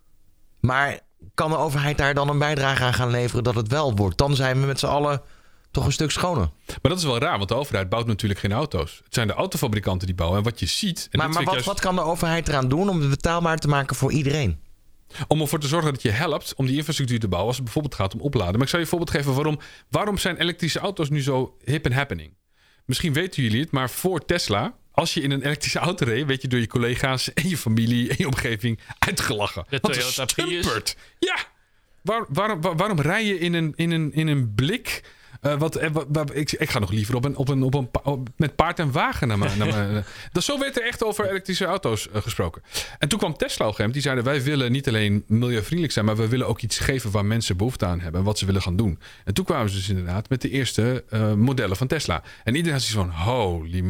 Maar 0.61 1.01
kan 1.35 1.51
de 1.51 1.57
overheid 1.57 1.99
daar 1.99 2.15
dan 2.15 2.29
een 2.29 2.39
bijdrage 2.39 2.83
aan 2.83 2.95
gaan 2.95 3.11
leveren 3.11 3.45
dat 3.45 3.55
het 3.55 3.69
wel 3.69 3.97
wordt? 3.97 4.19
Dan 4.19 4.37
zijn 4.37 4.61
we 4.61 4.67
met 4.67 4.79
z'n 4.79 4.87
allen 4.87 5.23
toch 5.71 5.87
een 5.87 5.93
stuk 5.93 6.11
schoner. 6.11 6.51
Maar 6.67 6.79
dat 6.91 6.99
is 6.99 7.05
wel 7.05 7.19
raar, 7.19 7.37
want 7.37 7.49
de 7.49 7.55
overheid 7.55 7.89
bouwt 7.89 8.07
natuurlijk 8.07 8.41
geen 8.41 8.53
auto's. 8.53 9.01
Het 9.05 9.15
zijn 9.15 9.27
de 9.27 9.33
autofabrikanten 9.33 10.07
die 10.07 10.17
bouwen. 10.17 10.39
En 10.39 10.45
wat 10.45 10.61
je 10.61 10.67
ziet. 10.67 11.09
En 11.11 11.19
Maar, 11.19 11.29
maar 11.31 11.45
wat, 11.45 11.65
wat 11.65 11.81
kan 11.81 11.95
de 11.95 12.03
overheid 12.03 12.49
eraan 12.49 12.69
doen 12.69 12.89
om 12.89 13.01
het 13.01 13.11
betaalbaar 13.11 13.59
te 13.59 13.69
maken 13.69 13.97
voor 13.97 14.13
iedereen? 14.13 14.61
Om 15.29 15.41
ervoor 15.41 15.59
te 15.61 15.69
zorgen 15.69 15.93
dat 15.93 16.03
je 16.03 16.11
helpt 16.11 16.55
om 16.55 16.67
die 16.67 16.77
infrastructuur 16.77 17.19
te 17.21 17.29
bouwen. 17.29 17.49
Als 17.49 17.57
het 17.57 17.65
bijvoorbeeld 17.65 17.95
gaat 17.95 18.15
om 18.15 18.21
opladen. 18.21 18.53
Maar 18.53 18.63
ik 18.63 18.69
zal 18.69 18.79
je 18.79 18.85
een 18.85 18.91
voorbeeld 18.91 19.11
geven 19.17 19.35
waarom, 19.35 19.59
waarom 19.91 20.19
zijn 20.19 20.37
elektrische 20.37 20.79
auto's 20.79 21.11
nu 21.11 21.23
zo 21.23 21.57
hip 21.65 21.85
en 21.85 21.93
happening. 21.93 22.37
Misschien 22.85 23.13
weten 23.13 23.43
jullie 23.43 23.61
het, 23.61 23.71
maar 23.71 23.91
voor 23.91 24.25
Tesla. 24.25 24.75
Als 24.93 25.15
je 25.15 25.21
in 25.21 25.31
een 25.31 25.43
elektrische 25.43 25.79
auto 25.79 26.05
reed, 26.05 26.27
werd 26.27 26.43
je 26.43 26.49
door 26.49 26.61
je 26.61 26.67
collega's 26.67 27.33
en 27.33 27.49
je 27.49 27.57
familie 27.57 28.09
en 28.09 28.15
je 28.19 28.27
omgeving 28.27 28.81
uitgelachen. 28.99 29.65
De 29.69 29.79
Want 29.83 29.95
Toyota 29.95 30.25
Prius. 30.25 30.97
Ja. 31.19 31.37
Waar, 32.03 32.25
waarom, 32.29 32.61
waar- 32.61 32.77
waarom 32.77 33.01
rij 33.01 33.25
je 33.25 33.39
in 33.39 33.55
een, 33.55 33.73
in 33.77 33.91
een, 33.91 34.13
in 34.13 34.27
een 34.27 34.55
blik? 34.55 35.03
Eh, 35.41 35.59
wat, 35.59 35.77
eh, 35.77 35.91
ik, 36.33 36.53
ik 36.53 36.71
ga 36.71 36.79
nog 36.79 36.91
liever 36.91 37.15
op 37.15 37.25
een, 37.25 37.37
op 37.37 37.49
een, 37.49 37.63
op 37.63 37.75
een, 37.75 38.27
met 38.37 38.57
paard 38.57 38.79
en 38.79 38.93
wagen 38.93 39.29
naar 39.29 39.39
mijn. 39.39 40.05
Dat, 40.33 40.45
zo 40.45 40.59
werd 40.59 40.77
er 40.77 40.87
echt 40.87 41.05
over 41.05 41.31
elektrische 41.31 41.65
auto's 41.65 42.11
eh, 42.11 42.23
gesproken. 42.23 42.63
En 42.99 43.09
toen 43.09 43.19
kwam 43.19 43.37
Tesla 43.37 43.69
op. 43.69 43.93
Die 43.93 44.03
zeiden: 44.03 44.25
Wij 44.25 44.43
willen 44.43 44.73
niet 44.73 44.89
alleen 44.89 45.25
milieuvriendelijk 45.27 45.93
zijn, 45.93 46.05
maar 46.05 46.17
we 46.17 46.29
willen 46.29 46.47
ook 46.47 46.61
iets 46.61 46.79
geven 46.79 47.11
waar 47.11 47.25
mensen 47.25 47.57
behoefte 47.57 47.87
aan 47.87 48.01
hebben. 48.01 48.21
En 48.21 48.27
wat 48.27 48.39
ze 48.39 48.47
willen 48.47 48.63
gaan 48.63 48.77
doen. 48.77 48.99
En 49.25 49.35
toen 49.35 49.45
kwamen 49.45 49.71
ze 49.71 49.77
dus 49.77 49.89
inderdaad 49.89 50.29
met 50.29 50.41
de 50.41 50.51
eerste 50.51 51.05
eh, 51.09 51.33
modellen 51.33 51.77
van 51.77 51.87
Tesla. 51.87 52.23
En 52.45 52.55
iedereen 52.55 52.79
had 52.79 52.87
zoiets 52.87 53.13
van: 53.13 53.25
Holy 53.25 53.85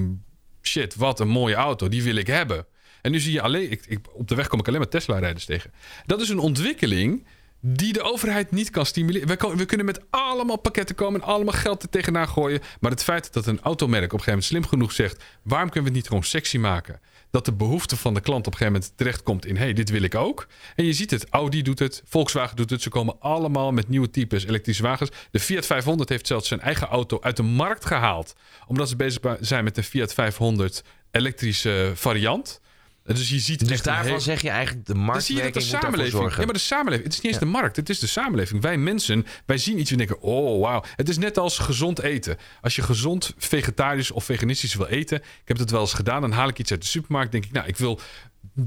shit, 0.63 0.95
wat 0.95 1.21
een 1.21 1.29
mooie 1.29 1.55
auto. 1.55 1.89
Die 1.89 2.03
wil 2.03 2.17
ik 2.17 2.27
hebben. 2.27 2.67
En 3.03 3.11
nu 3.11 3.21
zie 3.21 3.33
je 3.33 3.43
alleen, 3.43 3.71
ik, 3.71 3.99
op 4.13 4.29
de 4.29 4.35
weg 4.35 4.49
kom 4.49 4.59
ik 4.59 4.67
alleen 4.69 4.81
maar 4.81 4.89
Tesla-rijders 4.89 5.45
tegen. 5.45 5.73
Dat 6.07 6.21
is 6.21 6.29
een 6.29 6.39
ontwikkeling 6.39 7.27
die 7.61 7.93
de 7.93 8.03
overheid 8.03 8.51
niet 8.51 8.71
kan 8.71 8.87
stimuleren. 8.87 9.29
We, 9.29 9.57
we 9.57 9.65
kunnen 9.65 9.87
met 9.87 10.01
allemaal 10.11 10.57
pakketten 10.57 10.95
komen 10.95 11.21
en 11.21 11.27
allemaal 11.27 11.55
geld 11.55 11.83
er 11.83 11.89
tegenaan 11.89 12.29
gooien. 12.29 12.61
Maar 12.81 12.91
het 12.91 13.03
feit 13.03 13.33
dat 13.33 13.47
een 13.47 13.61
automerk 13.61 14.13
op 14.13 14.19
een 14.19 14.25
gegeven 14.25 14.31
moment 14.31 14.49
slim 14.49 14.67
genoeg 14.67 14.93
zegt: 14.93 15.25
waarom 15.43 15.71
kunnen 15.71 15.91
we 15.91 15.97
het 15.97 15.99
niet 15.99 16.09
gewoon 16.09 16.31
sexy 16.31 16.59
maken? 16.59 17.01
Dat 17.31 17.45
de 17.45 17.53
behoefte 17.53 17.97
van 17.97 18.15
de 18.15 18.21
klant 18.21 18.47
op 18.47 18.53
een 18.53 18.59
gegeven 18.59 18.81
moment 18.81 18.97
terechtkomt 18.97 19.47
in: 19.47 19.57
hé, 19.57 19.63
hey, 19.63 19.73
dit 19.73 19.91
wil 19.91 20.03
ik 20.03 20.15
ook. 20.15 20.47
En 20.75 20.85
je 20.85 20.93
ziet 20.93 21.11
het, 21.11 21.27
Audi 21.31 21.63
doet 21.63 21.79
het, 21.79 22.03
Volkswagen 22.05 22.57
doet 22.57 22.71
het. 22.71 22.83
Ze 22.83 22.89
komen 22.89 23.21
allemaal 23.21 23.73
met 23.73 23.89
nieuwe 23.89 24.11
types 24.11 24.47
elektrische 24.47 24.83
wagens. 24.83 25.11
De 25.31 25.41
Fiat 25.41 25.67
500 25.67 26.09
heeft 26.09 26.27
zelfs 26.27 26.49
zijn 26.49 26.61
eigen 26.61 26.87
auto 26.87 27.19
uit 27.21 27.37
de 27.37 27.43
markt 27.43 27.85
gehaald, 27.85 28.35
omdat 28.67 28.89
ze 28.89 28.97
bezig 28.97 29.37
zijn 29.41 29.65
met 29.65 29.75
de 29.75 29.83
Fiat 29.83 30.15
500 30.15 30.83
elektrische 31.11 31.93
variant. 31.95 32.61
Dus 33.17 33.29
je 33.29 33.39
ziet 33.39 33.59
Dus 33.59 33.71
echt 33.71 33.85
daarvan 33.85 34.07
heel- 34.07 34.21
zeg 34.21 34.43
je 34.43 34.51
eigenlijk 34.51 34.87
de 34.87 34.95
dan 34.95 35.23
zie 35.23 35.37
je 35.37 35.43
dat 35.43 35.55
de 35.55 35.61
samenleving. 35.61 36.35
Ja, 36.37 36.45
maar 36.45 36.53
de 36.53 36.59
samenleving. 36.59 37.05
Het 37.05 37.13
is 37.17 37.21
niet 37.21 37.33
eens 37.33 37.41
de 37.43 37.49
markt. 37.49 37.77
Het 37.77 37.89
is 37.89 37.99
de 37.99 38.07
samenleving. 38.07 38.63
Wij 38.63 38.77
mensen, 38.77 39.27
wij 39.47 39.59
zien 39.59 39.79
iets 39.81 39.91
en 39.91 39.97
denken: 39.97 40.21
oh 40.21 40.61
wauw. 40.61 40.85
Het 40.97 41.09
is 41.09 41.19
net 41.19 41.39
als 41.39 41.59
gezond 41.59 42.01
eten. 42.01 42.37
Als 42.61 42.77
je 42.77 42.83
gezond 42.83 43.35
vegetarisch 43.39 44.11
of 44.11 44.25
veganistisch 44.25 44.75
wil 44.75 44.87
eten. 44.87 45.17
Ik 45.19 45.49
heb 45.49 45.59
het 45.59 45.71
wel 45.71 45.81
eens 45.81 45.93
gedaan. 45.95 46.21
Dan 46.21 46.33
haal 46.33 46.49
ik 46.49 46.59
iets 46.59 46.71
uit 46.71 46.81
de 46.81 46.87
supermarkt. 46.87 47.33
Denk 47.33 47.45
ik, 47.45 47.53
nou, 47.53 47.67
ik 47.67 47.77
wil 47.77 48.01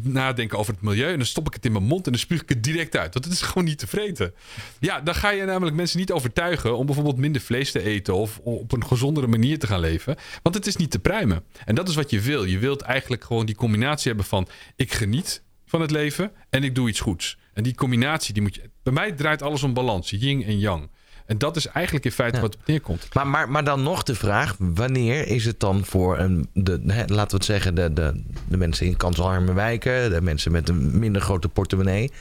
nadenken 0.04 0.58
over 0.58 0.74
het 0.74 0.82
milieu. 0.82 1.12
En 1.12 1.18
dan 1.18 1.26
stop 1.26 1.48
ik 1.48 1.54
het 1.54 1.66
in 1.66 1.72
mijn 1.72 1.84
mond 1.84 2.06
en 2.06 2.12
dan 2.12 2.22
spuug 2.22 2.42
ik 2.42 2.50
het 2.50 2.64
direct 2.64 2.98
uit. 2.98 3.14
Want 3.14 3.26
het 3.26 3.34
is 3.34 3.42
gewoon 3.42 3.64
niet 3.64 3.78
te 3.78 3.88
vreten. 3.88 4.34
Ja, 4.80 5.02
dan 5.02 5.16
ga 5.16 5.30
je 5.30 5.46
namelijk 5.46 5.76
mensen 5.76 6.00
niet 6.00 6.12
overtuigen 6.12 6.78
om 6.78 6.86
bijvoorbeeld 6.86 7.18
minder 7.18 7.42
vlees 7.42 7.72
te 7.72 7.82
eten. 7.82 8.14
Of 8.16 8.40
op 8.44 8.72
een 8.72 8.86
gezondere 8.86 9.28
manier 9.28 9.60
te 9.60 9.68
gaan 9.68 9.80
leven. 9.80 10.16
Want 10.44 10.56
het 10.56 10.68
is 10.68 10.76
niet 10.76 10.92
te 10.92 11.00
pruimen. 11.00 11.44
En 11.66 11.76
dat 11.76 11.90
is 11.90 11.96
wat 11.96 12.10
je 12.10 12.20
wil. 12.20 12.44
Je 12.44 12.58
wilt 12.58 12.82
eigenlijk 12.82 13.24
gewoon 13.24 13.46
die 13.46 13.56
combinatie 13.56 14.08
hebben 14.08 14.26
van 14.26 14.48
ik 14.76 14.94
geniet 14.94 15.44
van 15.66 15.82
het 15.82 15.92
leven 15.92 16.32
en 16.50 16.64
ik 16.64 16.76
doe 16.76 16.90
iets 16.90 17.00
goeds. 17.00 17.38
En 17.54 17.64
die 17.64 17.76
combinatie, 17.76 18.34
die 18.34 18.42
moet 18.42 18.56
je. 18.56 18.70
Bij 18.84 18.94
mij 18.94 19.12
draait 19.12 19.42
alles 19.42 19.64
om 19.64 19.74
balans, 19.74 20.10
yin 20.10 20.44
en 20.44 20.60
yang. 20.60 20.90
En 21.32 21.38
dat 21.38 21.56
is 21.56 21.66
eigenlijk 21.66 22.06
in 22.06 22.12
feite 22.12 22.36
Ja. 22.36 22.42
wat 22.42 22.56
op 22.56 22.62
neerkomt. 22.66 23.08
Maar, 23.14 23.28
maar, 23.28 23.50
maar 23.50 23.64
dan 23.64 23.84
nog 23.84 24.04
de 24.04 24.16
vraag: 24.16 24.56
wanneer 24.60 25.28
is 25.28 25.46
het 25.46 25.60
dan 25.60 25.86
voor 25.86 26.18
een, 26.20 26.50
de, 26.54 26.82
hè, 26.88 27.04
laten 27.08 27.30
we 27.30 27.36
het 27.36 27.46
zeggen, 27.46 27.76
de, 27.76 27.94
de, 27.94 28.24
de 28.48 28.58
mensen 28.58 28.86
in 28.86 28.98
kansarme 28.98 29.54
wijken, 29.54 30.10
de 30.12 30.22
mensen 30.22 30.52
met 30.52 30.70
een 30.70 31.00
minder 31.00 31.22
grote 31.22 31.48
portemonnee, 31.50 32.12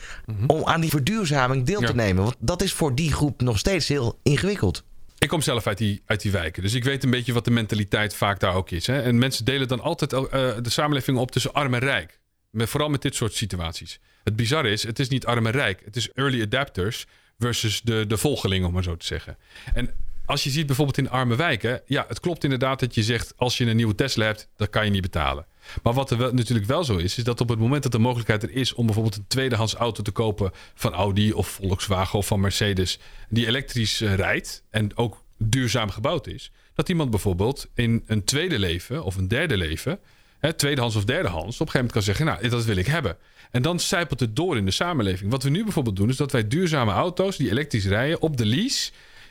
om 0.47 0.65
aan 0.65 0.81
die 0.81 0.91
verduurzaming 0.91 1.65
deel 1.67 1.81
Ja. 1.81 1.87
te 1.87 1.95
nemen? 1.95 2.23
Want 2.23 2.37
dat 2.39 2.63
is 2.63 2.73
voor 2.73 2.95
die 2.95 3.13
groep 3.13 3.41
nog 3.41 3.59
steeds 3.59 3.89
heel 3.89 4.19
ingewikkeld. 4.23 4.83
Ik 5.19 5.29
kom 5.29 5.41
zelf 5.43 5.67
uit 5.67 5.79
die, 5.79 6.03
uit 6.07 6.21
die 6.23 6.33
wijken. 6.33 6.63
Dus 6.63 6.75
ik 6.75 6.85
weet 6.85 7.05
een 7.05 7.11
beetje 7.11 7.33
wat 7.33 7.45
de 7.45 7.51
mentaliteit 7.51 8.15
vaak 8.15 8.41
daar 8.41 8.55
ook 8.55 8.71
is. 8.71 8.87
Hè? 8.87 9.01
En 9.03 9.19
mensen 9.19 9.45
delen 9.45 9.69
dan 9.69 9.81
altijd 9.81 10.13
eh, 10.13 10.21
de 10.63 10.71
samenleving 10.71 11.19
op 11.19 11.31
tussen 11.31 11.53
arm 11.53 11.75
en 11.75 11.81
rijk. 11.81 12.19
Met, 12.51 12.69
vooral 12.69 12.89
met 12.89 13.03
dit 13.03 13.15
soort 13.15 13.35
situaties. 13.35 14.01
Het 14.25 14.37
bizarre 14.37 14.71
is, 14.71 14.83
het 14.83 14.99
is 14.99 15.09
niet 15.09 15.27
arm 15.27 15.47
en 15.47 15.53
rijk. 15.53 15.83
Het 15.85 15.97
is 15.97 16.11
early 16.13 16.43
adapters 16.43 17.07
versus 17.41 17.81
de, 17.81 18.05
de 18.07 18.17
volgelingen, 18.17 18.67
om 18.67 18.73
maar 18.73 18.83
zo 18.83 18.97
te 18.97 19.07
zeggen. 19.07 19.37
En 19.75 19.91
als 20.31 20.45
je 20.45 20.51
ziet 20.51 20.67
bijvoorbeeld 20.67 20.99
in 20.99 21.11
arme 21.11 21.37
wijken... 21.37 21.83
Ja, 21.87 22.05
het 22.09 22.21
klopt 22.21 22.45
inderdaad 22.45 22.81
dat 22.81 22.95
je 22.95 23.03
zegt... 23.03 23.33
als 23.37 23.59
je 23.59 23.67
een 23.67 23.77
nieuwe 23.77 23.95
Tesla 23.95 24.25
hebt, 24.25 24.49
dan 24.57 24.71
kan 24.71 24.85
je 24.85 24.91
niet 24.91 25.03
betalen. 25.03 25.47
Maar 25.83 25.93
wat 25.93 26.11
er 26.11 26.19
wel, 26.19 26.33
natuurlijk 26.33 26.67
wel 26.67 26.85
zo 26.85 26.97
is... 26.97 27.19
is 27.19 27.25
dat 27.25 27.41
op 27.41 27.49
het 27.49 27.59
moment 27.59 27.83
dat 27.83 27.93
de 27.93 27.99
mogelijkheid 27.99 28.43
er 28.43 28.51
is... 28.51 28.75
om 28.75 28.85
bijvoorbeeld 28.87 29.17
een 29.17 29.27
tweedehands 29.27 29.75
auto 29.75 30.03
te 30.03 30.11
kopen... 30.11 30.51
van 30.75 30.93
Audi 30.93 31.33
of 31.33 31.49
Volkswagen 31.49 32.19
of 32.19 32.27
van 32.27 32.41
Mercedes... 32.41 32.99
die 33.29 33.47
elektrisch 33.47 34.01
eh, 34.01 34.15
rijdt 34.15 34.63
en 34.71 34.97
ook 34.97 35.23
duurzaam 35.37 35.91
gebouwd 35.91 36.27
is... 36.27 36.53
dat 36.75 36.89
iemand 36.89 37.11
bijvoorbeeld 37.11 37.69
in 37.75 38.03
een 38.07 38.25
tweede 38.25 38.59
leven 38.59 39.05
of 39.05 39.17
een 39.17 39.29
derde 39.29 39.57
leven... 39.57 39.99
Hè, 40.39 40.53
tweedehands 40.53 40.97
of 40.97 41.05
derdehands, 41.05 41.61
op 41.61 41.67
een 41.67 41.73
gegeven 41.73 41.79
moment 41.79 41.93
kan 41.93 42.03
zeggen: 42.03 42.27
Nou, 42.27 42.49
dat 42.49 42.65
wil 42.65 42.77
ik 42.77 42.87
hebben. 42.87 43.17
En 43.51 43.63
dan 43.63 43.81
zijpelt 43.81 44.21
het 44.21 44.37
door 44.37 44.57
in 44.57 44.65
de 44.65 44.71
samenleving. 44.71 45.31
Wat 45.31 45.43
we 45.43 45.51
nu 45.51 45.63
bijvoorbeeld 45.63 45.97
doen, 45.97 46.09
is 46.09 46.17
dat 46.17 46.33
wij 46.33 46.49
duurzame 46.49 46.93
auto's 46.93 47.37
die 47.37 47.51
elektrisch 47.51 47.87
rijden 47.87 48.21
op 48.21 48.37
de 48.37 48.47
lease. 48.47 48.91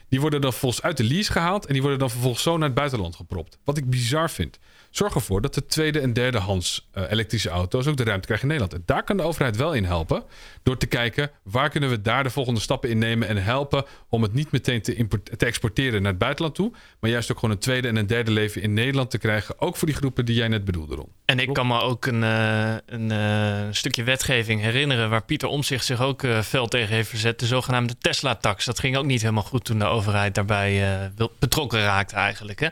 Die 0.10 0.22
worden 0.22 0.42
dan 0.42 0.52
vervolgens 0.52 0.82
uit 0.82 0.98
de 0.98 1.04
lease 1.04 1.32
gehaald 1.32 1.66
en 1.66 1.74
die 1.74 1.82
worden 1.82 2.00
dan 2.00 2.10
vervolgens 2.10 2.44
zo 2.44 2.58
naar 2.58 2.68
het 2.68 2.78
buitenland 2.78 3.16
gepropt. 3.16 3.58
Wat 3.64 3.78
ik 3.78 3.90
bizar 3.90 4.30
vind. 4.30 4.60
Zorg 4.89 5.15
ervoor 5.15 5.41
dat 5.41 5.54
de 5.54 5.65
tweede 5.65 5.99
en 5.99 6.13
derdehands 6.13 6.88
eh, 6.91 7.04
elektrische 7.10 7.49
auto's 7.49 7.88
ook 7.88 7.97
de 7.97 8.04
ruimte 8.04 8.25
krijgen 8.25 8.49
in 8.49 8.56
Nederland. 8.56 8.82
En 8.82 8.84
daar 8.93 9.04
kan 9.04 9.17
de 9.17 9.23
overheid 9.23 9.56
wel 9.56 9.73
in 9.73 9.84
helpen. 9.84 10.23
Door 10.63 10.78
te 10.78 10.86
kijken 10.86 11.32
waar 11.43 11.69
kunnen 11.69 11.89
we 11.89 12.02
daar 12.02 12.23
de 12.23 12.30
volgende 12.30 12.60
stappen 12.60 12.89
in 12.89 12.97
nemen. 12.97 13.28
En 13.28 13.43
helpen 13.43 13.86
om 14.10 14.21
het 14.21 14.34
niet 14.34 14.52
meteen 14.52 14.82
te, 14.82 15.08
exporteren 15.38 16.02
naar 16.02 16.12
het 16.12 16.19
buitenland 16.19 16.56
toe. 16.56 16.71
Maar 16.99 17.10
juist 17.10 17.32
ook 17.32 17.39
gewoon 17.39 17.56
een 17.56 17.62
tweede 17.62 17.88
en 17.88 17.95
een 17.95 18.08
derde 18.08 18.32
leven 18.32 18.62
in 18.62 18.73
Nederland 18.73 19.10
te 19.10 19.17
krijgen. 19.17 19.60
Ook 19.60 19.78
voor 19.78 19.88
die 19.88 19.97
groepen 19.97 20.25
die 20.25 20.36
jij 20.36 20.47
net 20.47 20.65
bedoelde, 20.65 20.95
Ron. 20.95 21.10
En 21.25 21.39
ik 21.39 21.54
kan 21.54 21.67
me 21.67 21.82
ook 21.82 22.06
een, 22.06 22.23
eh, 22.23 22.75
een 22.86 23.12
eh, 23.12 23.67
stukje 23.71 24.04
wetgeving 24.04 24.62
herinneren 24.62 25.10
waar 25.10 25.23
Pieter 25.23 25.47
Omtzigt 25.47 25.86
zich 25.86 26.02
ook 26.02 26.23
fel 26.43 26.67
tegen 26.67 26.95
heeft 26.95 27.10
verzet. 27.10 27.39
De 27.39 27.45
zogenaamde 27.45 27.97
Tesla-tax. 27.97 28.65
Dat 28.65 28.80
ging 28.80 28.97
ook 28.97 29.06
niet 29.06 29.21
helemaal 29.21 29.43
goed 29.43 29.65
toen 29.65 29.80
de 29.80 29.86
overheid 29.86 30.36
daarbij 30.36 31.12
betrokken 31.39 31.82
raakte 31.82 32.15
eigenlijk. 32.15 32.60
Hè? 32.60 32.67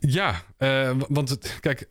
Ja, 0.00 0.42
eh, 0.56 0.90
want 1.08 1.38
kijk, 1.60 1.88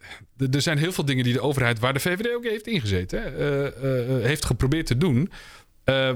er 0.52 0.62
zijn 0.62 0.78
heel 0.78 0.92
veel 0.92 1.06
dingen 1.06 1.24
die 1.24 1.34
de 1.34 1.42
overheid, 1.42 1.80
waar 1.80 1.94
de 1.94 2.00
VVD 2.00 2.36
ook 2.36 2.44
heeft 2.44 2.68
ingezeten, 2.68 3.38
eh, 3.38 3.66
eh, 3.68 4.24
heeft 4.24 4.46
geprobeerd 4.46 4.86
te 4.86 4.98
doen. 4.98 5.32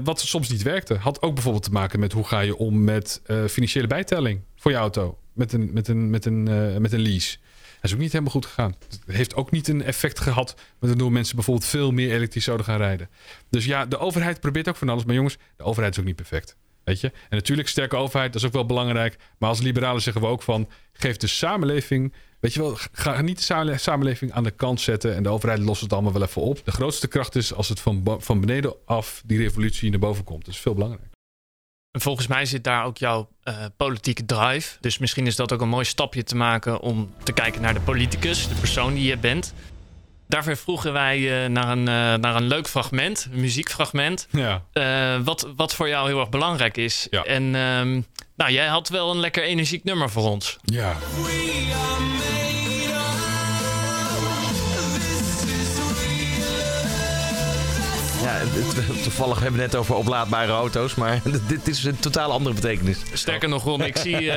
wat 0.04 0.20
soms 0.20 0.48
niet 0.48 0.62
werkte. 0.62 0.94
Had 0.94 1.22
ook 1.22 1.34
bijvoorbeeld 1.34 1.64
te 1.64 1.70
maken 1.70 2.00
met 2.00 2.12
hoe 2.12 2.24
ga 2.24 2.40
je 2.40 2.56
om 2.56 2.84
met 2.84 3.22
financiële 3.48 3.86
bijtelling 3.86 4.40
voor 4.56 4.70
je 4.70 4.76
auto. 4.76 5.18
Met 5.32 5.52
een, 5.52 5.72
met 5.72 5.88
een, 5.88 6.10
met 6.10 6.24
een, 6.24 6.42
met 6.80 6.92
een 6.92 7.00
lease. 7.00 7.38
is 7.82 7.92
ook 7.92 7.98
niet 7.98 8.12
helemaal 8.12 8.32
goed 8.32 8.46
gegaan. 8.46 8.74
Het 8.88 9.00
heeft 9.06 9.34
ook 9.34 9.50
niet 9.50 9.68
een 9.68 9.82
effect 9.82 10.20
gehad. 10.20 10.54
Waardoor 10.78 11.12
mensen 11.12 11.34
bijvoorbeeld 11.34 11.66
veel 11.66 11.90
meer 11.90 12.12
elektrisch 12.12 12.44
zouden 12.44 12.66
gaan 12.66 12.76
rijden. 12.76 13.08
Dus 13.50 13.64
ja, 13.64 13.86
de 13.86 13.98
overheid 13.98 14.40
probeert 14.40 14.68
ook 14.68 14.76
van 14.76 14.88
alles. 14.88 15.04
Maar 15.04 15.14
jongens, 15.14 15.36
de 15.56 15.64
overheid 15.64 15.92
is 15.92 16.00
ook 16.00 16.06
niet 16.06 16.16
perfect. 16.16 16.56
Weet 16.84 17.00
je? 17.00 17.06
En 17.06 17.36
natuurlijk, 17.36 17.68
sterke 17.68 17.96
overheid, 17.96 18.32
dat 18.32 18.42
is 18.42 18.46
ook 18.46 18.54
wel 18.54 18.66
belangrijk. 18.66 19.16
Maar 19.38 19.48
als 19.48 19.60
liberalen 19.60 20.02
zeggen 20.02 20.22
we 20.22 20.28
ook 20.28 20.42
van... 20.42 20.68
geef 20.92 21.16
de 21.16 21.26
samenleving... 21.26 22.12
Weet 22.40 22.54
je 22.54 22.60
wel, 22.60 22.76
ga 22.92 23.20
niet 23.20 23.48
de 23.48 23.76
samenleving 23.78 24.32
aan 24.32 24.44
de 24.44 24.50
kant 24.50 24.80
zetten... 24.80 25.14
en 25.14 25.22
de 25.22 25.28
overheid 25.28 25.58
lost 25.58 25.80
het 25.80 25.92
allemaal 25.92 26.12
wel 26.12 26.22
even 26.22 26.42
op. 26.42 26.64
De 26.64 26.70
grootste 26.70 27.08
kracht 27.08 27.36
is 27.36 27.54
als 27.54 27.68
het 27.68 27.80
van, 27.80 28.16
van 28.18 28.40
beneden 28.40 28.74
af 28.84 29.22
die 29.26 29.38
revolutie 29.38 29.90
naar 29.90 29.98
boven 29.98 30.24
komt. 30.24 30.44
Dat 30.44 30.54
is 30.54 30.60
veel 30.60 30.74
belangrijk. 30.74 31.12
Volgens 31.98 32.26
mij 32.26 32.46
zit 32.46 32.64
daar 32.64 32.84
ook 32.84 32.96
jouw 32.96 33.28
uh, 33.44 33.64
politieke 33.76 34.24
drive. 34.24 34.76
Dus 34.80 34.98
misschien 34.98 35.26
is 35.26 35.36
dat 35.36 35.52
ook 35.52 35.60
een 35.60 35.68
mooi 35.68 35.84
stapje 35.84 36.22
te 36.22 36.36
maken 36.36 36.80
om 36.80 37.12
te 37.22 37.32
kijken 37.32 37.60
naar 37.60 37.74
de 37.74 37.80
politicus, 37.80 38.48
de 38.48 38.54
persoon 38.54 38.94
die 38.94 39.08
je 39.08 39.18
bent. 39.18 39.54
Daarvoor 40.28 40.56
vroegen 40.56 40.92
wij 40.92 41.18
uh, 41.18 41.48
naar, 41.48 41.68
een, 41.68 41.78
uh, 41.78 42.14
naar 42.14 42.36
een 42.36 42.46
leuk 42.46 42.68
fragment, 42.68 43.28
een 43.32 43.40
muziekfragment. 43.40 44.28
Ja. 44.30 44.62
wat, 45.22 45.48
wat 45.56 45.74
voor 45.74 45.88
jou 45.88 46.08
heel 46.08 46.20
erg 46.20 46.28
belangrijk 46.28 46.76
is. 46.76 47.06
Ja. 47.10 47.22
En 47.22 47.54
um, 47.54 48.06
nou, 48.36 48.52
jij 48.52 48.66
had 48.66 48.88
wel 48.88 49.10
een 49.10 49.20
lekker 49.20 49.42
energiek 49.42 49.84
nummer 49.84 50.10
voor 50.10 50.30
ons. 50.30 50.58
Ja. 50.64 50.96
Ja, 58.24 58.40
toevallig 59.02 59.40
hebben 59.40 59.56
we 59.56 59.62
het 59.62 59.72
net 59.72 59.80
over 59.80 59.94
oplaadbare 59.94 60.52
auto's, 60.52 60.94
maar 60.94 61.20
dit 61.48 61.68
is 61.68 61.84
een 61.84 61.98
totaal 61.98 62.32
andere 62.32 62.54
betekenis. 62.54 62.98
Sterker 63.12 63.48
nog, 63.48 63.64
Ron, 63.64 63.84
ik 63.84 63.96
zie, 63.96 64.22
uh, 64.22 64.32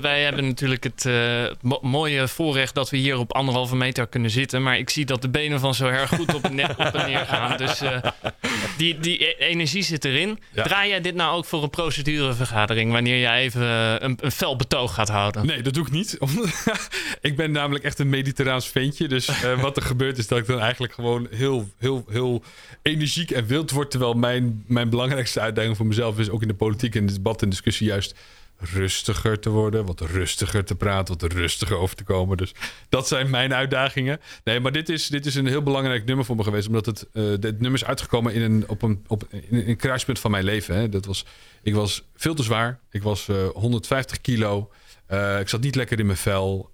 wij 0.00 0.22
hebben 0.22 0.46
natuurlijk 0.46 0.84
het 0.84 1.04
uh, 1.04 1.44
mooie 1.82 2.28
voorrecht 2.28 2.74
dat 2.74 2.90
we 2.90 2.96
hier 2.96 3.18
op 3.18 3.34
anderhalve 3.34 3.76
meter 3.76 4.06
kunnen 4.06 4.30
zitten, 4.30 4.62
maar 4.62 4.78
ik 4.78 4.90
zie 4.90 5.04
dat 5.04 5.22
de 5.22 5.28
benen 5.28 5.60
van 5.60 5.74
zo 5.74 5.86
erg 5.86 6.10
goed 6.10 6.34
op 6.34 6.44
en, 6.44 6.54
neer, 6.54 6.70
op 6.70 6.94
en 6.94 7.06
neer 7.06 7.26
gaan. 7.26 7.56
Dus 7.56 7.82
uh, 7.82 7.96
die, 8.76 8.98
die 8.98 9.24
e-, 9.24 9.34
energie 9.38 9.82
zit 9.82 10.04
erin. 10.04 10.38
Ja. 10.52 10.62
Draai 10.62 10.88
jij 10.88 11.00
dit 11.00 11.14
nou 11.14 11.36
ook 11.36 11.44
voor 11.44 11.62
een 11.62 11.70
procedurevergadering, 11.70 12.92
wanneer 12.92 13.20
jij 13.20 13.40
even 13.42 13.64
een, 14.04 14.18
een 14.20 14.32
fel 14.32 14.56
betoog 14.56 14.94
gaat 14.94 15.08
houden? 15.08 15.46
Nee, 15.46 15.62
dat 15.62 15.74
doe 15.74 15.86
ik 15.86 15.92
niet. 15.92 16.18
ik 17.20 17.36
ben 17.36 17.52
namelijk 17.52 17.84
echt 17.84 17.98
een 17.98 18.08
mediterraans 18.08 18.66
ventje, 18.66 19.08
dus 19.08 19.30
wat 19.60 19.76
er 19.76 19.82
gebeurt 19.82 20.18
is 20.18 20.26
dat 20.26 20.38
ik 20.38 20.46
dan 20.46 20.60
eigenlijk 20.60 20.92
gewoon 20.92 21.26
heel, 21.30 21.68
heel, 21.78 22.04
heel 22.08 22.42
energiek 22.86 23.30
en 23.30 23.46
wild 23.46 23.70
wordt. 23.70 23.90
Terwijl 23.90 24.14
mijn, 24.14 24.64
mijn 24.66 24.90
belangrijkste 24.90 25.40
uitdaging 25.40 25.76
voor 25.76 25.86
mezelf 25.86 26.18
is 26.18 26.30
ook 26.30 26.42
in 26.42 26.48
de 26.48 26.54
politiek 26.54 26.94
en 26.94 27.06
de 27.06 27.12
debat 27.12 27.42
en 27.42 27.48
discussie 27.48 27.86
juist 27.86 28.14
rustiger 28.58 29.38
te 29.38 29.50
worden, 29.50 29.86
wat 29.86 30.00
rustiger 30.00 30.64
te 30.64 30.74
praten, 30.74 31.18
wat 31.18 31.32
rustiger 31.32 31.76
over 31.76 31.96
te 31.96 32.04
komen. 32.04 32.36
Dus 32.36 32.54
dat 32.88 33.08
zijn 33.08 33.30
mijn 33.30 33.54
uitdagingen. 33.54 34.20
Nee, 34.44 34.60
maar 34.60 34.72
dit 34.72 34.88
is, 34.88 35.08
dit 35.08 35.26
is 35.26 35.34
een 35.34 35.46
heel 35.46 35.62
belangrijk 35.62 36.04
nummer 36.04 36.24
voor 36.24 36.36
me 36.36 36.42
geweest, 36.42 36.66
omdat 36.66 36.86
het 36.86 37.06
uh, 37.12 37.24
dit 37.40 37.60
nummer 37.60 37.80
is 37.80 37.84
uitgekomen 37.84 38.34
in 38.34 38.42
een, 38.42 38.64
op 38.68 38.82
een, 38.82 39.04
op, 39.06 39.26
een 39.50 39.76
kruispunt 39.76 40.18
van 40.18 40.30
mijn 40.30 40.44
leven. 40.44 40.74
Hè. 40.74 40.88
Dat 40.88 41.06
was, 41.06 41.24
ik 41.62 41.74
was 41.74 42.02
veel 42.14 42.34
te 42.34 42.42
zwaar. 42.42 42.78
Ik 42.90 43.02
was 43.02 43.28
uh, 43.28 43.48
150 43.48 44.20
kilo. 44.20 44.70
Uh, 45.10 45.40
ik 45.40 45.48
zat 45.48 45.60
niet 45.60 45.74
lekker 45.74 45.98
in 45.98 46.06
mijn 46.06 46.18
vel. 46.18 46.70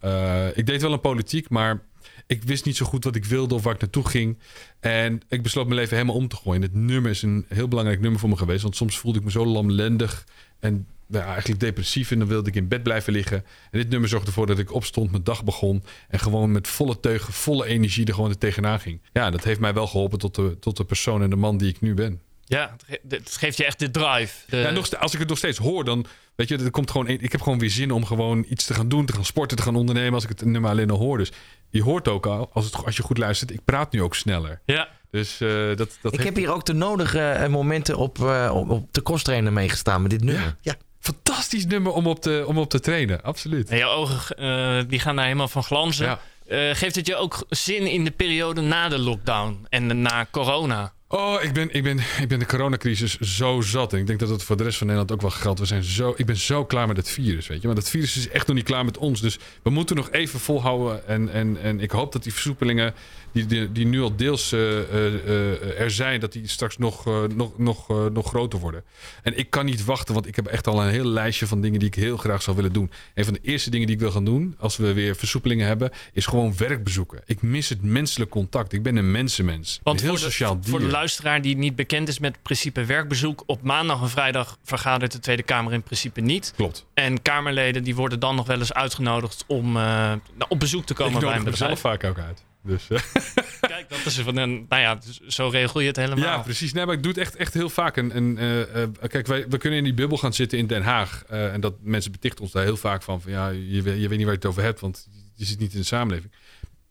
Ik 0.55 0.67
deed 0.67 0.83
wel 0.83 0.93
een 0.93 1.01
politiek, 1.01 1.49
maar 1.49 1.83
ik 2.27 2.43
wist 2.43 2.65
niet 2.65 2.77
zo 2.77 2.87
goed 2.87 3.05
wat 3.05 3.17
ik 3.17 3.25
wilde 3.25 3.55
of 3.55 3.63
waar 3.63 3.75
ik 3.75 3.81
naartoe 3.81 4.09
ging. 4.09 4.39
En 4.81 5.21
ik 5.29 5.43
besloot 5.43 5.67
mijn 5.67 5.79
leven 5.79 5.97
helemaal 5.97 6.17
om 6.17 6.29
te 6.29 6.37
gooien. 6.37 6.63
Het 6.63 6.75
nummer 6.75 7.11
is 7.11 7.23
een 7.23 7.45
heel 7.49 7.69
belangrijk 7.69 8.01
nummer 8.01 8.21
voor 8.21 8.29
me 8.29 8.37
geweest. 8.37 8.63
Want 8.63 8.77
soms 8.77 8.99
voelde 8.99 9.19
ik 9.19 9.25
me 9.25 9.31
zo 9.31 9.47
lamlendig 9.47 10.27
en 10.61 10.87
ja, 11.07 11.25
eigenlijk 11.27 11.61
depressief. 11.61 12.11
En 12.11 12.19
dan 12.19 12.29
wilde 12.29 12.49
ik 12.49 12.57
in 12.57 12.69
bed 12.69 12.83
blijven 12.83 13.13
liggen. 13.13 13.45
En 13.71 13.79
dit 13.79 13.89
nummer 13.89 14.09
zorgde 14.09 14.27
ervoor 14.27 14.47
dat 14.47 14.59
ik 14.59 14.73
opstond, 14.73 15.11
mijn 15.11 15.25
dag 15.25 15.45
begon. 15.45 15.83
En 16.09 16.19
gewoon 16.19 16.53
met 16.53 16.69
volle 16.69 17.01
teugen, 17.01 17.33
volle 17.33 17.67
energie 17.67 18.07
er 18.07 18.15
gewoon 18.15 18.31
er 18.31 18.39
tegenaan 18.39 18.81
ging. 18.81 19.01
Ja, 19.13 19.31
dat 19.31 19.45
heeft 19.45 19.61
mij 19.61 19.75
wel 19.75 19.87
geholpen 19.87 20.19
tot 20.19 20.35
de, 20.35 20.57
tot 20.61 20.77
de 20.77 20.85
persoon 20.85 21.23
en 21.23 21.31
de 21.31 21.37
man 21.37 21.57
die 21.57 21.69
ik 21.69 21.81
nu 21.81 21.95
ben. 21.95 22.21
Ja, 22.53 22.77
het 23.09 23.37
geeft 23.37 23.57
je 23.57 23.65
echt 23.65 23.79
de 23.79 23.91
drive. 23.91 24.35
De... 24.49 24.57
Ja, 24.57 24.71
nog, 24.71 24.99
als 24.99 25.13
ik 25.13 25.19
het 25.19 25.29
nog 25.29 25.39
steeds 25.39 25.59
hoor, 25.59 25.85
dan 25.85 26.07
weet 26.35 26.49
je, 26.49 26.59
er 26.59 26.71
komt 26.71 26.91
gewoon, 26.91 27.09
ik 27.09 27.33
heb 27.33 27.41
gewoon 27.41 27.59
weer 27.59 27.71
zin 27.71 27.91
om 27.91 28.05
gewoon 28.05 28.45
iets 28.49 28.65
te 28.65 28.75
gaan 28.75 28.89
doen, 28.89 29.07
te 29.07 29.13
gaan 29.13 29.25
sporten, 29.25 29.57
te 29.57 29.63
gaan 29.63 29.77
ondernemen. 29.77 30.15
Als 30.15 30.23
ik 30.23 30.29
het 30.29 30.45
nummer 30.45 30.71
alleen 30.71 30.91
al 30.91 30.99
hoor. 30.99 31.19
Dus 31.19 31.33
je 31.71 31.83
hoort 31.83 32.09
ook 32.09 32.27
al, 32.27 32.51
als, 32.53 32.65
het, 32.65 32.85
als 32.85 32.97
je 32.97 33.03
goed 33.03 33.19
luistert, 33.19 33.51
ik 33.51 33.65
praat 33.65 33.93
nu 33.93 34.03
ook 34.03 34.15
sneller. 34.15 34.61
Ja. 34.65 34.89
Dus 35.11 35.41
uh, 35.41 35.77
dat, 35.77 35.99
dat 36.03 36.13
Ik 36.13 36.23
heb 36.23 36.37
hier 36.37 36.53
ook 36.53 36.67
de 36.67 36.73
nodige 36.73 37.47
momenten 37.51 37.97
op, 37.97 38.19
uh, 38.19 38.51
op, 38.55 38.71
op 38.71 38.95
de 38.95 39.01
kosttrainer 39.01 39.53
meegestaan 39.53 40.03
met 40.03 40.11
dit 40.11 40.25
nummer. 40.25 40.45
Ja. 40.45 40.57
ja. 40.61 40.75
Fantastisch 41.01 41.67
nummer 41.67 41.93
om 41.93 42.07
op 42.07 42.21
te, 42.21 42.45
om 42.47 42.59
op 42.59 42.71
te 42.71 42.81
trainen, 42.81 43.23
absoluut. 43.23 43.69
En 43.69 43.77
jouw 43.77 43.91
ogen 43.91 44.43
uh, 44.43 44.83
die 44.89 44.99
gaan 44.99 45.17
daar 45.17 45.25
helemaal 45.25 45.49
van 45.49 45.63
glanzen. 45.63 46.19
Ja. 46.47 46.75
geeft 46.75 46.95
het 46.95 47.07
je 47.07 47.17
ook 47.17 47.45
zin 47.49 47.87
in 47.87 48.05
de 48.05 48.11
periode 48.11 48.61
na 48.61 48.89
de 48.89 48.99
lockdown 48.99 49.67
en 49.69 50.03
na 50.03 50.27
corona? 50.31 50.93
Oh, 51.15 51.43
ik 51.43 51.53
ben, 51.53 51.75
ik, 51.75 51.83
ben, 51.83 51.99
ik 51.99 52.29
ben 52.29 52.39
de 52.39 52.47
coronacrisis 52.47 53.19
zo 53.19 53.61
zat. 53.61 53.93
En 53.93 53.99
ik 53.99 54.07
denk 54.07 54.19
dat 54.19 54.29
het 54.29 54.43
voor 54.43 54.57
de 54.57 54.63
rest 54.63 54.79
van 54.79 54.87
Nederland 54.87 55.13
ook 55.13 55.21
wel 55.21 55.31
geldt. 55.31 55.61
We 55.61 55.67
zijn 55.67 55.83
zo, 55.83 56.15
ik 56.17 56.27
ben 56.27 56.37
zo 56.37 56.65
klaar 56.65 56.87
met 56.87 56.97
het 56.97 57.09
virus, 57.09 57.47
weet 57.47 57.61
je. 57.61 57.67
Maar 57.67 57.77
dat 57.77 57.89
virus 57.89 58.17
is 58.17 58.29
echt 58.29 58.47
nog 58.47 58.57
niet 58.57 58.65
klaar 58.65 58.85
met 58.85 58.99
ons. 58.99 59.21
Dus 59.21 59.39
we 59.63 59.71
moeten 59.71 59.97
nog 59.97 60.11
even 60.11 60.41
volhouden. 60.41 61.07
En, 61.07 61.33
en, 61.33 61.57
en 61.63 61.81
ik 61.81 61.91
hoop 61.91 62.13
dat 62.13 62.23
die 62.23 62.33
versoepelingen 62.33 62.95
die, 63.33 63.47
die, 63.47 63.73
die 63.73 63.87
nu 63.87 64.01
al 64.01 64.17
deels 64.17 64.53
uh, 64.53 64.61
uh, 64.61 65.81
er 65.81 65.91
zijn... 65.91 66.21
dat 66.21 66.33
die 66.33 66.49
straks 66.49 66.79
nog, 66.79 67.05
nog, 67.35 67.59
nog, 67.59 67.89
nog 68.13 68.29
groter 68.29 68.59
worden. 68.59 68.85
En 69.23 69.39
ik 69.39 69.51
kan 69.51 69.65
niet 69.65 69.85
wachten, 69.85 70.15
want 70.15 70.27
ik 70.27 70.37
heb 70.37 70.47
echt 70.47 70.67
al 70.67 70.83
een 70.83 70.91
heel 70.91 71.07
lijstje 71.07 71.47
van 71.47 71.61
dingen... 71.61 71.79
die 71.79 71.89
ik 71.89 71.95
heel 71.95 72.17
graag 72.17 72.43
zou 72.43 72.57
willen 72.57 72.73
doen. 72.73 72.91
Een 73.15 73.25
van 73.25 73.35
de 73.35 73.41
eerste 73.43 73.71
dingen 73.71 73.87
die 73.87 73.97
ik 73.97 74.03
wil 74.03 74.11
gaan 74.11 74.25
doen... 74.25 74.57
als 74.59 74.77
we 74.77 74.93
weer 74.93 75.17
versoepelingen 75.17 75.67
hebben... 75.67 75.91
is 76.13 76.27
gewoon 76.27 76.55
werk 76.57 76.85
bezoeken. 76.85 77.23
Ik 77.27 77.43
mis 77.43 77.69
het 77.69 77.83
menselijk 77.83 78.31
contact. 78.31 78.73
Ik 78.73 78.83
ben 78.83 78.97
een 78.97 79.11
mensenmens. 79.11 79.81
Want 79.83 80.01
een 80.01 80.07
heel 80.07 80.17
sociaal 80.17 80.61
dier. 80.61 81.02
Luisteraar 81.03 81.43
die 81.43 81.57
niet 81.57 81.77
bekend 81.77 82.09
is 82.09 82.19
met 82.19 82.33
het 82.33 82.43
principe 82.43 82.85
werkbezoek... 82.85 83.43
op 83.47 83.63
maandag 83.63 84.03
en 84.03 84.11
vrijdag 84.11 84.59
vergadert 84.65 85.13
de 85.13 85.19
Tweede 85.19 85.43
Kamer 85.43 85.73
in 85.73 85.83
principe 85.83 86.21
niet. 86.21 86.53
Klopt. 86.57 86.87
En 86.95 87.23
Kamerleden 87.23 87.85
die 87.85 87.95
worden 87.95 88.21
dan 88.21 88.35
nog 88.35 88.47
wel 88.47 88.59
eens 88.59 88.73
uitgenodigd... 88.73 89.45
om 89.47 89.77
uh, 89.77 90.13
op 90.49 90.61
bezoek 90.61 90.85
te 90.85 90.95
komen 90.95 91.15
ik 91.15 91.21
bij 91.21 91.37
een 91.37 91.45
bedrijf. 91.45 91.59
zelf 91.59 91.81
vaak 91.81 92.05
ook 92.05 92.19
uit. 92.19 92.45
Dus, 92.63 92.89
uh. 92.89 92.99
Kijk, 93.61 93.89
dat 93.89 93.99
is 94.05 94.19
van 94.19 94.37
een. 94.37 94.67
Nou 94.69 94.83
ja, 94.83 94.99
zo 95.29 95.49
regel 95.49 95.81
je 95.81 95.87
het 95.87 95.97
helemaal. 95.97 96.25
Ja, 96.25 96.39
precies. 96.39 96.73
Nee, 96.73 96.87
maar 96.87 96.95
ik 96.95 97.03
doe 97.03 97.13
het 97.13 97.21
echt, 97.21 97.37
echt 97.37 97.55
heel 97.55 97.71
vaak. 97.71 97.97
En, 97.97 98.13
en 98.13 98.37
uh, 98.39 98.59
uh, 98.59 98.65
kijk, 99.09 99.27
wij, 99.27 99.49
we 99.49 99.59
kunnen 99.59 99.79
in 99.79 99.85
die 99.85 99.95
bubbel 99.95 100.19
gaan 100.19 100.35
zitten 100.35 100.59
in 100.59 100.67
Den 100.67 100.83
Haag. 100.83 101.25
En 101.29 101.61
dat 101.61 101.75
mensen 101.81 102.13
betichten 102.13 102.43
ons 102.45 102.53
daar 102.53 102.65
heel 102.65 102.77
vaak 102.77 103.03
van. 103.03 103.21
van 103.21 103.33
ja, 103.33 103.49
je, 103.49 103.83
je 103.83 103.83
weet 103.83 104.11
niet 104.11 104.11
waar 104.11 104.19
je 104.19 104.31
het 104.31 104.47
over 104.47 104.63
hebt, 104.63 104.81
want 104.81 105.09
je 105.35 105.45
zit 105.45 105.59
niet 105.59 105.73
in 105.73 105.81
de 105.81 105.87
samenleving. 105.87 106.33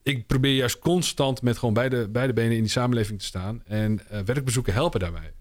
Ik 0.04 0.28
probeer 0.28 0.56
juist 0.56 0.80
constant 0.80 1.42
met 1.42 1.58
gewoon 1.58 1.74
beide, 1.74 2.10
beide 2.10 2.34
benen 2.34 2.56
in 2.56 2.62
die 2.62 2.72
samenleving 2.72 3.20
te 3.20 3.26
staan. 3.26 3.64
En 3.66 4.02
werkbezoeken 4.26 4.74
helpen 4.74 5.00
daarbij. 5.00 5.34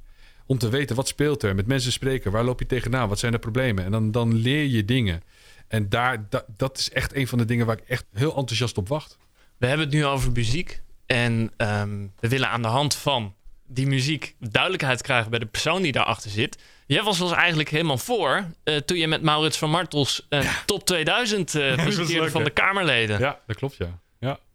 Om 0.47 0.59
te 0.59 0.69
weten 0.69 0.97
wat 0.97 1.09
speelt 1.09 1.43
er, 1.43 1.55
met 1.55 1.67
mensen 1.67 1.93
spreken, 1.93 2.33
waar 2.33 2.45
loop 2.45 2.59
je 2.59 2.67
tegenaan, 2.67 3.09
wat 3.09 3.19
zijn 3.19 3.33
de 3.33 3.39
problemen. 3.39 3.85
En 3.85 3.91
dan, 3.91 4.11
dan 4.11 4.35
leer 4.35 4.65
je 4.65 4.85
dingen. 4.85 5.23
En 5.69 5.89
daar, 5.89 6.27
dat, 6.29 6.45
dat 6.57 6.79
is 6.79 6.91
echt 6.91 7.15
een 7.15 7.29
van 7.29 7.39
de 7.39 7.45
dingen 7.45 7.67
waar 7.67 7.79
ik 7.79 7.89
echt 7.89 8.05
heel 8.13 8.37
enthousiast 8.37 8.79
op 8.79 8.89
wacht. 8.89 9.19
We 9.59 9.67
hebben 9.67 9.87
het 9.87 9.95
nu 9.95 10.07
over 10.07 10.33
muziek. 10.33 10.83
En 11.07 11.53
um, 11.57 12.13
we 12.21 12.29
willen 12.29 12.49
aan 12.49 12.63
de 12.63 12.69
hand 12.69 12.95
van 12.95 13.35
die 13.67 13.87
muziek 13.87 14.35
duidelijkheid 14.39 15.03
krijgen 15.03 15.31
bij 15.31 15.39
de 15.39 15.47
persoon 15.47 15.83
die 15.83 15.93
daarachter 15.93 16.31
zit. 16.31 16.59
Jij 16.87 17.03
was 17.03 17.21
ons 17.21 17.33
eigenlijk 17.33 17.69
helemaal 17.69 17.99
voor 17.99 18.45
uh, 18.65 18.77
toen 18.77 18.99
je 18.99 19.09
met 19.09 19.23
Maurits 19.23 19.59
van 19.59 19.71
Martels 19.71 20.27
uh, 20.31 20.43
ja. 20.43 20.53
top 20.67 20.87
2000 20.87 21.55
uh, 21.55 21.75
presenteerde 21.83 22.23
leuk, 22.23 22.31
van 22.31 22.45
de 22.45 22.51
Kamerleden. 22.51 23.19
Ja, 23.19 23.41
dat 23.47 23.57
klopt, 23.57 23.77
ja. 23.77 23.99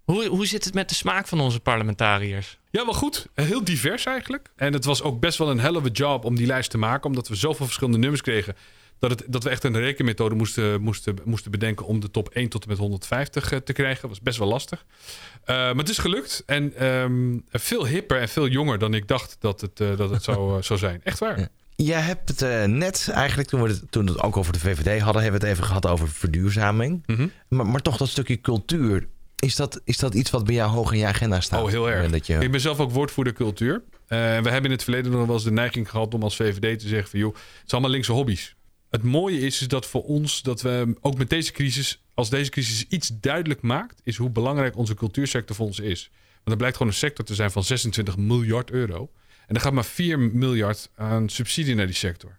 Hoe, 0.05 0.27
hoe 0.27 0.45
zit 0.45 0.65
het 0.65 0.73
met 0.73 0.89
de 0.89 0.95
smaak 0.95 1.27
van 1.27 1.39
onze 1.39 1.59
parlementariërs? 1.59 2.57
Ja, 2.69 2.85
wel 2.85 2.93
goed. 2.93 3.27
Heel 3.33 3.63
divers 3.63 4.05
eigenlijk. 4.05 4.51
En 4.55 4.73
het 4.73 4.85
was 4.85 5.01
ook 5.01 5.19
best 5.19 5.37
wel 5.37 5.49
een 5.49 5.59
hell 5.59 5.75
of 5.75 5.85
a 5.85 5.89
job 5.91 6.25
om 6.25 6.35
die 6.35 6.47
lijst 6.47 6.69
te 6.69 6.77
maken, 6.77 7.09
omdat 7.09 7.27
we 7.27 7.35
zoveel 7.35 7.65
verschillende 7.65 7.99
nummers 7.99 8.21
kregen. 8.21 8.55
Dat, 8.99 9.09
het, 9.09 9.23
dat 9.27 9.43
we 9.43 9.49
echt 9.49 9.63
een 9.63 9.79
rekenmethode 9.79 10.35
moesten, 10.35 10.81
moesten, 10.81 11.17
moesten 11.23 11.51
bedenken 11.51 11.85
om 11.85 11.99
de 11.99 12.11
top 12.11 12.29
1 12.29 12.49
tot 12.49 12.63
en 12.63 12.69
met 12.69 12.77
150 12.77 13.61
te 13.63 13.73
krijgen. 13.73 14.01
Dat 14.01 14.09
was 14.09 14.21
best 14.21 14.37
wel 14.37 14.47
lastig. 14.47 14.85
Uh, 14.85 15.45
maar 15.47 15.75
het 15.75 15.89
is 15.89 15.97
gelukt. 15.97 16.43
En 16.45 16.85
um, 16.85 17.45
veel 17.51 17.85
hipper 17.85 18.19
en 18.19 18.29
veel 18.29 18.47
jonger 18.47 18.77
dan 18.79 18.93
ik 18.93 19.07
dacht 19.07 19.37
dat 19.39 19.61
het, 19.61 19.79
uh, 19.79 19.97
dat 19.97 20.09
het 20.09 20.23
zou, 20.23 20.63
zou 20.63 20.79
zijn. 20.79 21.01
Echt 21.03 21.19
waar. 21.19 21.39
Ja. 21.39 21.47
Jij 21.75 22.01
hebt 22.01 22.29
het 22.29 22.41
uh, 22.41 22.63
net 22.63 23.09
eigenlijk, 23.13 23.49
toen 23.49 23.61
we 23.61 23.69
het, 23.69 23.83
toen 23.89 24.05
we 24.05 24.11
het 24.11 24.21
ook 24.21 24.37
over 24.37 24.53
de 24.53 24.59
VVD 24.59 25.01
hadden, 25.01 25.21
hebben 25.21 25.41
we 25.41 25.47
het 25.47 25.55
even 25.55 25.67
gehad 25.67 25.87
over 25.87 26.09
verduurzaming. 26.09 27.03
Mm 27.05 27.15
-hmm. 27.15 27.31
maar, 27.47 27.65
maar 27.65 27.81
toch 27.81 27.97
dat 27.97 28.07
stukje 28.07 28.41
cultuur. 28.41 29.07
Is 29.35 29.55
dat, 29.55 29.81
is 29.83 29.97
dat 29.97 30.13
iets 30.13 30.29
wat 30.29 30.45
bij 30.45 30.55
jou 30.55 30.71
hoog 30.71 30.91
in 30.91 30.97
je 30.97 31.05
agenda 31.05 31.41
staat? 31.41 31.63
Oh, 31.63 31.69
heel 31.69 31.89
erg. 31.89 32.11
Dat 32.11 32.27
je... 32.27 32.37
Ik 32.37 32.51
ben 32.51 32.61
zelf 32.61 32.79
ook 32.79 32.91
woordvoerder 32.91 33.33
cultuur. 33.33 33.73
Uh, 33.73 33.79
we 34.07 34.15
hebben 34.49 34.63
in 34.63 34.71
het 34.71 34.83
verleden 34.83 35.11
nog 35.11 35.25
wel 35.25 35.35
eens 35.35 35.43
de 35.43 35.51
neiging 35.51 35.89
gehad 35.89 36.13
om 36.13 36.23
als 36.23 36.35
VVD 36.35 36.79
te 36.79 36.87
zeggen 36.87 37.09
van 37.09 37.19
joh, 37.19 37.33
het 37.33 37.43
zijn 37.43 37.71
allemaal 37.71 37.89
linkse 37.89 38.11
hobby's. 38.11 38.55
Het 38.89 39.03
mooie 39.03 39.39
is, 39.39 39.61
is 39.61 39.67
dat 39.67 39.85
voor 39.85 40.03
ons, 40.03 40.41
dat 40.41 40.61
we 40.61 40.95
ook 41.01 41.17
met 41.17 41.29
deze 41.29 41.51
crisis, 41.51 42.03
als 42.13 42.29
deze 42.29 42.49
crisis 42.49 42.85
iets 42.89 43.11
duidelijk 43.19 43.61
maakt, 43.61 44.01
is 44.03 44.17
hoe 44.17 44.29
belangrijk 44.29 44.77
onze 44.77 44.93
cultuursector 44.93 45.55
voor 45.55 45.65
ons 45.65 45.79
is. 45.79 46.09
Want 46.33 46.49
er 46.49 46.57
blijkt 46.57 46.77
gewoon 46.77 46.91
een 46.91 46.97
sector 46.97 47.25
te 47.25 47.35
zijn 47.35 47.51
van 47.51 47.63
26 47.63 48.17
miljard 48.17 48.71
euro. 48.71 49.11
En 49.47 49.55
er 49.55 49.61
gaat 49.61 49.73
maar 49.73 49.85
4 49.85 50.19
miljard 50.19 50.89
aan 50.95 51.29
subsidie 51.29 51.75
naar 51.75 51.85
die 51.85 51.95
sector. 51.95 52.29
Dat 52.29 52.37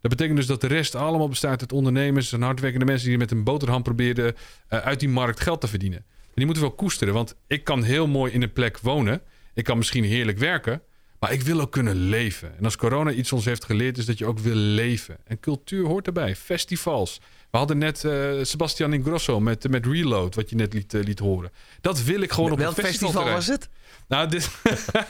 Dat 0.00 0.10
betekent 0.10 0.36
dus 0.36 0.46
dat 0.46 0.60
de 0.60 0.66
rest 0.66 0.94
allemaal 0.94 1.28
bestaat 1.28 1.60
uit 1.60 1.72
ondernemers 1.72 2.32
en 2.32 2.42
hardwerkende 2.42 2.84
mensen 2.84 3.08
die 3.08 3.18
met 3.18 3.30
een 3.30 3.44
boterham 3.44 3.82
proberen 3.82 4.34
uh, 4.34 4.78
uit 4.78 5.00
die 5.00 5.08
markt 5.08 5.40
geld 5.40 5.60
te 5.60 5.68
verdienen. 5.68 6.04
Die 6.38 6.46
moeten 6.46 6.64
we 6.64 6.68
wel 6.68 6.78
koesteren, 6.78 7.14
want 7.14 7.36
ik 7.46 7.64
kan 7.64 7.82
heel 7.82 8.06
mooi 8.06 8.32
in 8.32 8.42
een 8.42 8.52
plek 8.52 8.78
wonen. 8.78 9.22
Ik 9.54 9.64
kan 9.64 9.76
misschien 9.78 10.04
heerlijk 10.04 10.38
werken, 10.38 10.82
maar 11.18 11.32
ik 11.32 11.42
wil 11.42 11.60
ook 11.60 11.72
kunnen 11.72 11.96
leven. 11.96 12.56
En 12.58 12.64
als 12.64 12.76
corona 12.76 13.10
iets 13.10 13.32
ons 13.32 13.44
heeft 13.44 13.64
geleerd, 13.64 13.98
is 13.98 14.04
dat 14.04 14.18
je 14.18 14.26
ook 14.26 14.38
wil 14.38 14.54
leven. 14.54 15.16
En 15.24 15.40
cultuur 15.40 15.86
hoort 15.86 16.06
erbij. 16.06 16.36
Festivals. 16.36 17.20
We 17.50 17.58
hadden 17.58 17.78
net 17.78 18.04
uh, 18.04 18.30
Sebastian 18.42 18.92
Ingrosso 18.92 19.40
met, 19.40 19.68
met 19.68 19.86
Reload, 19.86 20.34
wat 20.34 20.50
je 20.50 20.56
net 20.56 20.72
liet, 20.72 20.94
uh, 20.94 21.02
liet 21.02 21.18
horen. 21.18 21.50
Dat 21.80 22.02
wil 22.02 22.20
ik 22.20 22.32
gewoon 22.32 22.50
op 22.50 22.58
Welk 22.58 22.76
een 22.76 22.84
festival. 22.84 23.10
festival 23.12 23.34
was 23.34 23.46
het? 23.46 23.68
Nou, 24.08 24.28
dit... 24.28 24.50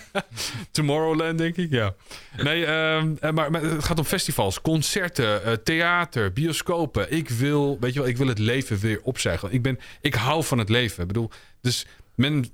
Tomorrowland, 0.70 1.38
denk 1.38 1.56
ik, 1.56 1.70
ja. 1.70 1.94
Nee, 2.42 2.60
uh, 2.60 3.30
maar, 3.32 3.50
maar, 3.50 3.62
het 3.62 3.84
gaat 3.84 3.98
om 3.98 4.04
festivals, 4.04 4.60
concerten, 4.60 5.62
theater, 5.62 6.32
bioscopen. 6.32 7.12
Ik 7.12 7.28
wil, 7.28 7.76
weet 7.80 7.92
je 7.92 7.98
wel, 7.98 8.08
ik 8.08 8.16
wil 8.16 8.26
het 8.26 8.38
leven 8.38 8.78
weer 8.78 9.00
opzeggen. 9.02 9.52
Ik, 9.52 9.62
ben, 9.62 9.78
ik 10.00 10.14
hou 10.14 10.44
van 10.44 10.58
het 10.58 10.68
leven. 10.68 11.02
Ik 11.02 11.08
bedoel, 11.08 11.30
dus 11.60 11.86
men 12.14 12.50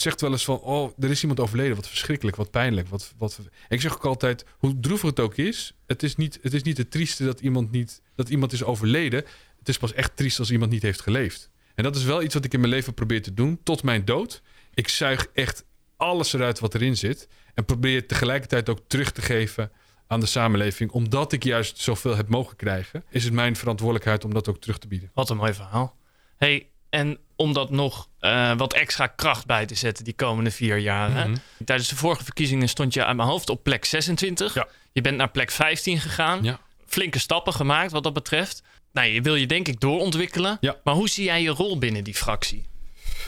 zegt 0.00 0.20
wel 0.20 0.30
eens 0.30 0.44
van, 0.44 0.58
oh, 0.58 0.92
er 0.98 1.10
is 1.10 1.20
iemand 1.20 1.40
overleden. 1.40 1.76
Wat 1.76 1.88
verschrikkelijk, 1.88 2.36
wat 2.36 2.50
pijnlijk. 2.50 2.88
Wat, 2.88 3.14
wat... 3.18 3.40
Ik 3.68 3.80
zeg 3.80 3.94
ook 3.94 4.04
altijd, 4.04 4.44
hoe 4.58 4.80
droevig 4.80 5.08
het 5.08 5.20
ook 5.20 5.36
is, 5.36 5.74
het 5.86 6.02
is 6.02 6.16
niet 6.16 6.38
het, 6.42 6.54
is 6.54 6.62
niet 6.62 6.76
het 6.76 6.90
trieste 6.90 7.24
dat 7.24 7.40
iemand, 7.40 7.70
niet, 7.70 8.02
dat 8.14 8.28
iemand 8.28 8.52
is 8.52 8.64
overleden. 8.64 9.24
Het 9.58 9.68
is 9.68 9.78
pas 9.78 9.92
echt 9.92 10.16
triest 10.16 10.38
als 10.38 10.50
iemand 10.50 10.70
niet 10.70 10.82
heeft 10.82 11.00
geleefd. 11.00 11.50
En 11.74 11.84
dat 11.84 11.96
is 11.96 12.04
wel 12.04 12.22
iets 12.22 12.34
wat 12.34 12.44
ik 12.44 12.52
in 12.52 12.60
mijn 12.60 12.72
leven 12.72 12.94
probeer 12.94 13.22
te 13.22 13.34
doen, 13.34 13.60
tot 13.62 13.82
mijn 13.82 14.04
dood. 14.04 14.42
Ik 14.74 14.88
zuig 14.88 15.26
echt 15.32 15.64
alles 15.96 16.32
eruit 16.32 16.58
wat 16.58 16.74
erin 16.74 16.96
zit. 16.96 17.28
En 17.54 17.64
probeer 17.64 18.06
tegelijkertijd 18.06 18.68
ook 18.68 18.80
terug 18.86 19.12
te 19.12 19.22
geven 19.22 19.70
aan 20.06 20.20
de 20.20 20.26
samenleving. 20.26 20.90
Omdat 20.90 21.32
ik 21.32 21.44
juist 21.44 21.78
zoveel 21.78 22.16
heb 22.16 22.28
mogen 22.28 22.56
krijgen, 22.56 23.04
is 23.10 23.24
het 23.24 23.32
mijn 23.32 23.56
verantwoordelijkheid 23.56 24.24
om 24.24 24.34
dat 24.34 24.48
ook 24.48 24.60
terug 24.60 24.78
te 24.78 24.88
bieden. 24.88 25.10
Wat 25.14 25.30
een 25.30 25.36
mooi 25.36 25.54
verhaal. 25.54 25.96
Hey, 26.36 26.68
en 26.90 27.18
om 27.36 27.52
dat 27.52 27.70
nog 27.70 28.08
uh, 28.20 28.56
wat 28.56 28.72
extra 28.72 29.06
kracht 29.06 29.46
bij 29.46 29.66
te 29.66 29.74
zetten 29.74 30.04
die 30.04 30.14
komende 30.14 30.50
vier 30.50 30.78
jaar. 30.78 31.10
Mm 31.10 31.16
-hmm. 31.16 31.34
Tijdens 31.64 31.88
de 31.88 31.96
vorige 31.96 32.24
verkiezingen 32.24 32.68
stond 32.68 32.94
je 32.94 33.04
aan 33.04 33.16
mijn 33.16 33.28
hoofd 33.28 33.50
op 33.50 33.62
plek 33.62 33.84
26. 33.84 34.54
Ja. 34.54 34.68
Je 34.92 35.00
bent 35.00 35.16
naar 35.16 35.30
plek 35.30 35.50
15 35.50 36.00
gegaan. 36.00 36.42
Ja. 36.42 36.60
Flinke 36.86 37.18
stappen 37.18 37.52
gemaakt 37.52 37.92
wat 37.92 38.02
dat 38.02 38.12
betreft. 38.12 38.62
Nou, 38.92 39.08
je 39.08 39.22
wil 39.22 39.34
je 39.34 39.46
denk 39.46 39.68
ik 39.68 39.80
doorontwikkelen. 39.80 40.56
Ja. 40.60 40.76
Maar 40.84 40.94
hoe 40.94 41.08
zie 41.08 41.24
jij 41.24 41.42
je 41.42 41.50
rol 41.50 41.78
binnen 41.78 42.04
die 42.04 42.14
fractie? 42.14 42.66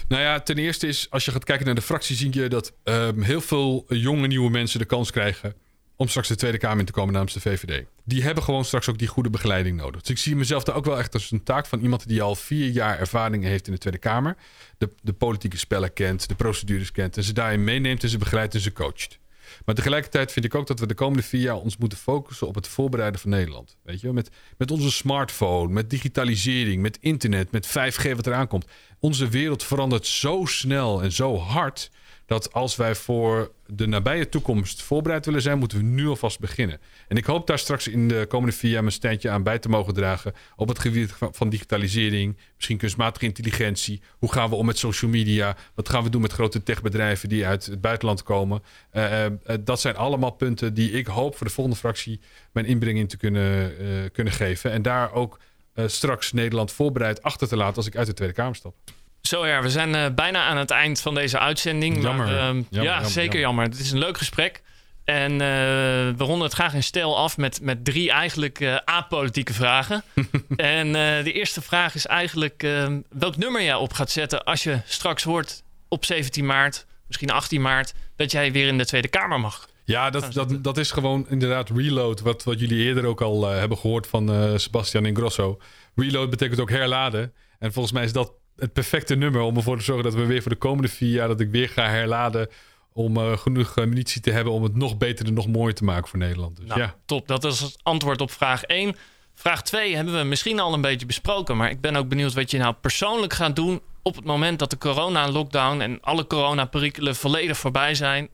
Nou 0.08 0.22
ja, 0.22 0.40
ten 0.40 0.58
eerste 0.58 0.86
is, 0.86 1.06
als 1.10 1.24
je 1.24 1.30
gaat 1.30 1.44
kijken 1.44 1.66
naar 1.66 1.74
de 1.74 1.82
fractie, 1.82 2.16
zie 2.16 2.34
je 2.34 2.48
dat 2.48 2.72
um, 2.84 3.22
heel 3.22 3.40
veel 3.40 3.84
jonge 3.88 4.26
nieuwe 4.26 4.50
mensen 4.50 4.78
de 4.78 4.84
kans 4.84 5.10
krijgen 5.10 5.54
om 6.00 6.08
straks 6.08 6.28
de 6.28 6.36
Tweede 6.36 6.58
Kamer 6.58 6.78
in 6.78 6.84
te 6.84 6.92
komen 6.92 7.12
namens 7.12 7.32
de 7.32 7.40
VVD. 7.40 7.84
Die 8.04 8.22
hebben 8.22 8.44
gewoon 8.44 8.64
straks 8.64 8.88
ook 8.88 8.98
die 8.98 9.08
goede 9.08 9.30
begeleiding 9.30 9.76
nodig. 9.76 10.00
Dus 10.00 10.10
ik 10.10 10.18
zie 10.18 10.36
mezelf 10.36 10.64
daar 10.64 10.74
ook 10.74 10.84
wel 10.84 10.98
echt 10.98 11.14
als 11.14 11.30
een 11.30 11.42
taak 11.42 11.66
van 11.66 11.80
iemand 11.80 12.08
die 12.08 12.22
al 12.22 12.34
vier 12.34 12.68
jaar 12.68 12.98
ervaring 12.98 13.44
heeft 13.44 13.66
in 13.66 13.72
de 13.72 13.78
Tweede 13.78 13.98
Kamer. 13.98 14.36
De, 14.78 14.90
de 15.02 15.12
politieke 15.12 15.58
spellen 15.58 15.92
kent, 15.92 16.28
de 16.28 16.34
procedures 16.34 16.92
kent 16.92 17.16
en 17.16 17.22
ze 17.22 17.32
daarin 17.32 17.64
meeneemt 17.64 18.02
en 18.02 18.08
ze 18.08 18.18
begeleidt 18.18 18.54
en 18.54 18.60
ze 18.60 18.72
coacht. 18.72 19.18
Maar 19.64 19.74
tegelijkertijd 19.74 20.32
vind 20.32 20.44
ik 20.44 20.54
ook 20.54 20.66
dat 20.66 20.80
we 20.80 20.86
de 20.86 20.94
komende 20.94 21.22
vier 21.22 21.40
jaar 21.40 21.56
ons 21.56 21.76
moeten 21.76 21.98
focussen 21.98 22.46
op 22.46 22.54
het 22.54 22.68
voorbereiden 22.68 23.20
van 23.20 23.30
Nederland. 23.30 23.76
Weet 23.82 24.00
je, 24.00 24.12
met, 24.12 24.30
met 24.56 24.70
onze 24.70 24.90
smartphone, 24.90 25.72
met 25.72 25.90
digitalisering, 25.90 26.82
met 26.82 26.98
internet, 27.00 27.50
met 27.50 27.66
5G 27.68 28.14
wat 28.16 28.26
eraan 28.26 28.48
komt. 28.48 28.66
Onze 28.98 29.28
wereld 29.28 29.64
verandert 29.64 30.06
zo 30.06 30.44
snel 30.44 31.02
en 31.02 31.12
zo 31.12 31.36
hard 31.36 31.90
dat 32.30 32.52
als 32.52 32.76
wij 32.76 32.94
voor 32.94 33.52
de 33.66 33.86
nabije 33.86 34.28
toekomst 34.28 34.82
voorbereid 34.82 35.24
willen 35.24 35.42
zijn, 35.42 35.58
moeten 35.58 35.78
we 35.78 35.84
nu 35.84 36.06
alvast 36.06 36.40
beginnen. 36.40 36.80
En 37.08 37.16
ik 37.16 37.24
hoop 37.24 37.46
daar 37.46 37.58
straks 37.58 37.88
in 37.88 38.08
de 38.08 38.26
komende 38.28 38.56
vier 38.56 38.70
jaar 38.70 38.80
mijn 38.80 38.94
steentje 38.94 39.30
aan 39.30 39.42
bij 39.42 39.58
te 39.58 39.68
mogen 39.68 39.94
dragen 39.94 40.32
op 40.56 40.68
het 40.68 40.78
gebied 40.78 41.14
van 41.18 41.48
digitalisering, 41.48 42.36
misschien 42.54 42.76
kunstmatige 42.76 43.24
intelligentie. 43.24 44.00
Hoe 44.18 44.32
gaan 44.32 44.48
we 44.50 44.54
om 44.56 44.66
met 44.66 44.78
social 44.78 45.10
media? 45.10 45.56
Wat 45.74 45.88
gaan 45.88 46.02
we 46.02 46.10
doen 46.10 46.20
met 46.20 46.32
grote 46.32 46.62
techbedrijven 46.62 47.28
die 47.28 47.46
uit 47.46 47.66
het 47.66 47.80
buitenland 47.80 48.22
komen? 48.22 48.62
Uh, 48.92 49.24
uh, 49.24 49.30
dat 49.60 49.80
zijn 49.80 49.96
allemaal 49.96 50.30
punten 50.30 50.74
die 50.74 50.90
ik 50.90 51.06
hoop 51.06 51.36
voor 51.36 51.46
de 51.46 51.52
volgende 51.52 51.78
fractie 51.78 52.20
mijn 52.52 52.66
inbreng 52.66 52.98
in 52.98 53.06
te 53.06 53.16
kunnen, 53.16 53.72
kunnen 54.12 54.32
geven. 54.32 54.70
En 54.70 54.82
daar 54.82 55.12
ook 55.12 55.40
straks 55.86 56.32
Nederland 56.32 56.72
voorbereid 56.72 57.22
achter 57.22 57.48
te 57.48 57.56
laten 57.56 57.76
als 57.76 57.86
ik 57.86 57.96
uit 57.96 58.06
de 58.06 58.14
Tweede 58.14 58.34
Kamer 58.34 58.56
stap. 58.56 58.74
Zo 59.20 59.46
ja, 59.46 59.62
we 59.62 59.70
zijn 59.70 59.94
uh, 59.94 60.06
bijna 60.14 60.44
aan 60.44 60.56
het 60.56 60.70
eind 60.70 61.00
van 61.00 61.14
deze 61.14 61.38
uitzending. 61.38 62.02
Jammer. 62.02 62.26
Maar, 62.26 62.34
uh, 62.34 62.40
jammer 62.40 62.66
ja, 62.70 62.82
jammer, 62.82 63.10
zeker 63.10 63.40
jammer. 63.40 63.64
Het 63.64 63.78
is 63.78 63.90
een 63.90 63.98
leuk 63.98 64.18
gesprek. 64.18 64.62
En 65.04 65.32
uh, 65.32 65.38
we 65.38 66.14
ronden 66.16 66.42
het 66.42 66.52
graag 66.52 66.74
in 66.74 66.82
stijl 66.82 67.18
af 67.18 67.36
met, 67.36 67.60
met 67.62 67.84
drie 67.84 68.10
eigenlijk 68.10 68.80
apolitieke 68.84 69.52
vragen. 69.52 70.02
en 70.56 70.92
de 71.24 71.32
eerste 71.32 71.62
vraag 71.62 71.94
is 71.94 72.06
eigenlijk 72.06 72.66
welk 73.08 73.36
nummer 73.36 73.62
jij 73.62 73.74
op 73.74 73.92
gaat 73.92 74.10
zetten 74.10 74.44
als 74.44 74.62
je 74.62 74.80
straks 74.84 75.22
hoort 75.22 75.62
op 75.88 76.04
17 76.04 76.46
maart, 76.46 76.86
misschien 77.06 77.30
18 77.30 77.60
maart, 77.60 77.94
dat 78.16 78.30
jij 78.30 78.52
weer 78.52 78.66
in 78.66 78.78
de 78.78 78.86
Tweede 78.86 79.08
Kamer 79.08 79.40
mag. 79.40 79.68
Ja, 79.84 80.10
dat, 80.10 80.32
dat, 80.32 80.64
dat 80.64 80.78
is 80.78 80.90
gewoon 80.90 81.26
inderdaad 81.28 81.70
reload. 81.70 82.20
Wat, 82.20 82.44
wat 82.44 82.60
jullie 82.60 82.84
eerder 82.84 83.04
ook 83.04 83.20
al 83.20 83.46
hebben 83.48 83.78
gehoord 83.78 84.06
van 84.06 84.58
Sebastian 84.58 85.06
Ingrosso. 85.06 85.60
Reload 85.94 86.30
betekent 86.30 86.60
ook 86.60 86.70
herladen. 86.70 87.32
En 87.58 87.72
volgens 87.72 87.94
mij 87.94 88.04
is 88.04 88.12
dat 88.12 88.32
het 88.60 88.72
perfecte 88.72 89.14
nummer 89.14 89.40
om 89.40 89.56
ervoor 89.56 89.78
te 89.78 89.84
zorgen 89.84 90.04
dat 90.04 90.14
we 90.14 90.26
weer 90.26 90.42
voor 90.42 90.50
de 90.50 90.58
komende 90.58 90.88
vier 90.88 91.10
jaar 91.10 91.28
dat 91.28 91.40
ik 91.40 91.50
weer 91.50 91.68
ga 91.68 91.88
herladen 91.88 92.48
om 92.92 93.16
uh, 93.16 93.36
genoeg 93.36 93.78
uh, 93.78 93.84
munitie 93.84 94.20
te 94.20 94.30
hebben 94.30 94.52
om 94.52 94.62
het 94.62 94.76
nog 94.76 94.98
beter 94.98 95.26
en 95.26 95.34
nog 95.34 95.46
mooier 95.46 95.74
te 95.74 95.84
maken 95.84 96.08
voor 96.08 96.18
Nederland. 96.18 96.56
Dus, 96.56 96.66
nou, 96.66 96.80
ja. 96.80 96.94
Top, 97.04 97.28
dat 97.28 97.44
is 97.44 97.60
het 97.60 97.76
antwoord 97.82 98.20
op 98.20 98.30
vraag 98.30 98.62
1. 98.62 98.96
Vraag 99.34 99.62
2 99.62 99.96
hebben 99.96 100.18
we 100.18 100.24
misschien 100.24 100.60
al 100.60 100.74
een 100.74 100.80
beetje 100.80 101.06
besproken, 101.06 101.56
maar 101.56 101.70
ik 101.70 101.80
ben 101.80 101.96
ook 101.96 102.08
benieuwd 102.08 102.32
wat 102.32 102.50
je 102.50 102.58
nou 102.58 102.74
persoonlijk 102.80 103.32
gaat 103.32 103.56
doen 103.56 103.80
op 104.02 104.16
het 104.16 104.24
moment 104.24 104.58
dat 104.58 104.70
de 104.70 104.78
corona-lockdown 104.78 105.80
en 105.80 106.00
alle 106.00 106.26
coronaperikelen 106.26 107.16
volledig 107.16 107.58
voorbij 107.58 107.94
zijn. 107.94 108.28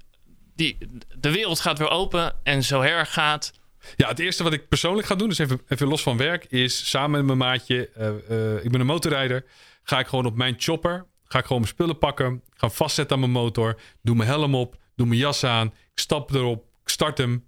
Die, 0.57 0.79
de 1.19 1.33
wereld 1.33 1.61
gaat 1.61 1.79
weer 1.79 1.91
open 1.91 2.35
en 2.43 2.63
zo 2.63 2.81
her 2.81 3.07
gaat. 3.07 3.53
Ja, 3.97 4.09
het 4.09 4.19
eerste 4.19 4.43
wat 4.43 4.53
ik 4.53 4.69
persoonlijk 4.69 5.07
ga 5.07 5.15
doen, 5.15 5.29
dus 5.29 5.39
even, 5.39 5.61
even 5.69 5.89
los 5.89 6.03
van 6.03 6.17
werk, 6.17 6.45
is 6.45 6.91
samen 6.91 7.11
met 7.11 7.25
mijn 7.25 7.39
maatje, 7.39 7.91
uh, 8.31 8.65
ik 8.65 8.71
ben 8.71 8.81
een 8.81 8.87
motorrijder, 8.87 9.45
ga 9.89 9.99
ik 9.99 10.07
gewoon 10.07 10.27
op 10.27 10.37
mijn 10.37 10.55
chopper. 10.59 11.07
Ga 11.25 11.39
ik 11.39 11.45
gewoon 11.45 11.61
mijn 11.63 11.73
spullen 11.73 11.99
pakken. 11.99 12.43
Ga 12.51 12.69
vastzetten 12.69 13.15
aan 13.15 13.21
mijn 13.21 13.33
motor. 13.33 13.81
Doe 14.03 14.17
mijn 14.17 14.29
helm 14.29 14.55
op. 14.55 14.77
Doe 14.97 15.07
mijn 15.07 15.21
jas 15.21 15.45
aan. 15.45 15.67
Ik 15.67 15.99
stap 15.99 16.35
erop. 16.35 16.65
Ik 16.83 16.89
start 16.89 17.19
hem. 17.19 17.45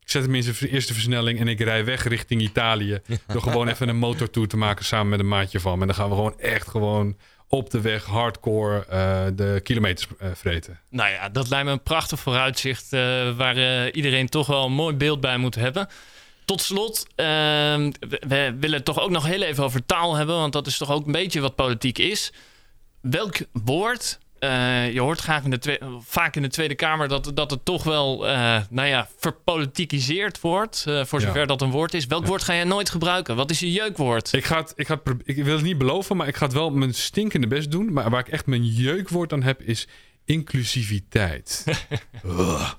Ik 0.00 0.10
zet 0.10 0.22
hem 0.22 0.34
in 0.34 0.42
zijn 0.42 0.70
eerste 0.70 0.92
versnelling. 0.92 1.40
En 1.40 1.48
ik 1.48 1.60
rij 1.60 1.84
weg 1.84 2.08
richting 2.08 2.40
Italië. 2.40 3.00
Door 3.26 3.42
gewoon 3.42 3.68
even 3.68 3.88
een 3.88 3.96
motortour 3.96 4.48
te 4.48 4.56
maken 4.56 4.84
samen 4.84 5.08
met 5.08 5.20
een 5.20 5.28
maatje 5.28 5.60
van 5.60 5.74
me. 5.74 5.80
En 5.80 5.86
dan 5.86 5.96
gaan 5.96 6.08
we 6.08 6.14
gewoon 6.14 6.38
echt 6.38 6.68
gewoon 6.68 7.16
op 7.48 7.70
de 7.70 7.80
weg 7.80 8.04
hardcore 8.04 8.86
uh, 8.92 9.36
de 9.36 9.60
kilometers 9.62 10.08
uh, 10.22 10.28
vreten. 10.34 10.80
Nou 10.90 11.10
ja, 11.10 11.28
dat 11.28 11.48
lijkt 11.48 11.66
me 11.66 11.72
een 11.72 11.82
prachtig 11.82 12.20
vooruitzicht. 12.20 12.92
Uh, 12.92 13.36
waar 13.36 13.90
iedereen 13.90 14.28
toch 14.28 14.46
wel 14.46 14.64
een 14.64 14.72
mooi 14.72 14.96
beeld 14.96 15.20
bij 15.20 15.36
moet 15.36 15.54
hebben. 15.54 15.88
Tot 16.50 16.60
slot, 16.62 17.06
uh, 17.08 17.24
we 18.28 18.56
willen 18.60 18.72
het 18.76 18.84
toch 18.84 19.00
ook 19.00 19.10
nog 19.10 19.26
heel 19.26 19.42
even 19.42 19.64
over 19.64 19.86
taal 19.86 20.14
hebben, 20.14 20.36
want 20.36 20.52
dat 20.52 20.66
is 20.66 20.78
toch 20.78 20.90
ook 20.90 21.06
een 21.06 21.12
beetje 21.12 21.40
wat 21.40 21.54
politiek 21.54 21.98
is. 21.98 22.32
Welk 23.00 23.36
woord, 23.52 24.18
uh, 24.40 24.92
je 24.92 25.00
hoort 25.00 25.20
graag 25.20 25.44
in 25.44 25.50
de 25.50 25.58
tweede, 25.58 25.86
vaak 26.00 26.36
in 26.36 26.42
de 26.42 26.48
Tweede 26.48 26.74
Kamer 26.74 27.08
dat, 27.08 27.30
dat 27.34 27.50
het 27.50 27.64
toch 27.64 27.82
wel, 27.84 28.26
uh, 28.28 28.60
nou 28.70 28.88
ja, 28.88 29.08
verpolitikiseerd 29.16 30.40
wordt, 30.40 30.84
uh, 30.88 31.04
voor 31.04 31.20
zover 31.20 31.40
Ja. 31.40 31.46
dat 31.46 31.62
een 31.62 31.70
woord 31.70 31.94
is. 31.94 32.06
Welk 32.06 32.22
Ja. 32.22 32.28
woord 32.28 32.42
ga 32.42 32.54
jij 32.54 32.64
nooit 32.64 32.90
gebruiken? 32.90 33.36
Wat 33.36 33.50
is 33.50 33.60
je 33.60 33.72
jeukwoord? 33.72 34.32
Ik, 34.32 34.44
ga 34.44 34.56
het, 34.56 34.72
ik, 34.76 34.86
ga 34.86 35.00
het, 35.04 35.14
ik 35.24 35.44
wil 35.44 35.54
het 35.54 35.64
niet 35.64 35.78
beloven, 35.78 36.16
maar 36.16 36.28
ik 36.28 36.36
ga 36.36 36.44
het 36.44 36.54
wel 36.54 36.70
mijn 36.70 36.94
stinkende 36.94 37.46
best 37.46 37.70
doen. 37.70 37.92
Maar 37.92 38.10
waar 38.10 38.20
ik 38.20 38.28
echt 38.28 38.46
mijn 38.46 38.64
jeukwoord 38.66 39.32
aan 39.32 39.42
heb, 39.42 39.62
is 39.62 39.88
inclusiviteit. 40.24 41.64
Oeh. 42.24 42.70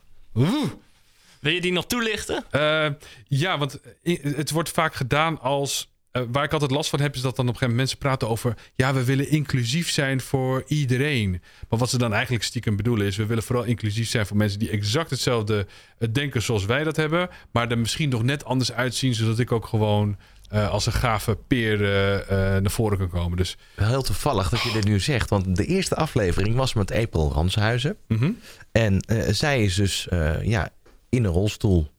Wil 1.42 1.54
je 1.54 1.62
die 1.62 1.72
nog 1.72 1.86
toelichten? 1.86 2.44
Eh, 2.52 2.88
ja, 3.28 3.58
want 3.58 3.80
het 4.22 4.52
wordt 4.52 4.70
vaak 4.70 4.94
gedaan 4.96 5.39
als. 5.42 5.89
eh, 6.12 6.22
waar 6.32 6.44
ik 6.44 6.54
altijd 6.54 6.72
last 6.72 6.89
van 6.89 7.00
heb, 7.00 7.16
is 7.16 7.22
dat 7.22 7.36
dan 7.36 7.48
op 7.48 7.54
een 7.54 7.60
gegeven 7.60 7.76
moment 7.78 7.78
mensen 7.78 7.98
praten 7.98 8.30
over. 8.30 8.58
Ja, 8.76 8.94
we 8.94 9.04
willen 9.04 9.30
inclusief 9.30 9.89
zijn 9.89 10.22
voor 10.22 10.64
iedereen. 10.68 11.42
Maar 11.70 11.80
wat 11.80 11.89
ze 11.89 11.98
dan 11.98 12.14
eigenlijk 12.14 12.44
stiekem 12.44 12.76
bedoelen 12.76 13.08
is. 13.08 13.16
We 13.16 13.26
willen 13.26 13.44
vooral 13.44 13.64
inclusief 13.66 14.10
zijn 14.10 14.26
voor 14.26 14.38
mensen 14.38 14.60
die 14.60 14.70
exact 14.70 15.10
hetzelfde 15.10 15.66
eh, 15.98 16.08
denken 16.12 16.42
zoals 16.42 16.66
wij 16.66 16.84
dat 16.84 16.96
hebben. 16.96 17.30
Maar 17.52 17.72
er 17.72 17.78
misschien 17.78 18.10
nog 18.10 18.24
net 18.24 18.46
anders 18.46 18.72
uitzien, 18.72 19.14
zodat 19.14 19.39
ik 19.39 19.52
ook 19.52 19.66
gewoon. 19.66 20.18
eh, 20.50 20.70
als 20.70 20.86
een 20.86 20.92
gave 20.94 21.36
peer 21.48 21.78
naar 22.62 22.72
voren 22.72 22.98
kan 22.98 23.10
komen. 23.10 23.38
Dus 23.38 23.58
Wel 23.76 23.88
heel 23.88 24.02
toevallig 24.02 24.50
dat 24.50 24.62
je 24.62 24.72
dit 24.72 24.84
nu 24.86 25.00
zegt. 25.00 25.30
Want 25.30 25.56
de 25.56 25.66
eerste 25.66 25.96
aflevering 25.96 26.56
was 26.56 26.74
met 26.74 26.92
April 26.92 27.32
Ranshuizen. 27.34 27.98
mhm. 28.08 28.32
En 28.72 29.04
zij 29.30 29.64
is 29.64 29.76
dus 29.76 30.08
eh, 30.08 30.44
ja, 30.44 30.70
in 31.12 31.24
een 31.24 31.32
rolstoel 31.32 31.91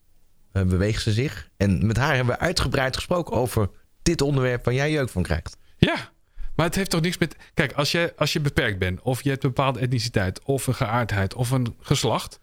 eh, 0.52 0.62
beweegt 0.62 1.02
ze 1.02 1.12
zich. 1.12 1.50
En 1.56 1.86
met 1.86 1.96
haar 1.96 2.14
hebben 2.14 2.34
we 2.34 2.40
uitgebreid 2.40 2.96
gesproken 2.96 3.36
over 3.36 3.70
dit 4.02 4.20
onderwerp 4.20 4.64
waar 4.64 4.74
jij 4.74 4.90
jeuk 4.90 5.08
van 5.08 5.22
krijgt. 5.22 5.56
Ja, 5.76 6.10
maar 6.54 6.66
het 6.66 6.74
heeft 6.74 6.90
toch 6.90 7.00
niks 7.00 7.18
met. 7.18 7.36
Kijk, 7.54 7.72
als 7.72 7.92
je, 7.92 8.12
als 8.16 8.32
je 8.32 8.40
beperkt 8.40 8.78
bent, 8.78 9.00
of 9.02 9.22
je 9.22 9.30
hebt 9.30 9.44
een 9.44 9.52
bepaalde 9.52 9.80
etniciteit, 9.80 10.42
of 10.42 10.66
een 10.66 10.74
geaardheid, 10.74 11.34
of 11.34 11.50
een 11.50 11.76
geslacht, 11.80 12.38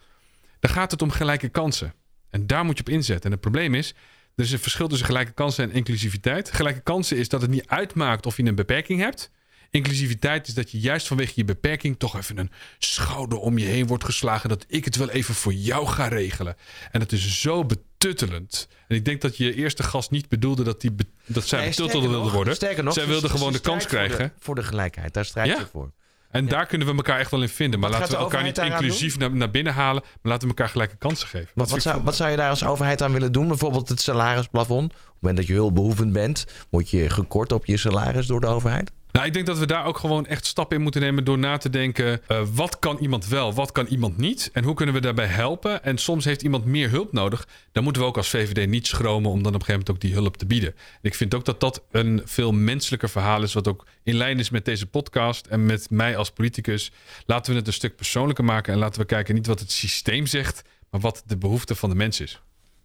dan 0.60 0.72
gaat 0.72 0.92
het 0.92 1.02
om 1.02 1.12
gelijke 1.12 1.50
kansen. 1.50 1.94
En 2.30 2.48
daar 2.48 2.66
moet 2.66 2.78
je 2.78 2.84
op 2.84 2.90
inzetten. 2.90 3.26
En 3.26 3.32
het 3.32 3.42
probleem 3.42 3.74
is, 3.74 3.94
Er 4.36 4.46
is 4.46 4.52
een 4.52 4.60
verschil 4.60 4.88
tussen 4.88 5.08
gelijke 5.08 5.32
kansen 5.32 5.64
en 5.64 5.72
inclusiviteit. 5.72 6.52
Gelijke 6.52 6.80
kansen 6.80 7.18
is 7.18 7.30
dat 7.30 7.42
het 7.42 7.52
niet 7.52 7.68
uitmaakt 7.68 8.26
of 8.26 8.38
je 8.38 8.44
een 8.44 8.56
beperking 8.56 9.00
hebt. 9.00 9.32
Inclusiviteit 9.72 10.48
is 10.48 10.54
dat 10.54 10.72
je 10.72 10.80
juist 10.80 11.08
vanwege 11.08 11.32
je 11.36 11.46
beperking 11.46 12.00
toch 12.00 12.18
even 12.18 12.38
een 12.38 12.52
schouder 12.78 13.38
om 13.38 13.58
je 13.58 13.66
heen 13.66 13.88
wordt 13.88 14.04
geslagen. 14.04 14.50
Dat 14.50 14.66
ik 14.68 14.86
het 14.86 14.96
wel 14.96 15.10
even 15.10 15.34
voor 15.36 15.54
jou 15.54 15.88
ga 15.88 16.08
regelen. 16.08 16.56
En 16.92 17.00
dat 17.00 17.12
is 17.12 17.42
zo 17.42 17.66
betuttelend. 17.66 18.68
En 18.88 18.96
ik 18.96 19.06
denk 19.06 19.22
dat 19.22 19.38
je 19.38 19.54
eerste 19.56 19.84
gast 19.84 20.12
niet 20.12 20.30
bedoelde 20.30 20.64
dat, 20.64 20.82
die 20.82 20.96
dat 21.26 21.48
zij 21.48 21.60
Nee, 21.60 21.70
betutteld 21.70 22.04
wilde 22.04 22.18
nog- 22.18 22.32
worden. 22.34 22.56
Sterker 22.56 22.84
nog, 22.84 22.94
zij 22.94 23.04
ze- 23.04 23.10
wilde 23.10 23.30
gewoon 23.30 23.54
de 23.54 23.60
kans 23.60 23.82
voor 23.84 23.92
krijgen. 23.92 24.18
de- 24.18 24.32
Voor 24.40 24.56
de, 24.56 24.64
gelijkheid, 24.64 25.14
daar 25.14 25.26
strijdt 25.26 25.50
Ja? 25.50 25.60
ze 25.60 25.68
voor. 25.72 25.92
En 26.32 26.48
daar 26.48 26.66
kunnen 26.66 26.88
we 26.88 26.94
elkaar 26.94 27.20
echt 27.20 27.32
wel 27.32 27.42
in 27.42 27.50
vinden. 27.50 27.80
Maar 27.80 27.90
Wat 27.90 28.00
laten 28.00 28.16
we 28.18 28.22
elkaar 28.24 28.44
niet 28.44 28.58
inclusief 28.58 29.18
naar, 29.18 29.36
naar 29.36 29.52
binnen 29.52 29.74
halen. 29.74 30.02
Maar 30.04 30.32
laten 30.32 30.42
we 30.42 30.48
elkaar 30.54 30.70
gelijke 30.70 30.96
kansen 30.96 31.28
geven. 31.28 31.48
Wat, 31.56 31.82
zou, 31.82 32.04
wat 32.04 32.16
zou 32.16 32.30
je 32.32 32.36
daar 32.38 32.50
als 32.50 32.64
overheid 32.64 33.02
aan 33.02 33.12
willen 33.14 33.32
doen? 33.32 33.48
Bijvoorbeeld 33.48 33.90
het 33.90 34.02
salarisplafond. 34.02 34.92
Op 34.94 34.98
het 35.00 35.08
moment 35.20 35.38
dat 35.38 35.48
je 35.48 35.54
hulpbehoevend 35.54 36.14
bent, 36.14 36.46
word 36.70 36.90
je 36.90 37.10
gekort 37.10 37.52
op 37.52 37.66
je 37.66 37.78
salaris 37.78 38.28
door 38.28 38.40
de 38.42 38.48
overheid. 38.48 38.92
Nou, 39.12 39.26
ik 39.26 39.34
denk 39.34 39.46
dat 39.46 39.58
we 39.58 39.66
daar 39.66 39.86
ook 39.86 39.98
gewoon 39.98 40.26
echt 40.26 40.46
stappen 40.46 40.78
in 40.78 40.84
moeten 40.84 41.02
nemen 41.02 41.24
door 41.24 41.38
na 41.38 41.58
te 41.58 41.70
denken: 41.70 42.22
eh, 42.28 42.42
wat 42.54 42.80
kan 42.80 42.98
iemand 42.98 43.28
wel, 43.28 43.54
wat 43.54 43.72
kan 43.72 43.86
iemand 43.86 44.18
niet 44.18 44.50
en 44.54 44.64
hoe 44.64 44.74
kunnen 44.74 44.96
we 44.96 45.02
daarbij 45.02 45.26
helpen? 45.26 45.84
En 45.84 45.98
soms 45.98 46.26
heeft 46.26 46.42
iemand 46.42 46.66
meer 46.66 46.90
hulp 46.90 47.12
nodig. 47.12 47.48
Dan 47.72 47.84
moeten 47.84 48.02
we 48.02 48.08
ook 48.08 48.18
als 48.18 48.30
VVD 48.30 48.68
niet 48.68 48.88
schromen 48.88 49.32
om 49.32 49.44
dan 49.44 49.54
op 49.54 49.60
een 49.60 49.66
gegeven 49.66 49.72
moment 49.72 49.90
ook 49.90 50.00
die 50.02 50.14
hulp 50.14 50.38
te 50.38 50.46
bieden. 50.46 50.70
En 50.76 51.00
ik 51.02 51.16
vind 51.16 51.34
ook 51.34 51.46
dat 51.46 51.60
dat 51.60 51.84
een 51.92 52.22
veel 52.26 52.52
menselijker 52.52 53.10
verhaal 53.10 53.44
is, 53.44 53.54
wat 53.54 53.68
ook 53.68 53.86
in 54.04 54.16
lijn 54.16 54.40
is 54.40 54.50
met 54.50 54.66
deze 54.66 54.86
podcast 54.86 55.46
en 55.46 55.66
met 55.66 55.90
mij 55.90 56.18
als 56.18 56.32
politicus. 56.32 56.92
Laten 57.26 57.52
we 57.52 57.58
het 57.58 57.68
een 57.68 57.74
stuk 57.74 57.96
persoonlijker 57.96 58.44
maken 58.44 58.74
en 58.74 58.80
laten 58.80 59.02
we 59.02 59.08
kijken 59.08 59.36
niet 59.36 59.48
wat 59.48 59.60
het 59.60 59.72
systeem 59.72 60.26
zegt, 60.26 60.62
maar 60.90 61.02
wat 61.02 61.24
de 61.26 61.38
behoefte 61.38 61.76
van 61.76 61.90
de 61.90 61.96
mens 61.96 62.20
is. 62.20 62.42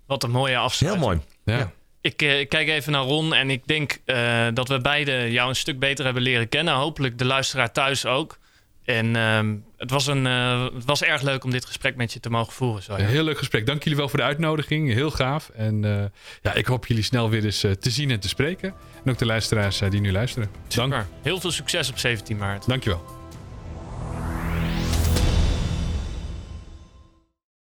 Wat 0.07 0.23
een 0.23 0.31
mooie 0.31 0.53
Heel 0.53 0.63
afsluiting. 0.63 1.05
mooi. 1.05 1.21
Ja. 1.45 1.59
Ja. 1.59 1.73
Ik 2.05 2.23
eh, 2.23 2.49
kijk 2.49 2.69
even 2.69 2.93
naar 2.93 3.03
Ron 3.03 3.35
en 3.35 3.51
ik 3.51 3.67
denk 3.67 3.99
eh, 4.05 4.47
dat 4.55 4.69
we 4.69 4.81
beide 4.81 5.31
jou 5.31 5.49
een 5.49 5.57
stuk 5.57 5.79
beter 5.79 6.05
hebben 6.05 6.23
leren 6.23 6.49
kennen. 6.49 6.75
Hopelijk 6.75 7.19
de 7.19 7.25
luisteraar 7.25 7.73
thuis 7.73 8.07
ook. 8.07 8.39
En 8.85 9.17
ehm, 9.17 9.57
het, 9.77 9.91
was 9.91 10.07
een, 10.07 10.27
eh, 10.27 10.65
het 10.75 10.85
was 10.85 11.03
erg 11.03 11.23
leuk 11.23 11.45
om 11.45 11.51
dit 11.51 11.65
gesprek 11.65 11.97
met 11.97 12.13
je 12.13 12.21
te 12.21 12.31
mogen 12.31 12.53
voeren. 12.53 12.83
Zo, 12.83 12.93
Een 12.95 13.07
heel 13.07 13.25
leuk 13.25 13.39
gesprek. 13.39 13.67
Dank 13.67 13.83
jullie 13.83 13.99
wel 13.99 14.09
voor 14.09 14.19
de 14.19 14.25
uitnodiging. 14.25 14.93
Heel 14.93 15.11
gaaf. 15.11 15.49
En 15.49 16.11
ja, 16.43 16.55
ik 16.55 16.67
hoop 16.67 16.87
jullie 16.87 17.03
snel 17.03 17.31
weer 17.31 17.45
eens 17.45 17.61
te 17.61 17.91
zien 17.91 18.11
en 18.11 18.21
te 18.21 18.29
spreken. 18.29 18.75
En 19.05 19.11
ook 19.11 19.19
de 19.19 19.27
luisteraars 19.27 19.79
die 19.91 20.01
nu 20.01 20.13
luisteren. 20.13 20.51
Dank. 20.69 20.93
Super. 20.93 21.07
Heel 21.23 21.41
veel 21.41 21.53
succes 21.53 21.91
op 21.91 21.99
17 21.99 22.37
maart. 22.37 22.67
Dankjewel. 22.67 23.05